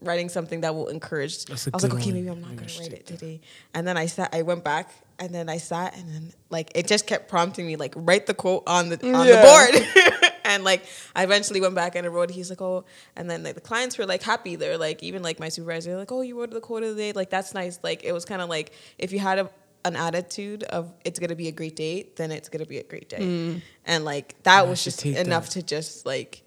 writing 0.00 0.28
something 0.28 0.60
that 0.62 0.74
will 0.74 0.88
encourage. 0.88 1.44
That's 1.46 1.66
a 1.66 1.70
I 1.72 1.76
was 1.76 1.82
like, 1.84 1.94
okay, 1.94 2.04
one. 2.06 2.14
maybe 2.14 2.28
I'm 2.28 2.40
not 2.40 2.50
Maybe 2.50 2.62
I 2.62 2.66
gonna 2.66 2.80
write 2.80 2.92
it 2.92 3.06
today. 3.06 3.40
And 3.74 3.86
then 3.86 3.96
I 3.96 4.06
sat, 4.06 4.34
I 4.34 4.42
went 4.42 4.62
back, 4.64 4.90
and 5.18 5.34
then 5.34 5.48
I 5.48 5.58
sat, 5.58 5.96
and 5.96 6.08
then 6.08 6.32
like 6.50 6.70
it 6.74 6.86
just 6.86 7.06
kept 7.06 7.28
prompting 7.28 7.66
me, 7.66 7.76
like 7.76 7.92
write 7.96 8.26
the 8.26 8.34
quote 8.34 8.62
on 8.66 8.88
the 8.90 8.96
on 9.14 9.26
Yeah. 9.26 9.40
the 9.40 10.12
board. 10.12 10.32
and 10.44 10.62
like 10.64 10.84
I 11.16 11.24
eventually 11.24 11.60
went 11.60 11.74
back 11.74 11.96
and 11.96 12.06
I 12.06 12.08
wrote. 12.10 12.30
He's 12.30 12.50
like, 12.50 12.62
oh, 12.62 12.84
and 13.16 13.28
then 13.28 13.42
like 13.42 13.54
the 13.56 13.60
clients 13.60 13.98
were 13.98 14.06
like 14.06 14.22
happy. 14.22 14.56
They're 14.56 14.78
like, 14.78 15.02
even 15.02 15.22
like 15.22 15.40
my 15.40 15.48
supervisor, 15.48 15.96
like, 15.96 16.12
oh, 16.12 16.20
you 16.20 16.38
wrote 16.38 16.50
the 16.50 16.60
quote 16.60 16.82
of 16.84 16.90
the 16.90 17.02
day. 17.02 17.12
Like 17.12 17.30
that's 17.30 17.54
nice. 17.54 17.78
Like 17.82 18.04
it 18.04 18.12
was 18.12 18.24
kind 18.24 18.40
of 18.42 18.48
like 18.48 18.72
if 18.98 19.12
you 19.12 19.18
had 19.18 19.38
a 19.38 19.50
an 19.86 19.96
attitude 19.96 20.62
of 20.64 20.90
it's 21.04 21.18
gonna 21.18 21.34
be 21.36 21.48
a 21.48 21.52
great 21.52 21.76
day, 21.76 22.08
then 22.16 22.30
it's 22.32 22.48
gonna 22.48 22.64
be 22.64 22.78
a 22.78 22.84
great 22.84 23.08
day. 23.10 23.18
Mm. 23.18 23.60
And 23.84 24.04
like 24.04 24.40
that 24.44 24.60
I 24.60 24.62
was 24.62 24.82
just 24.84 25.04
enough 25.04 25.46
that. 25.46 25.60
to 25.60 25.62
just 25.62 26.06
like 26.06 26.42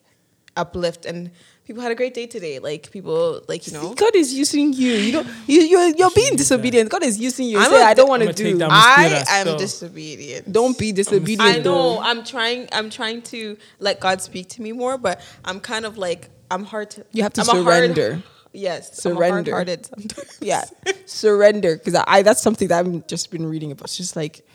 uplift 0.55 1.05
and 1.05 1.29
people 1.67 1.83
had 1.83 1.91
a 1.91 1.95
great 1.95 2.13
day 2.13 2.25
today. 2.25 2.57
Like 2.59 2.89
people 2.91 3.41
like 3.47 3.67
you 3.67 3.73
know. 3.73 3.93
God 3.93 4.15
is 4.15 4.33
using 4.33 4.73
you. 4.73 4.93
You 4.93 5.11
don't. 5.11 5.27
You 5.45 5.61
you're, 5.61 5.89
you're 5.95 6.11
being 6.11 6.35
disobedient. 6.37 6.89
God 6.89 7.03
is 7.03 7.19
using 7.19 7.47
you. 7.47 7.59
I'm 7.59 7.69
Say, 7.69 7.81
a- 7.81 7.85
I 7.85 7.93
don't 7.93 8.09
want 8.09 8.23
to 8.23 8.33
do. 8.33 8.57
I 8.63 9.23
am 9.29 9.45
stuff. 9.47 9.59
disobedient. 9.59 10.51
Don't 10.51 10.77
be 10.79 10.91
disobedient. 10.93 11.41
I 11.41 11.57
know. 11.57 11.63
though. 11.63 11.99
I'm 11.99 12.23
trying. 12.23 12.67
I'm 12.71 12.89
trying 12.89 13.21
to 13.33 13.57
let 13.79 13.99
God 13.99 14.21
speak 14.21 14.49
to 14.55 14.61
me 14.61 14.71
more, 14.71 14.97
but 14.97 15.21
I'm 15.45 15.59
kind 15.59 15.85
of 15.85 15.97
like 15.97 16.29
I'm 16.49 16.63
hard 16.63 16.89
to. 16.91 17.05
You 17.11 17.23
have 17.23 17.33
to 17.33 17.41
I'm 17.41 17.49
a 17.49 17.51
hard- 17.51 17.65
surrender. 17.65 18.23
yes, 18.53 18.97
Surrender. 18.99 19.51
I'm 19.51 19.55
hearted 19.57 19.85
sometimes. 19.85 20.37
yeah 20.41 20.63
surrender 21.05 21.77
because 21.77 21.95
I, 22.07 22.21
that's 22.21 22.41
something 22.41 22.67
that 22.69 22.85
i've 22.85 23.07
just 23.07 23.31
been 23.31 23.45
reading 23.45 23.71
about 23.71 23.85
it's 23.85 23.97
just 23.97 24.15
like 24.15 24.45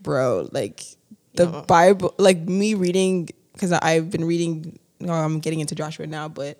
bro 0.00 0.48
like 0.52 0.82
the 1.34 1.46
Yeah. 1.46 1.64
bible 1.66 2.14
like 2.18 2.38
me 2.38 2.74
reading 2.74 3.28
because 3.52 3.72
i've 3.72 4.10
been 4.10 4.24
reading 4.24 4.78
i'm 5.10 5.40
getting 5.40 5.60
into 5.60 5.74
joshua 5.74 6.06
now 6.06 6.28
but 6.28 6.58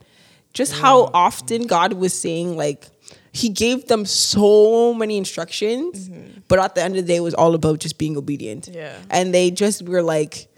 just 0.53 0.73
how 0.73 1.11
often 1.15 1.67
god 1.67 1.93
was 1.95 2.13
saying 2.13 2.57
like 2.57 2.87
he 3.33 3.49
gave 3.49 3.87
them 3.87 4.05
so 4.05 4.93
many 4.93 5.17
instructions 5.17 6.09
mm-hmm. 6.09 6.41
but 6.49 6.59
at 6.59 6.75
the 6.75 6.83
end 6.83 6.97
of 6.97 7.03
the 7.05 7.09
day 7.13 7.17
it 7.17 7.21
was 7.21 7.35
all 7.35 7.55
about 7.55 7.79
just 7.79 7.99
being 7.99 8.17
obedient 8.17 8.69
Yeah. 8.69 8.97
and 9.11 9.33
they 9.35 9.51
just 9.51 9.83
were 9.83 10.03
like 10.03 10.49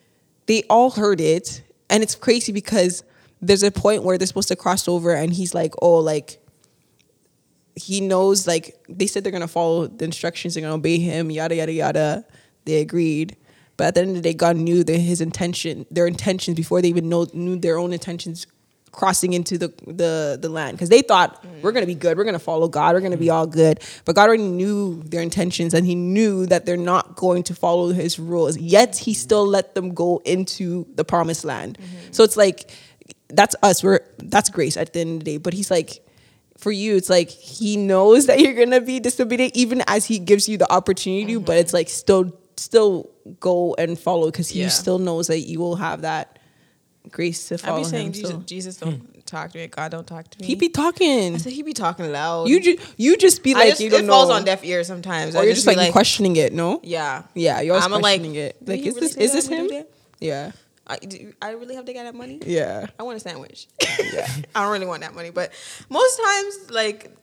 they 0.46 0.62
all 0.68 0.90
heard 0.90 1.20
it 1.20 1.62
and 1.88 2.02
it's 2.02 2.14
crazy 2.14 2.52
because 2.52 3.04
there's 3.40 3.62
a 3.62 3.70
point 3.70 4.02
where 4.02 4.16
they're 4.18 4.26
supposed 4.26 4.48
to 4.48 4.56
cross 4.56 4.88
over 4.88 5.14
and 5.14 5.32
he's 5.32 5.54
like 5.54 5.74
oh 5.82 5.96
like 5.96 6.40
he 7.76 8.00
knows 8.00 8.46
like 8.46 8.76
they 8.88 9.06
said 9.06 9.24
they're 9.24 9.32
gonna 9.32 9.48
follow 9.48 9.86
the 9.86 10.04
instructions, 10.04 10.54
they're 10.54 10.62
gonna 10.62 10.74
obey 10.74 10.98
him, 10.98 11.30
yada 11.30 11.56
yada 11.56 11.72
yada. 11.72 12.24
They 12.64 12.80
agreed. 12.80 13.36
But 13.76 13.88
at 13.88 13.94
the 13.94 14.00
end 14.02 14.10
of 14.10 14.16
the 14.16 14.22
day, 14.22 14.34
God 14.34 14.56
knew 14.56 14.84
that 14.84 14.98
his 14.98 15.20
intention, 15.20 15.86
their 15.90 16.06
intentions 16.06 16.56
before 16.56 16.80
they 16.80 16.88
even 16.88 17.08
know 17.08 17.26
knew 17.32 17.56
their 17.58 17.78
own 17.78 17.92
intentions 17.92 18.46
crossing 18.92 19.32
into 19.32 19.58
the 19.58 19.68
the, 19.86 20.38
the 20.40 20.48
land. 20.48 20.76
Because 20.76 20.88
they 20.88 21.02
thought 21.02 21.44
we're 21.62 21.72
gonna 21.72 21.86
be 21.86 21.94
good, 21.96 22.16
we're 22.16 22.24
gonna 22.24 22.38
follow 22.38 22.68
God, 22.68 22.94
we're 22.94 23.00
gonna 23.00 23.16
be 23.16 23.30
all 23.30 23.46
good. 23.46 23.80
But 24.04 24.14
God 24.14 24.28
already 24.28 24.44
knew 24.44 25.02
their 25.02 25.20
intentions 25.22 25.74
and 25.74 25.84
he 25.84 25.94
knew 25.94 26.46
that 26.46 26.64
they're 26.66 26.76
not 26.76 27.16
going 27.16 27.42
to 27.44 27.54
follow 27.54 27.88
his 27.92 28.18
rules. 28.18 28.56
Yet 28.56 28.96
he 28.96 29.12
still 29.14 29.46
let 29.46 29.74
them 29.74 29.92
go 29.94 30.22
into 30.24 30.86
the 30.94 31.04
promised 31.04 31.44
land. 31.44 31.78
So 32.12 32.22
it's 32.22 32.36
like 32.36 32.70
that's 33.28 33.56
us. 33.62 33.82
We're 33.82 34.00
that's 34.18 34.48
grace 34.50 34.76
at 34.76 34.92
the 34.92 35.00
end 35.00 35.12
of 35.14 35.18
the 35.20 35.24
day. 35.32 35.36
But 35.38 35.54
he's 35.54 35.70
like, 35.70 36.00
for 36.56 36.70
you, 36.70 36.94
it's 36.96 37.10
like 37.10 37.30
he 37.30 37.76
knows 37.76 38.26
that 38.26 38.38
you're 38.40 38.54
gonna 38.54 38.80
be 38.80 39.00
disobedient, 39.00 39.56
even 39.56 39.82
as 39.88 40.06
he 40.06 40.20
gives 40.20 40.48
you 40.48 40.56
the 40.56 40.72
opportunity. 40.72 41.36
But 41.36 41.56
it's 41.58 41.72
like 41.72 41.88
still, 41.88 42.32
still 42.56 43.10
go 43.40 43.74
and 43.78 43.98
follow 43.98 44.30
because 44.30 44.48
he 44.48 44.62
Yeah. 44.62 44.68
still 44.68 44.98
knows 44.98 45.26
that 45.28 45.40
you 45.40 45.58
will 45.58 45.76
have 45.76 46.02
that 46.02 46.38
grace 47.10 47.48
to 47.48 47.58
follow. 47.58 47.74
I 47.74 47.76
follow 47.76 47.84
be 47.84 47.90
saying 47.90 48.06
him. 48.06 48.12
Jesus, 48.12 48.30
so. 48.30 48.36
Jesus 48.38 48.76
don't 48.76 48.94
hmm. 48.94 49.20
talk 49.26 49.52
to 49.52 49.58
me. 49.58 49.66
God 49.66 49.90
don't 49.90 50.06
talk 50.06 50.28
to 50.28 50.40
me. 50.40 50.46
He 50.46 50.54
be 50.54 50.68
talking. 50.68 51.34
I 51.34 51.38
said 51.38 51.52
he 51.52 51.62
be 51.62 51.72
talking 51.72 52.10
loud. 52.10 52.48
You 52.48 52.60
ju- 52.60 52.78
you 52.96 53.16
just 53.16 53.42
be 53.42 53.54
like 53.54 53.70
just, 53.70 53.80
you 53.80 53.90
don't 53.90 54.04
it 54.04 54.08
falls 54.08 54.28
know. 54.28 54.36
on 54.36 54.44
deaf 54.44 54.64
ears 54.64 54.86
sometimes. 54.86 55.34
or 55.34 55.40
I 55.40 55.42
you're 55.44 55.54
just 55.54 55.66
be 55.66 55.74
like, 55.74 55.92
questioning 55.92 56.36
it. 56.36 56.52
No. 56.52 56.80
yeah, 56.82 57.24
Yeah, 57.34 57.60
you're 57.60 57.74
always 57.74 57.84
I'm 57.84 57.92
like, 57.92 58.00
questioning 58.00 58.34
it. 58.36 58.56
Like, 58.66 58.80
is 58.80 58.94
really 58.94 59.00
this 59.00 59.16
is 59.16 59.32
this 59.32 59.48
him? 59.48 59.84
Yeah. 60.20 60.52
I, 60.86 60.98
do 60.98 61.32
I 61.40 61.52
really 61.52 61.74
have 61.76 61.86
to 61.86 61.92
get 61.92 62.04
that 62.04 62.14
money? 62.14 62.40
Yeah. 62.44 62.86
I 62.98 63.02
want 63.04 63.16
a 63.16 63.20
sandwich. 63.20 63.68
Yeah. 64.12 64.28
I 64.54 64.62
don't 64.62 64.72
really 64.72 64.86
want 64.86 65.02
that 65.02 65.14
money, 65.14 65.30
but 65.30 65.52
most 65.88 66.20
times, 66.22 66.70
like, 66.70 67.16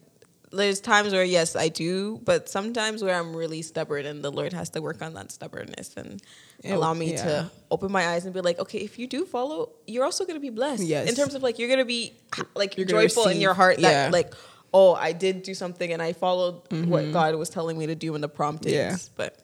there's 0.51 0.79
times 0.79 1.13
where 1.13 1.23
yes, 1.23 1.55
I 1.55 1.69
do, 1.69 2.19
but 2.23 2.49
sometimes 2.49 3.03
where 3.03 3.15
I'm 3.17 3.35
really 3.35 3.61
stubborn, 3.61 4.05
and 4.05 4.23
the 4.23 4.31
Lord 4.31 4.53
has 4.53 4.69
to 4.71 4.81
work 4.81 5.01
on 5.01 5.13
that 5.13 5.31
stubbornness 5.31 5.95
and 5.95 6.21
Yeah, 6.63 6.75
allow 6.75 6.93
me 6.93 7.13
yeah. 7.13 7.23
to 7.23 7.51
open 7.69 7.91
my 7.91 8.07
eyes 8.09 8.25
and 8.25 8.33
be 8.33 8.41
like, 8.41 8.59
okay, 8.59 8.79
if 8.79 8.99
you 8.99 9.07
do 9.07 9.25
follow, 9.25 9.69
you're 9.87 10.03
also 10.03 10.25
gonna 10.25 10.39
be 10.39 10.49
blessed. 10.49 10.83
Yes. 10.83 11.09
in 11.09 11.15
terms 11.15 11.35
of 11.35 11.41
like 11.43 11.57
you're 11.59 11.69
gonna 11.69 11.85
be 11.85 12.13
like 12.55 12.77
You're 12.77 12.85
gonna 12.85 13.03
joyful 13.03 13.27
in 13.27 13.39
your 13.39 13.53
heart 13.53 13.77
that 13.77 13.91
yeah. 13.91 14.09
like. 14.11 14.33
Oh, 14.73 14.93
I 14.95 15.11
did 15.11 15.43
do 15.43 15.53
something 15.53 15.91
and 15.91 16.01
I 16.01 16.13
followed 16.13 16.61
what 16.87 17.11
God 17.11 17.35
was 17.35 17.49
telling 17.49 17.77
me 17.77 17.87
to 17.87 17.95
do 17.95 18.15
in 18.15 18.21
the 18.21 18.29
promptings. 18.29 18.73
Yeah. 18.73 18.95
But 19.17 19.37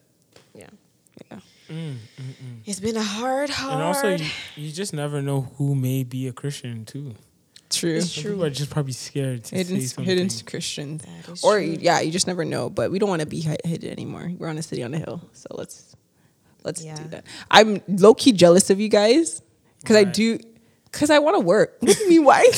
yeah. 0.54 0.70
Yeah. 1.30 1.40
Mm, 1.70 1.76
mm, 1.76 1.98
mm. 2.22 2.60
It's 2.66 2.80
been 2.80 2.96
a 2.96 3.04
hard, 3.04 3.50
hard. 3.50 3.74
And 3.74 3.82
also, 3.84 4.16
you, 4.16 4.26
you 4.56 4.72
just 4.72 4.94
never 4.94 5.22
know 5.22 5.42
who 5.58 5.76
may 5.76 6.06
be 6.06 6.30
a 6.30 6.32
Christian 6.32 6.86
too. 6.86 7.16
True. 7.80 7.96
It's 7.96 8.14
true. 8.14 8.32
people 8.32 8.46
are 8.46 8.50
just 8.50 8.70
probably 8.70 8.94
scared 8.94 9.44
to 9.46 9.56
Hidden, 9.56 9.80
say 9.82 9.86
something. 9.88 10.06
hidden 10.06 10.30
Christians, 10.46 11.04
or 11.44 11.60
true. 11.60 11.78
yeah, 11.80 12.00
you 12.02 12.12
just 12.12 12.28
never 12.28 12.44
know. 12.46 12.70
But 12.70 12.92
we 12.92 13.00
don't 13.00 13.10
want 13.10 13.22
to 13.22 13.28
be 13.28 13.40
hidden 13.42 13.90
anymore. 13.90 14.32
We're 14.38 14.50
on 14.50 14.58
a 14.58 14.64
city 14.64 14.84
on 14.84 14.94
a 14.94 14.98
hill, 15.00 15.22
so 15.34 15.48
let's 15.52 15.96
let's 16.64 16.84
Yeah. 16.84 16.96
do 16.96 17.04
that. 17.10 17.26
I'm 17.52 17.82
low 17.88 18.14
key 18.14 18.32
jealous 18.32 18.70
of 18.70 18.80
you 18.80 18.90
guys 18.90 19.42
because 19.82 19.96
I 19.96 20.04
do 20.04 20.40
because 20.86 21.10
I 21.10 21.20
want 21.20 21.36
to 21.36 21.42
work. 21.42 21.76
What 21.82 21.96
do 21.98 22.04
you 22.04 22.10
mean 22.10 22.24
why? 22.26 22.44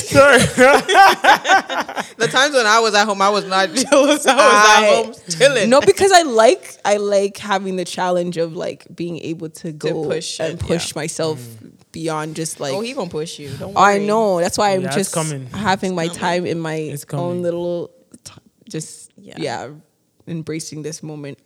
The 2.16 2.28
times 2.28 2.54
when 2.54 2.66
I 2.66 2.80
was 2.80 2.94
at 2.94 3.06
home, 3.06 3.22
I 3.22 3.30
was 3.30 3.46
not 3.46 3.68
jealous. 3.74 4.26
I 4.26 4.34
was 4.34 4.54
I- 4.54 4.86
at 4.98 5.04
home 5.04 5.14
chilling. 5.38 5.70
no, 5.70 5.80
because 5.80 6.12
I 6.12 6.22
like 6.22 6.76
I 6.84 6.96
like 6.98 7.36
having 7.38 7.76
the 7.76 7.84
challenge 7.84 8.36
of 8.36 8.54
like 8.56 8.86
being 8.94 9.18
able 9.20 9.48
to 9.50 9.72
go 9.72 10.04
push 10.04 10.38
and 10.40 10.54
it, 10.54 10.60
push 10.60 10.88
yeah. 10.94 11.00
myself 11.00 11.38
mm. 11.38 11.72
Beyond 11.92 12.36
just 12.36 12.60
like 12.60 12.72
oh, 12.72 12.80
he 12.80 12.92
gonna 12.92 13.10
push 13.10 13.38
you. 13.38 13.50
Don't 13.56 13.74
worry. 13.74 13.94
I 13.94 13.98
know. 13.98 14.40
That's 14.40 14.56
why 14.58 14.70
I'm 14.74 14.82
Yeah, 14.82 14.90
just 14.94 15.12
coming. 15.12 15.46
having 15.46 15.94
my 15.94 16.08
time 16.08 16.46
in 16.46 16.58
my 16.60 16.96
own 17.12 17.42
little, 17.42 17.90
t- 18.24 18.32
just 18.68 19.10
Yeah. 19.16 19.34
yeah. 19.38 19.70
embracing 20.26 20.82
this 20.82 21.02
moment. 21.02 21.38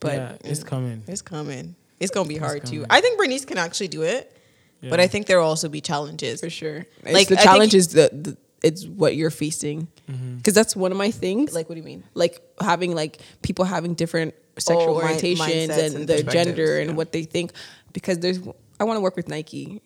But 0.00 0.12
yeah, 0.14 0.36
it's 0.44 0.62
coming. 0.64 1.02
It's 1.06 1.22
coming. 1.22 1.74
It's 2.00 2.10
gonna 2.10 2.28
be 2.28 2.36
hard 2.36 2.64
too. 2.66 2.84
I 2.90 3.00
think 3.00 3.18
Bernice 3.18 3.44
can 3.44 3.58
actually 3.58 3.88
do 3.88 4.02
it, 4.02 4.36
but 4.82 5.00
I 5.00 5.06
think 5.08 5.26
there 5.26 5.38
will 5.38 5.46
also 5.48 5.68
be 5.68 5.80
challenges. 5.80 6.40
for 6.40 6.50
sure, 6.50 6.86
Like, 7.04 7.14
like 7.14 7.28
the 7.28 7.34
I 7.34 7.38
think- 7.38 7.40
challenge 7.50 7.74
is 7.74 7.88
the, 7.88 8.10
the 8.12 8.36
it's 8.62 8.84
what 8.86 9.14
you're 9.14 9.30
facing 9.30 9.86
Mm-hmm. 10.10 10.36
because 10.38 10.54
that's 10.54 10.74
one 10.74 10.90
of 10.90 10.96
my 10.98 11.10
things. 11.10 11.52
Like, 11.54 11.68
what 11.68 11.74
do 11.74 11.80
you 11.80 11.84
mean? 11.84 12.02
like 12.14 12.40
having 12.60 12.94
like 12.94 13.20
people 13.42 13.64
having 13.66 13.94
different 13.94 14.34
sexual 14.58 14.96
Oh, 14.96 15.00
orientations 15.00 15.36
mindsets 15.36 15.78
and, 15.86 15.94
and 15.96 16.08
their 16.08 16.24
perspectives, 16.24 16.32
gender 16.32 16.78
and 16.80 16.96
what 16.96 17.12
they 17.12 17.22
think 17.24 17.52
because 17.92 18.18
there's 18.18 18.40
I 18.80 18.84
want 18.84 18.96
to 18.96 19.00
work 19.00 19.16
with 19.16 19.28
Nike. 19.28 19.82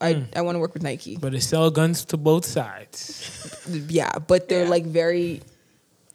I, 0.00 0.14
hmm. 0.14 0.24
I 0.34 0.40
want 0.42 0.56
to 0.56 0.58
work 0.58 0.74
with 0.74 0.82
Nike. 0.82 1.16
But 1.16 1.32
they 1.32 1.40
sell 1.40 1.70
guns 1.70 2.04
to 2.06 2.16
both 2.16 2.44
sides. 2.44 3.64
yeah, 3.88 4.18
but 4.18 4.48
they're 4.48 4.64
Yeah. 4.64 4.70
like 4.70 4.84
very 4.86 5.42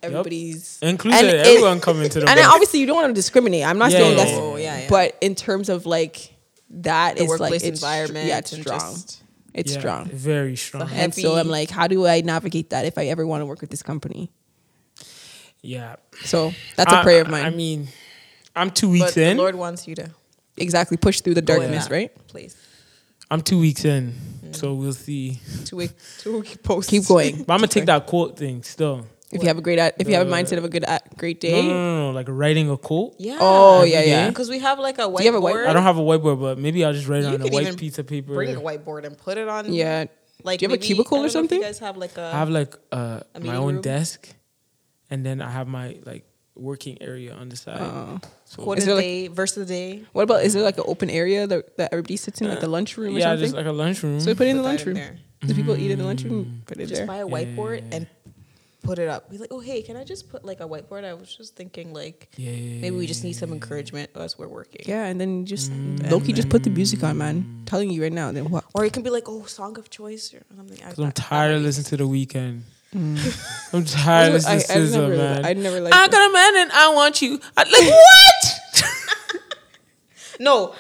everybody's 0.03 0.77
Included 0.81 1.17
and 1.17 1.27
it- 1.27 1.47
everyone 1.47 1.79
coming 1.81 2.07
to 2.09 2.19
the 2.19 2.29
and 2.29 2.39
obviously 2.39 2.79
you 2.79 2.85
don't 2.85 2.97
want 2.97 3.07
to 3.09 3.13
discriminate. 3.13 3.65
I'm 3.65 3.77
not 3.79 3.91
Yeah, 3.91 3.97
saying 3.99 4.11
yeah, 4.17 4.23
that's, 4.23 4.31
yeah. 4.31 4.37
Oh, 4.39 4.55
yeah, 4.55 4.77
yeah. 4.79 4.89
but 4.89 5.17
in 5.21 5.33
terms 5.35 5.69
of 5.69 5.85
like 5.85 6.33
that, 6.69 7.15
The 7.15 7.23
it's 7.23 7.31
like 7.31 7.39
workplace 7.39 7.63
it's 7.63 7.81
environment 7.81 8.27
Yeah, 8.27 8.37
it's 8.39 8.51
strong. 8.57 8.79
just- 8.79 9.23
it's 9.53 9.73
Yeah, 9.73 9.79
strong. 9.79 10.05
Very 10.09 10.55
strong. 10.55 10.87
So 10.87 10.93
And 10.93 11.13
so 11.15 11.35
I'm 11.35 11.47
like, 11.47 11.71
how 11.71 11.87
do 11.87 12.05
I 12.05 12.21
navigate 12.21 12.69
that 12.69 12.85
if 12.85 12.97
I 12.99 13.07
ever 13.07 13.25
want 13.25 13.41
to 13.41 13.45
work 13.47 13.59
with 13.61 13.71
this 13.71 13.81
company? 13.81 14.29
Yeah. 15.63 15.95
So 16.25 16.53
that's 16.75 16.91
a 16.91 16.97
I- 16.97 17.03
prayer 17.03 17.21
of 17.21 17.29
mine. 17.29 17.45
I 17.45 17.49
mean, 17.49 17.87
I'm 18.55 18.69
two 18.69 18.89
weeks 18.89 19.05
But 19.07 19.13
the 19.15 19.29
in. 19.29 19.37
Lord 19.37 19.55
wants 19.55 19.87
you 19.87 19.95
to 19.95 20.11
exactly. 20.57 20.97
Push 20.97 21.21
through 21.21 21.35
the 21.35 21.41
go 21.41 21.55
in 21.55 21.59
darkness, 21.61 21.89
right? 21.89 22.11
Please. 22.27 22.55
I'm 23.29 23.41
two 23.41 23.59
weeks 23.59 23.83
in, 23.83 24.13
so 24.53 24.73
we'll 24.73 24.93
see. 24.93 25.39
Two 25.65 25.77
week, 25.77 25.91
two 26.19 26.39
week 26.39 26.63
post. 26.63 26.89
Keep 26.89 27.07
going. 27.07 27.43
But 27.43 27.53
I'm 27.53 27.59
gonna 27.59 27.67
take 27.67 27.85
that 27.85 28.07
quote 28.07 28.37
thing 28.37 28.63
still. 28.63 29.05
If 29.29 29.41
you 29.41 29.49
have 29.49 29.57
a 29.57 29.61
great, 29.61 29.77
at, 29.77 29.95
if 29.99 30.07
you 30.07 30.13
have 30.15 30.25
a 30.25 30.31
mindset 30.31 30.57
of 30.57 30.63
a 30.63 30.69
good, 30.69 30.85
great 31.17 31.41
day. 31.41 31.61
no, 31.61 31.73
no, 31.73 31.97
no, 32.05 32.11
like 32.11 32.27
writing 32.29 32.69
a 32.69 32.77
quote. 32.77 33.15
Yeah. 33.19 33.37
Oh 33.41 33.83
yeah, 33.83 34.01
yeah. 34.01 34.29
Because 34.29 34.49
we 34.49 34.59
have 34.59 34.79
like 34.79 34.99
a 34.99 35.01
whiteboard. 35.01 35.19
you 35.19 35.25
have 35.33 35.35
a 35.35 35.45
whiteboard? 35.45 35.67
I 35.67 35.73
don't 35.73 35.83
have 35.83 35.97
a 35.97 36.01
whiteboard, 36.01 36.39
but 36.39 36.57
maybe 36.57 36.85
I'll 36.85 36.93
just 36.93 37.07
write 37.09 37.23
it 37.23 37.25
on 37.25 37.41
a 37.41 37.47
white 37.47 37.63
even 37.63 37.75
piece 37.75 37.99
of 37.99 38.07
paper. 38.07 38.33
Bring 38.33 38.55
a 38.55 38.61
whiteboard 38.61 39.03
and 39.03 39.17
put 39.17 39.37
it 39.37 39.49
on. 39.49 39.73
Yeah. 39.73 40.05
Like, 40.43 40.59
Do 40.59 40.65
you 40.65 40.69
have 40.69 40.79
a 40.79 40.81
cubicle 40.81 41.17
or 41.17 41.19
don't 41.19 41.21
know 41.23 41.25
if 41.25 41.31
something? 41.33 41.59
You 41.59 41.65
guys 41.65 41.79
have 41.79 41.97
like 41.97 42.17
a. 42.17 42.21
I 42.27 42.31
have 42.37 42.49
like 42.49 42.75
uh, 42.91 43.19
a 43.35 43.39
my 43.41 43.55
own 43.57 43.75
room? 43.75 43.81
desk, 43.81 44.33
and 45.09 45.25
then 45.25 45.41
I 45.41 45.49
have 45.51 45.67
my 45.67 45.97
like 46.05 46.23
working 46.59 46.97
area 47.01 47.33
on 47.33 47.49
the 47.49 47.55
side. 47.55 47.77
Oh. 47.79 48.19
so 48.45 48.63
quote 48.63 48.77
Is 48.79 48.85
there, 48.85 48.95
the 48.95 49.01
like- 49.01 49.05
day, 49.05 49.27
verse 49.27 49.55
of 49.57 49.67
the 49.67 49.73
day. 49.73 50.03
What 50.13 50.23
about 50.23 50.43
is 50.43 50.53
there 50.53 50.63
like 50.63 50.77
an 50.77 50.83
open 50.87 51.09
area 51.09 51.47
that, 51.47 51.77
that 51.77 51.93
everybody 51.93 52.17
sits 52.17 52.41
in, 52.41 52.49
like 52.49 52.59
the 52.59 52.65
uh, 52.67 52.69
lunchroom 52.69 53.15
or 53.15 53.19
yeah, 53.19 53.25
something? 53.25 53.43
just 53.45 53.55
like 53.55 53.65
a 53.65 53.71
lunchroom. 53.71 54.19
so 54.19 54.31
we 54.31 54.35
put 54.35 54.47
it 54.47 54.51
in 54.51 54.57
the 54.57 54.63
Put 54.63 54.77
that 54.77 54.81
in 54.87 54.93
lunchroom. 54.93 54.95
there. 54.95 55.17
Do 55.41 55.53
people 55.53 55.75
eat 55.77 55.91
in 55.91 55.99
the 55.99 56.05
lunchroom? 56.05 56.45
Mm. 56.45 56.65
Put 56.65 56.77
it 56.77 56.87
Just 56.87 56.93
there. 56.93 57.05
Just 57.05 57.07
buy 57.07 57.17
a 57.17 57.27
whiteboard 57.27 57.81
Yeah. 57.89 57.95
and 57.97 58.07
put 58.81 58.97
it 58.99 59.07
up. 59.07 59.29
Be 59.29 59.37
like, 59.37 59.51
oh 59.51 59.59
hey, 59.59 59.81
can 59.83 59.95
I 59.97 60.03
just 60.03 60.29
put 60.31 60.43
like 60.45 60.61
a 60.61 60.67
whiteboard? 60.67 61.03
I 61.03 61.13
was 61.13 61.35
just 61.35 61.55
thinking 61.55 61.93
like 61.93 62.29
yeah, 62.37 62.51
maybe 62.81 62.95
we 62.95 63.05
just 63.05 63.23
need 63.23 63.33
some 63.33 63.51
encouragement 63.53 64.09
as 64.15 64.37
we're 64.39 64.47
working. 64.47 64.81
Yeah, 64.85 65.05
and 65.05 65.19
then 65.21 65.45
just 65.45 65.71
mm. 65.71 66.09
Loki 66.09 66.33
just 66.33 66.49
put 66.49 66.63
the 66.63 66.69
music 66.71 67.03
on, 67.03 67.17
man. 67.19 67.43
Mm. 67.43 67.65
telling 67.67 67.91
you 67.91 68.01
right 68.01 68.11
now. 68.11 68.31
Then 68.31 68.49
what? 68.49 68.63
Or 68.73 68.83
it 68.85 68.93
can 68.93 69.03
be 69.03 69.09
like, 69.11 69.25
oh, 69.27 69.43
song 69.43 69.77
of 69.77 69.89
choice 69.91 70.33
or 70.33 70.41
something. 70.55 70.79
I- 70.83 70.89
Cause 70.89 70.97
I'm 70.99 71.05
that- 71.05 71.15
that 71.15 71.21
tired 71.21 71.55
of 71.55 71.61
listening 71.61 71.85
to 71.85 71.97
the 71.97 72.07
Weeknd. 72.07 72.61
Mm. 72.95 73.73
I'm 73.73 73.83
tired 73.85 74.33
of 74.35 74.45
I, 74.45 74.55
listening 74.55 74.77
I 74.77 74.85
SZA, 74.87 74.91
never, 75.01 75.17
man. 75.17 75.45
I 75.45 75.53
never 75.53 75.81
liked 75.81 75.95
I 75.95 76.07
got 76.07 76.29
a 76.29 76.33
man 76.33 76.57
and 76.57 76.71
I 76.71 76.93
want 76.93 77.21
you. 77.21 77.39
I, 77.57 77.63
like 77.63 77.71
what? 77.91 79.43
No. 80.39 80.73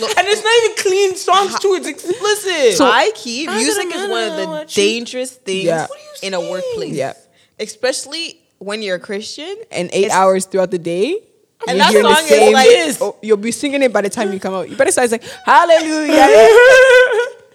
Look, 0.00 0.16
and 0.18 0.26
it's 0.28 0.42
not 0.42 0.64
even 0.64 0.76
clean 0.82 1.14
songs 1.16 1.58
too. 1.58 1.74
It's 1.74 1.88
explicit. 1.88 2.74
so 2.78 2.86
high 2.86 3.10
key, 3.10 3.46
I 3.48 3.56
music 3.58 3.86
is 3.94 4.08
one 4.08 4.24
of 4.30 4.36
the 4.36 4.46
want 4.46 4.76
you. 4.76 4.82
dangerous 4.82 5.32
things 5.32 5.64
Yeah. 5.64 5.82
What 5.82 5.90
are 5.90 6.02
you 6.22 6.28
in 6.28 6.34
a 6.34 6.40
workplace. 6.40 6.94
Yeah. 6.94 7.12
Especially 7.58 8.40
when 8.58 8.80
you're 8.82 8.96
a 8.96 9.00
Christian. 9.00 9.54
and 9.70 9.90
eight 9.92 10.04
It's- 10.06 10.12
hours 10.16 10.46
throughout 10.46 10.70
the 10.70 10.78
day. 10.78 11.18
And 11.66 11.78
you're 11.78 11.84
that 11.86 11.90
hearing 11.92 12.06
the 12.06 12.14
song 12.14 12.24
is 12.24 12.28
same- 12.28 12.52
like- 12.52 13.02
oh, 13.02 13.16
you'll 13.22 13.36
be 13.38 13.50
singing 13.52 13.82
it 13.82 13.92
by 13.92 14.02
the 14.02 14.10
time 14.10 14.32
you 14.32 14.38
come 14.40 14.54
out. 14.54 14.68
You 14.68 14.76
better 14.76 14.92
start 14.92 15.10
like 15.10 15.24
Hallelujah, 15.44 16.26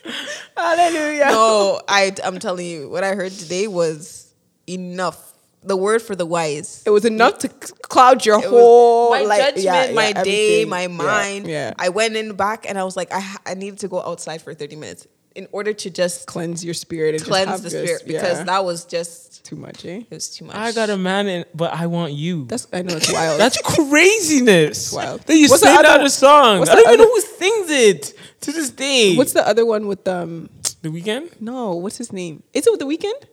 Hallelujah. 0.58 1.26
No, 1.28 1.82
I 1.88 2.14
I'm 2.24 2.40
telling 2.40 2.66
you, 2.66 2.90
what 2.90 3.04
I 3.04 3.16
heard 3.16 3.32
today 3.32 3.68
was 3.68 4.34
enough. 4.68 5.34
The 5.62 5.76
word 5.76 6.02
for 6.02 6.16
the 6.16 6.26
wise. 6.26 6.84
It 6.86 6.90
was 6.92 7.04
enough 7.04 7.40
to 7.40 7.50
cloud 7.50 8.26
your 8.26 8.42
It 8.42 8.50
was 8.50 8.62
whole 8.62 9.10
my 9.10 9.26
judgment, 9.38 9.58
yeah, 9.66 9.86
yeah, 9.88 9.92
my 9.94 10.14
day, 10.14 10.64
my 10.64 10.88
mind. 10.88 11.48
Yeah, 11.48 11.74
I 11.78 11.90
went 11.90 12.16
in 12.16 12.34
back 12.36 12.66
and 12.68 12.78
I 12.78 12.86
was 12.86 12.96
like, 12.96 13.10
I, 13.12 13.36
I 13.46 13.56
needed 13.56 13.80
to 13.80 13.90
go 13.90 14.02
outside 14.02 14.42
for 14.42 14.54
30 14.54 14.78
minutes 14.78 15.06
in 15.36 15.48
order 15.52 15.74
to 15.74 15.90
just 15.90 16.26
cleanse 16.28 16.66
your 16.66 16.74
spirit 16.74 17.10
and 17.16 17.20
just 17.20 17.30
cleanse 17.30 17.50
have 17.50 17.62
the 17.62 17.70
this- 17.70 17.84
spirit 17.88 18.04
because 18.08 18.40
yeah. 18.40 18.44
that 18.46 18.66
was 18.66 18.86
just 18.86 19.44
too 19.46 19.56
much. 19.56 19.86
Eh? 19.86 20.02
it 20.10 20.12
was 20.12 20.30
too 20.30 20.46
much. 20.46 20.56
I 20.56 20.72
got 20.72 20.90
a 20.90 20.98
man, 20.98 21.28
and, 21.28 21.46
but 21.56 21.74
I 21.74 21.88
want 21.88 22.14
you. 22.14 22.46
That's 22.46 22.68
I 22.74 22.82
know 22.82 22.96
it's 22.98 23.12
wild. 23.20 23.40
That's 23.40 23.60
craziness. 23.62 24.92
wild. 24.92 25.22
That 25.22 25.36
you 25.36 25.48
What's 25.50 25.62
the 25.62 25.68
say 25.68 25.76
that 25.76 25.86
other- 25.86 26.02
in 26.02 26.06
a 26.06 26.10
song. 26.10 26.62
I 26.62 26.66
don't 26.66 26.76
the 26.76 26.94
even 26.94 26.98
know 27.00 27.14
who 27.14 27.22
sings 27.22 27.70
it 27.70 28.14
to 28.42 28.52
this 28.52 28.70
day. 28.72 29.16
what's 29.16 29.34
the 29.34 29.48
other 29.48 29.66
one 29.66 29.88
with 29.88 30.08
um? 30.08 30.50
the 30.82 30.90
Weeknd? 30.90 31.42
No, 31.42 31.76
what's 31.76 31.98
his 31.98 32.14
name? 32.14 32.42
Is 32.54 32.66
it 32.68 32.72
with 32.72 32.80
the 32.80 32.86
Weeknd? 32.86 33.24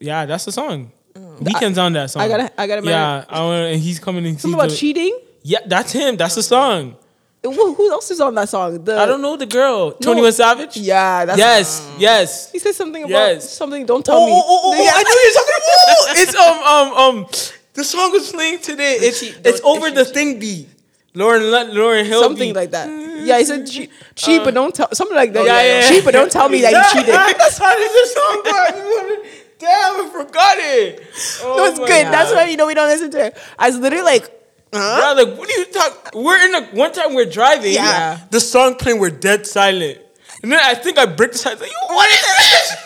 Yeah, 0.00 0.24
that's 0.26 0.44
the 0.44 0.52
song. 0.52 0.92
Weeknd's 1.14 1.78
on 1.78 1.92
that 1.94 2.10
song. 2.10 2.22
I 2.22 2.28
gotta- 2.28 2.60
I 2.60 2.66
gotta 2.66 2.86
Yeah, 2.86 3.24
I 3.28 3.40
wanna, 3.40 3.64
and 3.66 3.80
he's 3.80 3.98
coming 3.98 4.24
in. 4.26 4.38
Something 4.38 4.58
about 4.60 4.70
cheating. 4.70 5.18
Yeah, 5.42 5.58
that's 5.66 5.92
him. 5.92 6.16
That's 6.16 6.34
the 6.34 6.42
song. 6.42 6.96
Who, 7.42 7.74
who 7.74 7.90
else 7.90 8.10
is 8.10 8.20
on 8.20 8.34
that 8.34 8.48
song? 8.50 8.84
The 8.84 8.98
I 8.98 9.06
don't 9.06 9.22
know 9.22 9.34
the 9.36 9.46
girl. 9.46 9.92
Twenty 9.92 10.20
One 10.20 10.30
Savage. 10.32 10.76
Yeah, 10.76 11.24
that's 11.24 11.38
Yes. 11.38 11.90
Yes. 11.98 12.52
He 12.52 12.58
said 12.58 12.74
something 12.74 13.02
about 13.04 13.10
Yes. 13.10 13.48
something. 13.50 13.86
Don't 13.86 14.04
tell 14.04 14.18
Oh, 14.18 14.26
me. 14.26 14.32
oh, 14.34 14.44
oh, 14.46 14.60
oh, 14.64 14.74
Yeah. 14.84 14.92
I 14.94 15.02
know 15.02 15.16
you're 15.24 15.38
talking 15.40 15.58
about. 15.60 16.16
It's 16.22 16.34
um 16.34 16.58
um 16.58 17.18
um. 17.24 17.26
The 17.72 17.84
song 17.84 18.12
was 18.12 18.30
playing 18.30 18.58
today. 18.58 18.96
It's 19.00 19.20
cheat- 19.20 19.38
it's 19.44 19.60
over 19.62 19.86
if 19.86 19.94
the 19.94 20.04
thing 20.04 20.38
beat. 20.38 20.68
Lauren 21.14 21.42
Lauryn 21.42 22.04
Hill 22.04 22.22
something 22.22 22.50
beat. 22.50 22.56
like 22.56 22.70
that. 22.72 22.88
Yeah, 23.24 23.38
he 23.38 23.44
said 23.44 23.66
cheat, 23.66 23.90
cheat 24.14 24.44
but 24.44 24.52
don't 24.54 24.74
tell 24.74 24.88
something 24.92 25.16
like 25.16 25.32
that. 25.32 25.40
Uh, 25.42 25.44
yeah, 25.44 25.62
yeah, 25.62 25.80
yeah. 25.80 25.88
cheat 25.88 26.04
but 26.04 26.12
don't 26.12 26.30
tell 26.30 26.48
me 26.48 26.60
that 26.60 26.72
you 26.72 26.82
cheated. 27.00 27.14
That's 27.14 27.58
how 27.58 27.74
the 27.74 28.06
song 28.16 28.42
goes. 28.44 29.26
Damn, 29.58 30.06
I 30.06 30.08
forgot 30.12 30.56
it. 30.58 31.02
Oh 31.42 31.56
No, 31.56 31.64
it's 31.66 31.78
good. 31.78 31.88
That's 32.12 32.32
why 32.32 32.44
you 32.46 32.56
know 32.56 32.66
we 32.66 32.74
don't 32.74 32.88
listen 32.88 33.10
to 33.12 33.26
it. 33.26 33.36
I 33.58 33.68
was 33.68 33.78
literally 33.78 34.04
like, 34.04 34.30
huh? 34.72 35.14
Bro, 35.14 35.24
like, 35.24 35.38
what 35.38 35.48
are 35.48 35.58
you 35.58 35.64
talking? 35.66 36.22
We're 36.24 36.44
in 36.46 36.54
a 36.54 36.66
one 36.76 36.92
time 36.92 37.14
we're 37.14 37.24
driving. 37.30 37.72
Yeah. 37.74 38.20
The 38.30 38.40
song 38.40 38.74
playing, 38.76 38.98
we're 39.00 39.10
dead 39.10 39.46
silent. 39.46 39.98
And 40.42 40.50
then 40.52 40.60
I 40.62 40.74
think 40.74 40.98
I 40.98 41.06
break 41.06 41.32
the 41.32 41.38
silence. 41.38 41.60
Like, 41.60 41.70
what 41.88 42.08
is 42.08 42.20
this? 42.38 42.76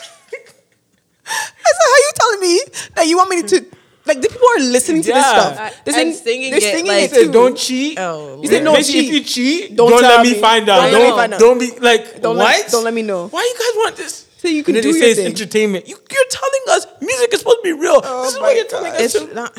I 1.26 1.70
said, 1.72 1.88
how 1.90 1.96
you 1.96 2.10
telling 2.14 2.40
me 2.40 2.60
that 2.96 3.06
you 3.06 3.16
want 3.16 3.30
me 3.30 3.42
to? 3.42 3.66
Like 4.06 4.20
the 4.20 4.28
people 4.28 4.46
are 4.58 4.60
listening 4.70 5.00
to 5.02 5.12
this 5.12 5.24
stuff. 5.26 5.58
Uh, 5.58 5.70
They're 5.86 5.94
and 5.98 6.12
saying, 6.12 6.12
singing 6.12 6.50
they're 6.50 6.58
it, 6.58 6.62
singing 6.62 6.86
like- 6.92 7.04
it 7.04 7.10
Said, 7.10 7.24
too. 7.24 7.32
don't 7.32 7.56
cheat. 7.56 7.98
Oh, 7.98 8.42
You 8.42 8.48
said 8.48 8.62
no 8.62 8.74
Basically, 8.74 9.00
cheat. 9.00 9.08
If 9.08 9.14
you 9.14 9.24
cheat, 9.24 9.76
Don't 9.76 9.90
don't, 9.90 10.02
let 10.02 10.22
me. 10.22 10.34
me 10.34 10.40
find 10.42 10.68
out. 10.68 10.90
Don't 10.90 10.92
Don't, 10.92 11.00
let 11.00 11.08
me 11.10 11.16
find 11.16 11.32
out. 11.34 11.40
don't 11.40 11.58
be 11.58 11.70
like 11.80 12.20
Don't 12.20 12.36
what? 12.36 12.44
let- 12.44 12.70
don't 12.70 12.84
let 12.84 12.92
me 12.92 13.00
know. 13.00 13.28
Why 13.28 13.40
you 13.40 13.54
guys 13.54 13.76
want 13.82 13.96
this? 13.96 14.28
So 14.36 14.48
you 14.48 14.62
can 14.62 14.76
and 14.76 14.84
then 14.84 14.92
do 14.92 14.92
they 14.92 14.98
your 14.98 15.06
say 15.06 15.10
it's 15.12 15.20
thing. 15.20 15.26
entertainment. 15.28 15.88
You, 15.88 15.96
you're 15.96 16.24
telling 16.28 16.60
us 16.76 16.86
music 17.00 17.32
is 17.32 17.38
supposed 17.38 17.58
to 17.60 17.62
be 17.62 17.72
real. 17.72 18.02
Oh 18.04 18.24
this 18.24 18.34
is 18.34 18.40
what 18.40 18.54
you're 18.54 18.66
telling 18.66 18.92
God. 18.92 19.00
us. 19.00 19.14
it's 19.14 19.24
to- 19.24 19.34
not. 19.34 19.58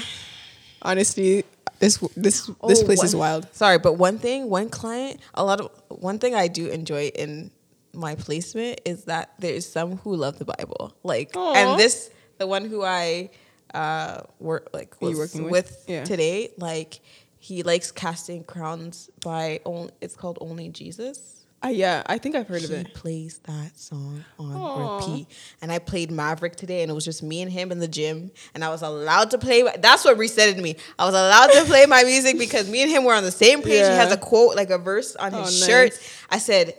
Honestly, 0.84 1.44
this 1.86 1.98
this 2.16 2.46
this 2.68 2.82
Oh, 2.82 2.86
place 2.86 2.98
one- 3.00 3.06
is 3.08 3.16
wild. 3.16 3.48
Sorry, 3.54 3.78
but 3.80 3.94
one 3.94 4.18
thing, 4.20 4.50
one 4.50 4.70
client, 4.70 5.20
a 5.34 5.44
lot 5.46 5.62
of 5.62 5.70
one 5.90 6.20
thing 6.20 6.36
I 6.36 6.48
do 6.48 6.68
enjoy 6.68 7.08
in 7.16 7.52
my 7.94 8.16
placement 8.16 8.82
is 8.86 9.06
that 9.06 9.32
there's 9.40 9.66
some 9.66 9.98
who 9.98 10.16
love 10.16 10.38
the 10.38 10.46
Bible. 10.46 10.94
Like, 11.04 11.32
Aw. 11.36 11.54
and 11.56 11.80
this, 11.80 12.10
the 12.38 12.48
one 12.48 12.66
who 12.66 12.84
I 12.84 13.30
uh 13.74 14.22
work 14.40 14.70
like 14.74 15.00
was 15.02 15.18
working 15.18 15.44
with? 15.44 15.52
with, 15.52 15.86
Yeah. 15.88 16.04
today, 16.04 16.50
like 16.58 17.00
he 17.40 17.64
likes 17.64 17.92
casting 17.92 18.44
crowns 18.44 19.10
by 19.24 19.60
only. 19.66 19.92
It's 20.02 20.16
called 20.16 20.38
Only 20.42 20.70
Jesus. 20.70 21.35
Uh, 21.66 21.70
yeah, 21.70 22.04
I 22.06 22.18
think 22.20 22.36
I've 22.36 22.48
heard 22.48 22.64
of 22.64 22.72
it. 22.72 22.88
he 22.88 22.94
plays 22.94 23.40
that 23.46 23.78
song 23.80 24.24
on 24.38 24.56
Aw. 24.56 24.98
repeat. 25.00 25.28
And 25.62 25.72
I 25.72 25.80
played 25.80 26.12
Maverick 26.12 26.56
today, 26.56 26.84
and 26.84 26.92
it 26.92 26.94
was 26.94 27.06
just 27.06 27.24
me 27.24 27.42
and 27.42 27.52
him 27.52 27.72
in 27.72 27.80
the 27.80 27.88
gym. 27.88 28.30
And 28.54 28.64
I 28.64 28.70
was 28.70 28.82
allowed 28.84 29.32
to 29.32 29.38
play. 29.38 29.64
That's 29.80 30.06
what 30.06 30.18
resetted 30.18 30.62
me. 30.62 30.76
I 31.00 31.06
was 31.06 31.16
allowed 31.16 31.48
to 31.48 31.66
play 31.66 31.86
my 31.88 32.04
music 32.04 32.38
because 32.38 32.70
me 32.70 32.84
and 32.84 32.92
him 32.92 33.04
were 33.04 33.14
on 33.14 33.24
the 33.24 33.32
same 33.32 33.62
page. 33.62 33.72
He 33.88 33.94
has 33.96 34.12
a 34.12 34.18
quote, 34.18 34.56
like 34.56 34.70
a 34.70 34.78
verse 34.78 35.16
on 35.16 35.34
Oh, 35.34 35.44
his 35.44 35.60
nice. 35.60 35.68
shirt. 35.70 36.00
I 36.30 36.38
said, 36.38 36.76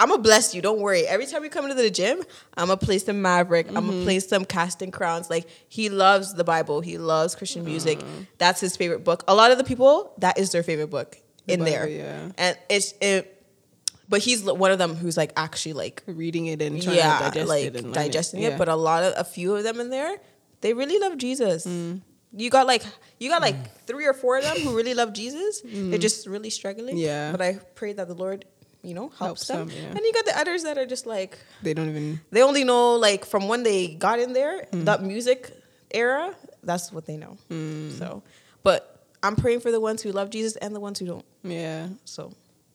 I'm 0.00 0.08
gonna 0.08 0.20
bless 0.20 0.52
you. 0.56 0.60
Don't 0.60 0.80
worry. 0.80 1.06
Every 1.06 1.24
time 1.26 1.44
you 1.44 1.50
come 1.50 1.64
into 1.70 1.76
the 1.80 1.88
gym, 1.88 2.20
I'm 2.56 2.66
gonna 2.66 2.76
play 2.76 2.98
some 2.98 3.22
Maverick. 3.22 3.68
I'm 3.68 3.74
Mm-hmm. 3.76 3.90
gonna 3.90 4.02
play 4.04 4.18
some 4.18 4.44
Casting 4.44 4.90
Crowns. 4.90 5.30
Like 5.30 5.46
he 5.68 5.88
loves 5.88 6.34
the 6.34 6.42
Bible. 6.42 6.80
He 6.80 6.98
loves 6.98 7.36
Christian 7.36 7.64
music. 7.64 8.00
That's 8.38 8.60
his 8.60 8.76
favorite 8.76 9.04
book. 9.04 9.22
A 9.28 9.34
lot 9.36 9.52
of 9.52 9.58
the 9.58 9.64
people, 9.64 10.12
that 10.18 10.36
is 10.38 10.50
their 10.50 10.64
favorite 10.64 10.90
book 10.90 11.16
in 11.46 11.60
Bible, 11.60 11.70
there. 11.70 11.88
yeah. 11.88 12.32
And 12.36 12.58
it's 12.68 12.94
it. 13.00 13.30
But 14.14 14.22
he's 14.22 14.44
one 14.44 14.70
of 14.70 14.78
them 14.78 14.94
who's 14.94 15.16
like 15.16 15.32
actually 15.36 15.72
like 15.84 16.02
Reading 16.06 16.46
it 16.46 16.62
and 16.62 16.80
trying 16.80 16.96
yeah, 17.02 17.18
to 17.18 17.24
digest 17.34 17.48
like 17.48 17.64
it 17.64 17.76
and 17.76 17.92
digesting 17.92 18.42
it. 18.46 18.50
Yeah. 18.52 18.58
But 18.62 18.68
a 18.68 18.76
lot 18.76 19.02
of 19.02 19.14
a 19.16 19.24
few 19.24 19.56
of 19.56 19.64
them 19.66 19.80
in 19.82 19.90
there, 19.90 20.14
they 20.62 20.72
really 20.72 20.98
love 21.04 21.18
Jesus. 21.18 21.66
Mm. 21.66 22.00
You 22.32 22.48
got 22.50 22.66
like 22.66 22.84
you 23.18 23.28
got 23.34 23.42
like 23.42 23.58
three 23.90 24.06
or 24.06 24.14
four 24.14 24.38
of 24.38 24.44
them 24.44 24.56
who 24.62 24.70
really 24.76 24.94
love 24.94 25.12
Jesus. 25.12 25.62
They're 25.64 25.98
just 25.98 26.26
really 26.26 26.50
struggling. 26.50 26.94
Mm. 26.96 27.00
Yeah. 27.10 27.32
But 27.34 27.42
I 27.42 27.58
pray 27.74 27.92
that 27.98 28.06
the 28.06 28.14
Lord, 28.14 28.44
you 28.82 28.94
know, 28.94 29.08
helps, 29.18 29.18
Helps 29.18 29.46
them. 29.48 29.68
them, 29.68 29.76
yeah. 29.76 29.90
And 29.96 30.00
you 30.06 30.12
got 30.12 30.26
the 30.30 30.38
others 30.38 30.62
that 30.62 30.78
are 30.78 30.86
just 30.86 31.06
like 31.06 31.38
they 31.62 31.74
don't 31.74 31.88
even. 31.90 32.20
they 32.30 32.42
only 32.42 32.62
know 32.62 32.94
like 32.94 33.24
from 33.24 33.48
when 33.50 33.62
they 33.64 33.94
got 34.06 34.18
in 34.20 34.32
there 34.32 34.66
Mm. 34.70 34.84
that 34.86 35.02
music 35.02 35.50
era. 35.90 36.34
That's 36.62 36.92
what 36.94 37.04
they 37.06 37.16
know. 37.16 37.36
Mm. 37.50 37.98
So, 37.98 38.22
but 38.62 38.80
I'm 39.26 39.34
praying 39.36 39.60
for 39.60 39.70
the 39.72 39.80
ones 39.80 40.02
who 40.02 40.12
love 40.12 40.30
Jesus 40.30 40.54
and 40.62 40.70
the 40.74 40.80
ones 40.80 40.98
who 41.00 41.06
don't. 41.06 41.26
Yeah. 41.42 41.88
So. 42.04 42.32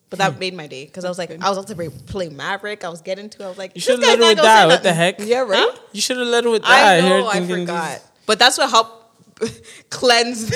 But 0.10 0.20
that 0.20 0.40
made 0.40 0.56
my 0.56 0.66
day 0.68 0.86
because 0.86 1.06
I 1.06 1.10
was 1.10 1.18
like. 1.20 1.30
I 1.32 1.50
was 1.50 1.58
about 1.60 1.68
to 1.68 1.92
play- 2.08 2.30
Maverick. 2.30 2.84
I 2.84 2.90
was 2.90 3.02
getting 3.02 3.30
to. 3.30 3.44
I 3.44 3.48
was 3.50 3.58
like, 3.60 3.74
You 3.76 3.82
should 3.82 4.02
have 4.04 4.20
not 4.20 4.28
with 4.30 4.38
that. 4.40 4.68
What 4.68 4.82
the 4.84 4.94
heck? 4.94 5.20
Yeah, 5.20 5.42
right? 5.42 5.70
You 5.92 6.02
should 6.02 6.18
have 6.18 6.28
let 6.28 6.46
it 6.46 6.50
with 6.50 6.64
that. 6.64 7.04
I 7.04 7.08
know, 7.08 7.28
I 7.28 7.46
forgot. 7.46 8.02
But 8.26 8.40
that's 8.40 8.58
what 8.58 8.70
helped 8.70 9.40
cleanse 9.90 10.44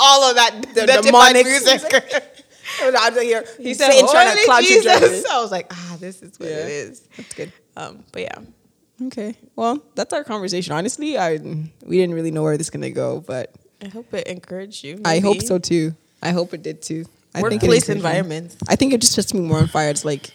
all 0.00 0.24
of 0.28 0.36
that 0.36 0.66
The 0.74 0.86
the 0.86 1.00
demonic 1.02 1.46
music. 1.46 1.82
I 2.82 3.08
was 3.08 3.16
like, 3.16 3.24
here, 3.26 3.44
he 3.58 3.64
he's 3.64 3.78
said, 3.78 3.88
trying 3.92 4.28
to 4.28 4.32
"Holy 4.32 4.44
cloud 4.44 4.58
your 4.64 4.82
Jesus." 4.82 5.00
judgment. 5.00 5.26
I 5.30 5.40
was 5.40 5.50
like, 5.52 5.66
ah, 5.72 5.96
this 6.00 6.22
is 6.22 6.38
what 6.40 6.48
Yeah. 6.48 6.56
it 6.56 6.68
is. 6.68 7.00
That's 7.16 7.34
good. 7.34 7.52
Um, 7.76 8.02
but 8.10 8.22
yeah, 8.22 8.38
Okay. 9.06 9.36
Well, 9.54 9.82
that's 9.94 10.12
our 10.12 10.24
conversation. 10.24 10.72
Honestly, 10.72 11.16
I 11.18 11.36
we 11.36 11.98
didn't 11.98 12.14
really 12.14 12.30
know 12.30 12.42
where 12.42 12.56
this 12.56 12.66
is 12.66 12.70
gonna 12.70 12.90
go, 12.90 13.20
but 13.20 13.52
I 13.82 13.88
hope 13.88 14.12
it 14.14 14.26
encouraged 14.26 14.82
you. 14.84 15.00
I 15.04 15.18
hope 15.20 15.42
so 15.42 15.58
too. 15.58 15.94
I 16.22 16.30
hope 16.30 16.54
it 16.54 16.62
did 16.62 16.80
too. 16.82 17.04
I 17.34 17.40
think 17.42 17.62
it 17.62 17.66
Workplace 17.66 17.88
encouraged 17.88 17.90
environments. 17.90 18.56
I 18.68 18.76
think 18.76 18.92
it 18.92 19.00
just 19.00 19.12
sets 19.14 19.34
me 19.34 19.40
more 19.40 19.58
on 19.58 19.66
fire. 19.66 19.90
It's 19.90 20.04
like 20.04 20.30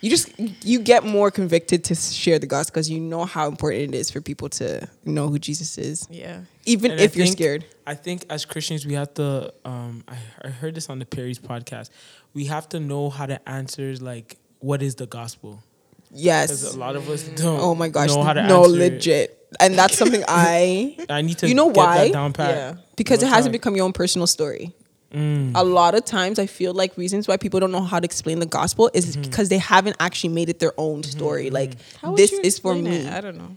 you 0.00 0.10
just 0.10 0.30
you 0.64 0.78
get 0.80 1.04
more 1.04 1.30
convicted 1.30 1.82
to 1.84 1.94
share 1.94 2.38
the 2.38 2.46
gospel 2.46 2.72
because 2.74 2.88
you 2.88 3.00
know 3.00 3.24
how 3.24 3.48
important 3.48 3.94
it 3.94 3.98
is 3.98 4.10
for 4.10 4.20
people 4.20 4.48
to 4.50 4.88
know 5.04 5.28
who 5.28 5.38
Jesus 5.40 5.76
is, 5.78 6.06
Yeah. 6.10 6.42
even 6.66 6.92
And 6.92 7.00
I 7.00 7.04
if 7.04 7.16
you're 7.16 7.26
scared. 7.26 7.64
I 7.86 7.94
think 7.94 8.24
as 8.30 8.44
Christians, 8.44 8.86
we 8.86 8.94
have 8.94 9.12
to. 9.14 9.52
Um, 9.64 10.04
I, 10.06 10.16
I 10.44 10.48
heard 10.50 10.74
this 10.76 10.88
on 10.88 10.98
the 11.00 11.06
Perry's 11.06 11.38
podcast. 11.40 11.90
We 12.34 12.44
have 12.44 12.68
to 12.70 12.78
know 12.80 13.10
how 13.10 13.26
to 13.26 13.46
answer 13.48 13.94
like 13.96 14.36
what 14.60 14.82
is 14.82 14.94
the 14.96 15.06
gospel 15.06 15.62
Yes. 16.10 16.74
a 16.74 16.78
lot 16.78 16.96
of 16.96 17.08
us 17.10 17.24
don't. 17.24 17.60
Oh 17.60 17.74
my 17.74 17.88
gosh. 17.88 18.08
know 18.08 18.22
how 18.22 18.32
to 18.32 18.42
no, 18.46 18.64
answer 18.64 18.76
it. 18.76 18.92
legit. 18.94 19.34
And 19.60 19.74
that's 19.74 19.96
something 19.98 20.22
I 20.28 20.96
I 21.10 21.22
need 21.22 21.38
to. 21.38 21.48
you 21.48 21.54
know 21.54 21.68
get 21.70 21.76
why? 21.76 22.04
That 22.06 22.12
down 22.12 22.32
pat. 22.32 22.54
Yeah. 22.54 22.74
because 22.96 23.22
it 23.22 23.26
What's 23.26 23.34
hasn't 23.36 23.52
that? 23.52 23.58
become 23.58 23.74
your 23.76 23.84
own 23.84 23.92
personal 23.92 24.26
story. 24.26 24.74
Mm. 25.12 25.52
A 25.54 25.64
lot 25.64 25.94
of 25.94 26.04
times, 26.04 26.38
I 26.38 26.46
feel 26.46 26.74
like 26.74 26.96
reasons 26.98 27.26
why 27.26 27.36
people 27.38 27.60
don't 27.60 27.72
know 27.72 27.82
how 27.82 27.98
to 27.98 28.04
explain 28.04 28.40
the 28.40 28.46
gospel 28.46 28.90
is 28.92 29.06
Mm-hmm. 29.16 29.22
because 29.22 29.48
they 29.48 29.56
haven't 29.58 29.96
actually 30.00 30.34
made 30.34 30.48
it 30.50 30.58
their 30.58 30.74
own 30.76 31.02
story. 31.02 31.48
Like 31.50 31.72
How 32.02 32.10
would 32.10 32.18
this 32.18 32.32
is 32.32 32.58
for 32.58 32.74
me. 32.74 32.96
it? 33.06 33.12
I 33.12 33.20
don't 33.22 33.38
know. 33.38 33.56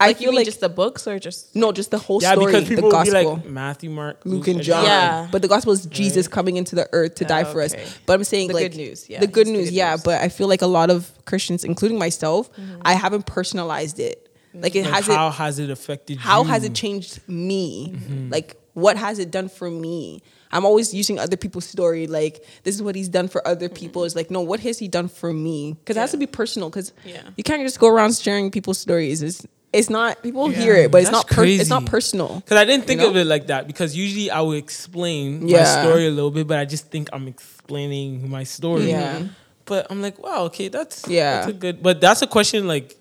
I 0.00 0.06
Like, 0.06 0.20
you 0.20 0.24
feel 0.26 0.30
mean 0.30 0.36
like 0.36 0.44
just 0.46 0.60
the 0.60 0.68
books 0.70 1.06
or 1.06 1.18
just 1.18 1.54
no, 1.54 1.70
just 1.72 1.90
the 1.90 1.98
whole 1.98 2.22
Yeah, 2.22 2.32
story, 2.32 2.52
because 2.52 2.68
the 2.68 2.74
people 2.76 2.90
will 2.90 3.04
be 3.04 3.10
gospel. 3.10 3.34
like 3.34 3.44
Matthew, 3.46 3.90
Mark, 3.90 4.22
Luke 4.24 4.46
and 4.46 4.56
and 4.56 4.64
John. 4.64 4.84
Yeah. 4.84 5.28
But 5.30 5.42
the 5.42 5.48
gospel 5.48 5.72
is 5.74 5.84
Jesus 5.86 6.28
coming 6.28 6.56
into 6.56 6.74
the 6.76 6.88
earth 6.92 7.16
to 7.16 7.24
die 7.24 7.42
Oh, 7.42 7.52
for 7.52 7.60
us. 7.60 7.74
But 8.06 8.14
I'm 8.14 8.24
saying 8.24 8.48
The 8.48 8.54
like 8.54 8.70
good 8.72 8.76
news, 8.78 9.10
yeah. 9.10 9.20
The 9.20 9.26
good 9.26 9.42
It's 9.42 9.50
the 9.50 9.56
news, 9.58 9.68
good 9.70 9.74
yeah. 9.74 9.90
news. 9.90 10.02
But 10.02 10.22
I 10.22 10.28
feel 10.30 10.48
like 10.48 10.62
a 10.62 10.66
lot 10.66 10.88
of 10.88 11.10
Christians, 11.26 11.64
including 11.64 11.98
myself, 11.98 12.48
I 12.82 12.94
haven't 12.94 13.26
personalized 13.26 13.98
it. 14.00 14.28
Like 14.54 14.74
it 14.74 14.84
Like, 14.84 14.94
hasn't 14.94 15.16
how 15.18 15.30
has 15.30 15.58
it 15.58 15.68
affected 15.70 16.18
how 16.18 16.42
you? 16.42 16.48
has 16.48 16.64
it 16.64 16.74
changed 16.74 17.20
me? 17.28 17.92
Mm-hmm. 17.92 18.30
Like, 18.30 18.56
what 18.74 18.96
has 18.96 19.18
it 19.18 19.30
done 19.30 19.48
for 19.48 19.70
me? 19.70 20.22
I'm 20.52 20.64
always 20.64 20.92
using 20.92 21.18
other 21.18 21.36
people's 21.36 21.66
story. 21.66 22.06
Like, 22.06 22.44
this 22.64 22.74
is 22.74 22.82
what 22.82 22.94
he's 22.94 23.08
done 23.08 23.28
for 23.28 23.46
other 23.46 23.66
mm-hmm. 23.66 23.76
people. 23.76 24.04
It's 24.04 24.16
like, 24.16 24.30
no, 24.30 24.40
what 24.40 24.60
has 24.60 24.78
he 24.78 24.88
done 24.88 25.08
for 25.08 25.32
me? 25.32 25.74
Because 25.74 25.96
it 25.96 26.00
has 26.00 26.10
to 26.12 26.16
be 26.16 26.26
personal. 26.26 26.70
Because 26.70 26.92
Yeah. 27.04 27.22
you 27.36 27.44
can't 27.44 27.62
just 27.62 27.78
go 27.78 27.88
around 27.88 28.16
sharing 28.16 28.50
people's 28.50 28.78
stories. 28.78 29.22
It's 29.22 29.46
it's 29.72 29.88
not 29.88 30.20
people 30.22 30.50
Yeah. 30.50 30.58
hear 30.58 30.74
it, 30.74 30.90
but 30.90 31.00
it's 31.00 31.12
not 31.12 31.28
per, 31.28 31.44
it's 31.44 31.68
not 31.70 31.86
personal. 31.86 32.40
Because 32.40 32.58
I 32.58 32.64
didn't 32.64 32.86
think 32.86 33.00
You 33.00 33.06
know? 33.06 33.10
of 33.12 33.16
it 33.16 33.26
like 33.26 33.46
that. 33.46 33.68
Because 33.68 33.96
usually 33.96 34.28
I 34.28 34.40
would 34.40 34.58
explain 34.58 35.48
my 35.48 35.62
story 35.62 36.06
a 36.08 36.10
little 36.10 36.32
bit, 36.32 36.48
but 36.48 36.58
I 36.58 36.64
just 36.64 36.90
think 36.90 37.08
I'm 37.12 37.28
explaining 37.28 38.28
my 38.28 38.42
story. 38.42 38.90
Yeah. 38.90 39.18
Mm-hmm. 39.18 39.26
But 39.66 39.86
I'm 39.88 40.02
like, 40.02 40.18
wow, 40.18 40.42
okay, 40.46 40.66
that's 40.66 41.06
Yeah. 41.06 41.36
that's 41.36 41.48
a 41.48 41.52
good. 41.52 41.82
But 41.82 42.00
that's 42.00 42.22
a 42.22 42.26
question 42.26 42.66
like 42.66 42.96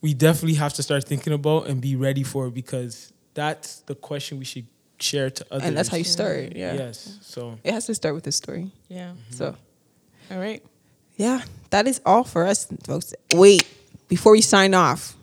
we 0.00 0.14
definitely 0.14 0.54
have 0.54 0.74
to 0.74 0.82
start 0.82 1.04
thinking 1.04 1.32
about 1.32 1.66
and 1.66 1.80
be 1.80 1.96
ready 1.96 2.22
for 2.22 2.50
because 2.50 3.12
that's 3.34 3.80
the 3.86 3.94
question 3.94 4.38
we 4.38 4.44
should 4.44 4.66
share 5.02 5.30
to 5.30 5.46
others. 5.50 5.66
And 5.68 5.76
that's 5.76 5.88
how 5.88 5.96
you 5.96 6.04
start. 6.04 6.54
Yeah. 6.56 6.74
Yes. 6.74 7.18
So 7.22 7.58
It 7.64 7.72
has 7.74 7.86
to 7.86 7.94
start 7.94 8.14
with 8.14 8.24
this 8.24 8.36
story. 8.36 8.70
yeah. 8.88 9.10
Mm-hmm. 9.10 9.34
So, 9.34 9.56
All 10.30 10.38
right. 10.38 10.62
yeah, 11.16 11.42
that 11.70 11.86
is 11.86 12.00
all 12.06 12.24
for 12.24 12.46
us, 12.46 12.66
folks. 12.86 13.12
Wait, 13.34 13.66
before 14.08 14.32
we 14.32 14.40
sign 14.40 14.74
off, 14.74 15.16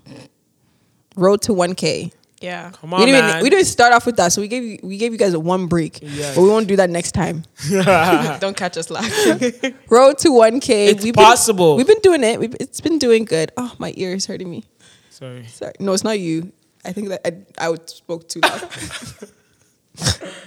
road 1.16 1.42
to 1.44 1.52
1K. 1.54 2.12
Yeah. 2.42 2.72
come 2.72 2.94
on, 2.94 3.02
we 3.02 3.08
didn't 3.08 3.20
man. 3.22 3.30
even, 3.32 3.44
we 3.44 3.50
didn't 3.50 3.66
start 3.66 3.92
off 3.92 4.06
with 4.06 4.16
that, 4.16 4.32
so 4.32 4.40
we 4.40 4.48
gave 4.48 4.64
you 4.64 4.80
we 4.82 4.96
gave 4.98 5.12
you 5.12 5.18
guys 5.18 5.34
a 5.34 5.40
one 5.42 5.68
break, 5.68 6.00
Yes. 6.02 6.36
but 6.36 6.42
we 6.42 6.48
won't 6.48 6.70
do 6.70 6.78
that 6.78 6.90
next 6.90 7.12
time. 7.12 7.44
Don't 8.40 8.56
catch 8.56 8.78
us 8.78 8.90
lacking. 8.90 9.76
Road 9.90 10.18
to 10.20 10.30
1K. 10.30 10.70
It's 10.88 11.04
we've 11.04 11.14
possible. 11.14 11.76
Been, 11.76 11.78
we've 11.86 11.88
been 11.88 12.02
doing 12.02 12.24
it. 12.24 12.40
We've, 12.40 12.56
it's 12.58 12.80
been 12.80 12.98
doing 12.98 13.26
good. 13.26 13.52
Oh, 13.58 13.74
my 13.78 13.94
ear 13.98 14.14
is 14.14 14.26
hurting 14.26 14.50
me. 14.50 14.64
Sorry. 15.10 15.46
Sorry, 15.48 15.74
no, 15.82 15.92
it's 15.92 16.06
not 16.06 16.18
you. 16.18 16.54
I 16.86 16.94
think 16.94 17.10
that 17.10 17.28
I, 17.28 17.68
I 17.72 17.76
spoke 17.88 18.30
too 18.30 18.40
loud. 18.40 18.62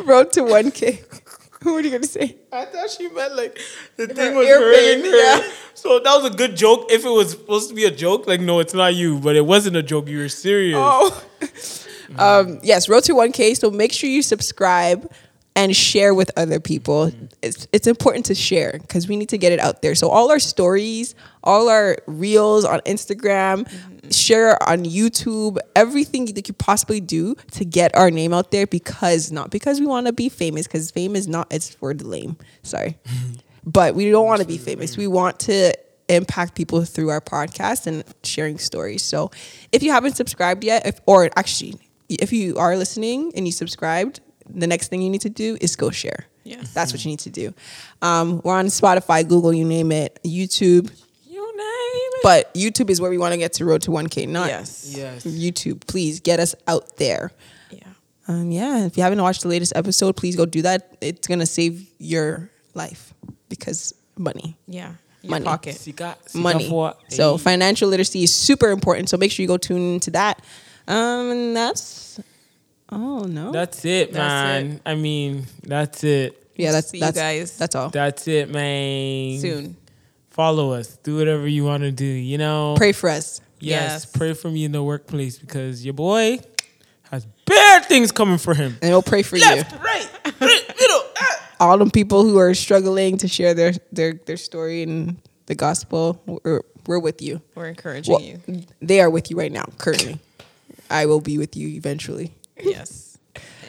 Road 0.05 0.33
to 0.33 0.41
1K. 0.43 1.05
What 1.63 1.75
are 1.77 1.81
you 1.83 1.93
gonna 1.93 2.03
say? 2.03 2.35
I 2.51 2.65
thought 2.65 2.91
she 2.91 3.09
meant 3.09 3.37
like 3.37 3.57
the 3.95 4.09
Her 4.09 4.15
thing 4.15 4.35
was 4.35 4.49
hurting 4.49 5.05
her. 5.05 5.17
yeah. 5.17 5.49
So 5.75 6.01
that 6.01 6.21
was 6.21 6.33
a 6.33 6.37
good 6.37 6.57
joke. 6.57 6.91
If 6.91 7.05
it 7.05 7.09
was 7.09 7.31
supposed 7.31 7.69
to 7.69 7.75
be 7.77 7.85
a 7.85 7.91
joke, 7.93 8.27
like 8.27 8.41
no, 8.41 8.59
it's 8.59 8.75
not 8.75 8.97
you, 8.97 9.19
but 9.21 9.37
it 9.37 9.47
wasn't 9.47 9.77
a 9.77 9.83
joke. 9.83 10.09
You 10.09 10.19
were 10.19 10.29
serious. 10.29 10.77
Oh. 10.77 11.25
um, 12.19 12.59
yes, 12.65 12.89
Road 12.89 13.05
to 13.05 13.13
1K. 13.13 13.57
So 13.57 13.71
make 13.71 13.93
sure 13.93 14.11
you 14.11 14.23
subscribe 14.23 15.09
and 15.55 15.77
share 15.77 16.15
with 16.15 16.31
other 16.37 16.59
people. 16.59 17.13
It's, 17.43 17.69
it's 17.73 17.87
important 17.87 18.27
to 18.27 18.35
share 18.35 18.79
because 18.81 19.07
we 19.07 19.17
need 19.17 19.29
to 19.29 19.39
get 19.39 19.53
it 19.53 19.61
out 19.61 19.83
there. 19.83 19.95
So 19.95 20.09
all 20.09 20.31
our 20.31 20.39
stories, 20.39 21.15
all 21.45 21.69
our 21.69 21.99
reels 22.07 22.65
on 22.65 22.81
Instagram, 22.81 23.71
share 24.11 24.61
on 24.69 24.85
YouTube, 24.85 25.59
everything 25.77 26.27
that 26.27 26.49
you 26.49 26.55
possibly 26.55 27.01
do 27.01 27.35
to 27.53 27.65
get 27.65 27.95
our 27.97 28.11
name 28.11 28.33
out 28.33 28.51
there 28.51 28.67
because 28.67 29.31
not 29.31 29.51
because 29.51 29.81
we 29.81 29.87
want 29.87 30.07
to 30.07 30.13
be 30.13 30.29
famous 30.29 30.67
because 30.67 30.91
fame 30.91 31.15
is 31.15 31.29
not 31.29 31.47
it's 31.51 31.75
for 31.75 31.95
the 31.95 32.07
lame. 32.07 32.37
Sorry. 32.63 32.99
but 33.65 33.95
we 33.95 34.11
don't 34.11 34.27
want 34.27 34.41
to 34.41 34.47
be 34.47 34.59
famous. 34.59 34.97
We 34.97 35.07
want 35.07 35.39
to 35.41 35.73
impact 36.09 36.55
people 36.55 36.85
through 36.85 37.11
our 37.11 37.21
podcast 37.21 37.87
and 37.87 38.05
sharing 38.25 38.59
stories. 38.59 39.05
So 39.05 39.31
if 39.71 39.83
you 39.83 39.93
haven't 39.93 40.17
subscribed 40.17 40.65
yet, 40.65 40.87
if, 40.87 41.01
or 41.07 41.31
actually, 41.37 41.77
if 42.09 42.33
you 42.33 42.57
are 42.59 42.77
listening 42.77 43.33
and 43.37 43.47
you 43.47 43.53
subscribed, 43.53 44.21
the 44.49 44.67
next 44.67 44.89
thing 44.89 45.03
you 45.03 45.11
need 45.11 45.21
to 45.23 45.31
do 45.31 45.57
is 45.61 45.77
go 45.77 45.91
share. 45.91 46.27
Yes. 46.45 46.75
That's 46.75 46.93
what 46.93 47.05
you 47.05 47.11
need 47.11 47.21
to 47.21 47.31
do. 47.31 47.55
Um, 48.03 48.41
we're 48.45 48.55
on 48.55 48.67
Spotify, 48.67 49.27
Google, 49.27 49.53
you 49.53 49.65
name 49.65 49.93
it, 49.93 50.19
YouTube. 50.25 50.91
You 52.25 52.31
name 52.31 52.37
it. 52.41 52.45
But 52.45 52.55
YouTube 52.55 52.91
is 52.91 53.01
where 53.01 53.11
we 53.11 53.19
want 53.19 53.33
to 53.33 53.39
get 53.39 53.53
to 53.55 53.65
Road 53.65 53.83
to 53.83 53.91
1K, 53.91 54.29
not 54.29 54.49
yes. 54.49 54.95
yes. 54.97 55.25
YouTube. 55.25 55.87
Please 55.87 56.21
get 56.21 56.41
us 56.41 56.55
out 56.67 56.97
there. 56.97 57.33
Yeah. 57.71 57.83
Um, 58.29 58.51
yeah, 58.51 58.85
if 58.87 58.97
you 58.97 59.03
haven't 59.03 59.21
watched 59.23 59.43
the 59.43 59.49
latest 59.49 59.73
episode, 59.77 60.17
please 60.17 60.37
go 60.37 60.47
do 60.47 60.63
that. 60.63 60.97
It's 61.01 61.27
gonna 61.27 61.47
save 61.47 61.89
your 61.99 62.51
life 62.75 63.13
because 63.49 63.95
money, 64.17 64.57
Yeah. 64.67 64.93
Your 65.23 65.31
Money. 65.31 65.45
pocket. 65.45 65.77
Sika, 65.77 66.17
Sika 66.27 66.39
money. 66.39 66.69
for- 66.69 66.95
So 67.09 67.37
Hey. 67.37 67.43
financial 67.45 67.89
literacy 67.89 68.25
is 68.25 68.35
super 68.35 68.71
important. 68.71 69.09
So 69.09 69.17
make 69.17 69.31
sure 69.31 69.43
you 69.43 69.47
go 69.49 69.57
tune 69.57 69.95
into 69.95 70.11
that. 70.13 70.43
Um, 70.89 71.31
and 71.31 71.57
that's 71.57 72.19
oh 72.91 73.21
no, 73.25 73.53
That's 73.53 73.85
it, 73.85 74.13
That's 74.13 74.17
man. 74.17 74.81
I 74.85 74.97
mean, 74.97 75.47
that's 75.63 76.03
it. 76.03 76.43
yeah, 76.57 76.73
that's 76.73 76.89
See 76.91 76.97
you 76.99 77.05
that's 77.05 77.17
guys 77.17 77.57
That's 77.57 77.75
all. 77.77 77.91
That's 77.91 78.27
it, 78.27 78.51
man. 78.51 79.39
Soon. 79.41 79.77
Follow 80.33 80.73
us. 80.73 80.97
Do 81.03 81.17
whatever 81.17 81.47
you 81.47 81.65
want 81.65 81.83
to 81.85 81.91
do. 81.93 82.05
You 82.05 82.39
know. 82.39 82.75
Pray 82.77 82.93
for 82.93 83.09
us. 83.09 83.41
Yes, 83.61 83.93
Yes. 83.93 84.07
Pray 84.07 84.35
for 84.35 84.51
me 84.51 84.65
in 84.65 84.73
the 84.73 84.83
workplace 84.83 85.39
because 85.39 85.85
your 85.85 85.95
boy 85.95 86.41
has 87.11 87.27
bad 87.47 87.85
things 87.85 88.11
coming 88.11 88.39
for 88.39 88.55
him. 88.55 88.77
And 88.83 88.91
we'll 88.91 89.03
pray 89.03 89.23
for 89.23 89.37
you. 89.37 89.45
Left, 89.47 89.73
right, 89.85 90.09
right, 90.25 90.65
middle. 90.81 91.03
ah. 91.19 91.49
All 91.61 91.79
them 91.79 91.91
people 91.91 92.25
who 92.25 92.39
are 92.39 92.55
struggling 92.55 93.19
to 93.19 93.29
share 93.29 93.55
their 93.55 93.73
their 93.93 94.15
their 94.27 94.37
story 94.37 94.83
and 94.83 95.17
the 95.47 95.55
gospel, 95.55 96.21
we're, 96.27 96.63
we're 96.87 96.99
with 96.99 97.21
you. 97.23 97.41
We're 97.55 97.69
encouraging 97.69 98.13
Well, 98.13 98.23
you. 98.23 98.41
they 98.81 99.01
are 99.01 99.11
with 99.11 99.31
you 99.31 99.37
right 99.37 99.53
now, 99.53 99.65
currently. 99.79 100.19
I 100.91 101.07
will 101.07 101.21
be 101.21 101.39
with 101.39 101.55
you 101.57 101.69
eventually. 101.69 102.35
Yes. 102.61 103.17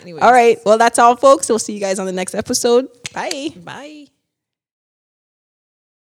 Anyways. 0.01 0.23
All 0.23 0.31
right. 0.31 0.57
Well, 0.65 0.77
that's 0.77 0.97
all, 0.97 1.15
folks. 1.15 1.49
We'll 1.49 1.59
see 1.59 1.73
you 1.73 1.79
guys 1.79 1.99
on 1.99 2.05
the 2.05 2.11
next 2.11 2.33
episode. 2.35 2.87
Bye. 3.13 3.49
Bye. 3.63 4.07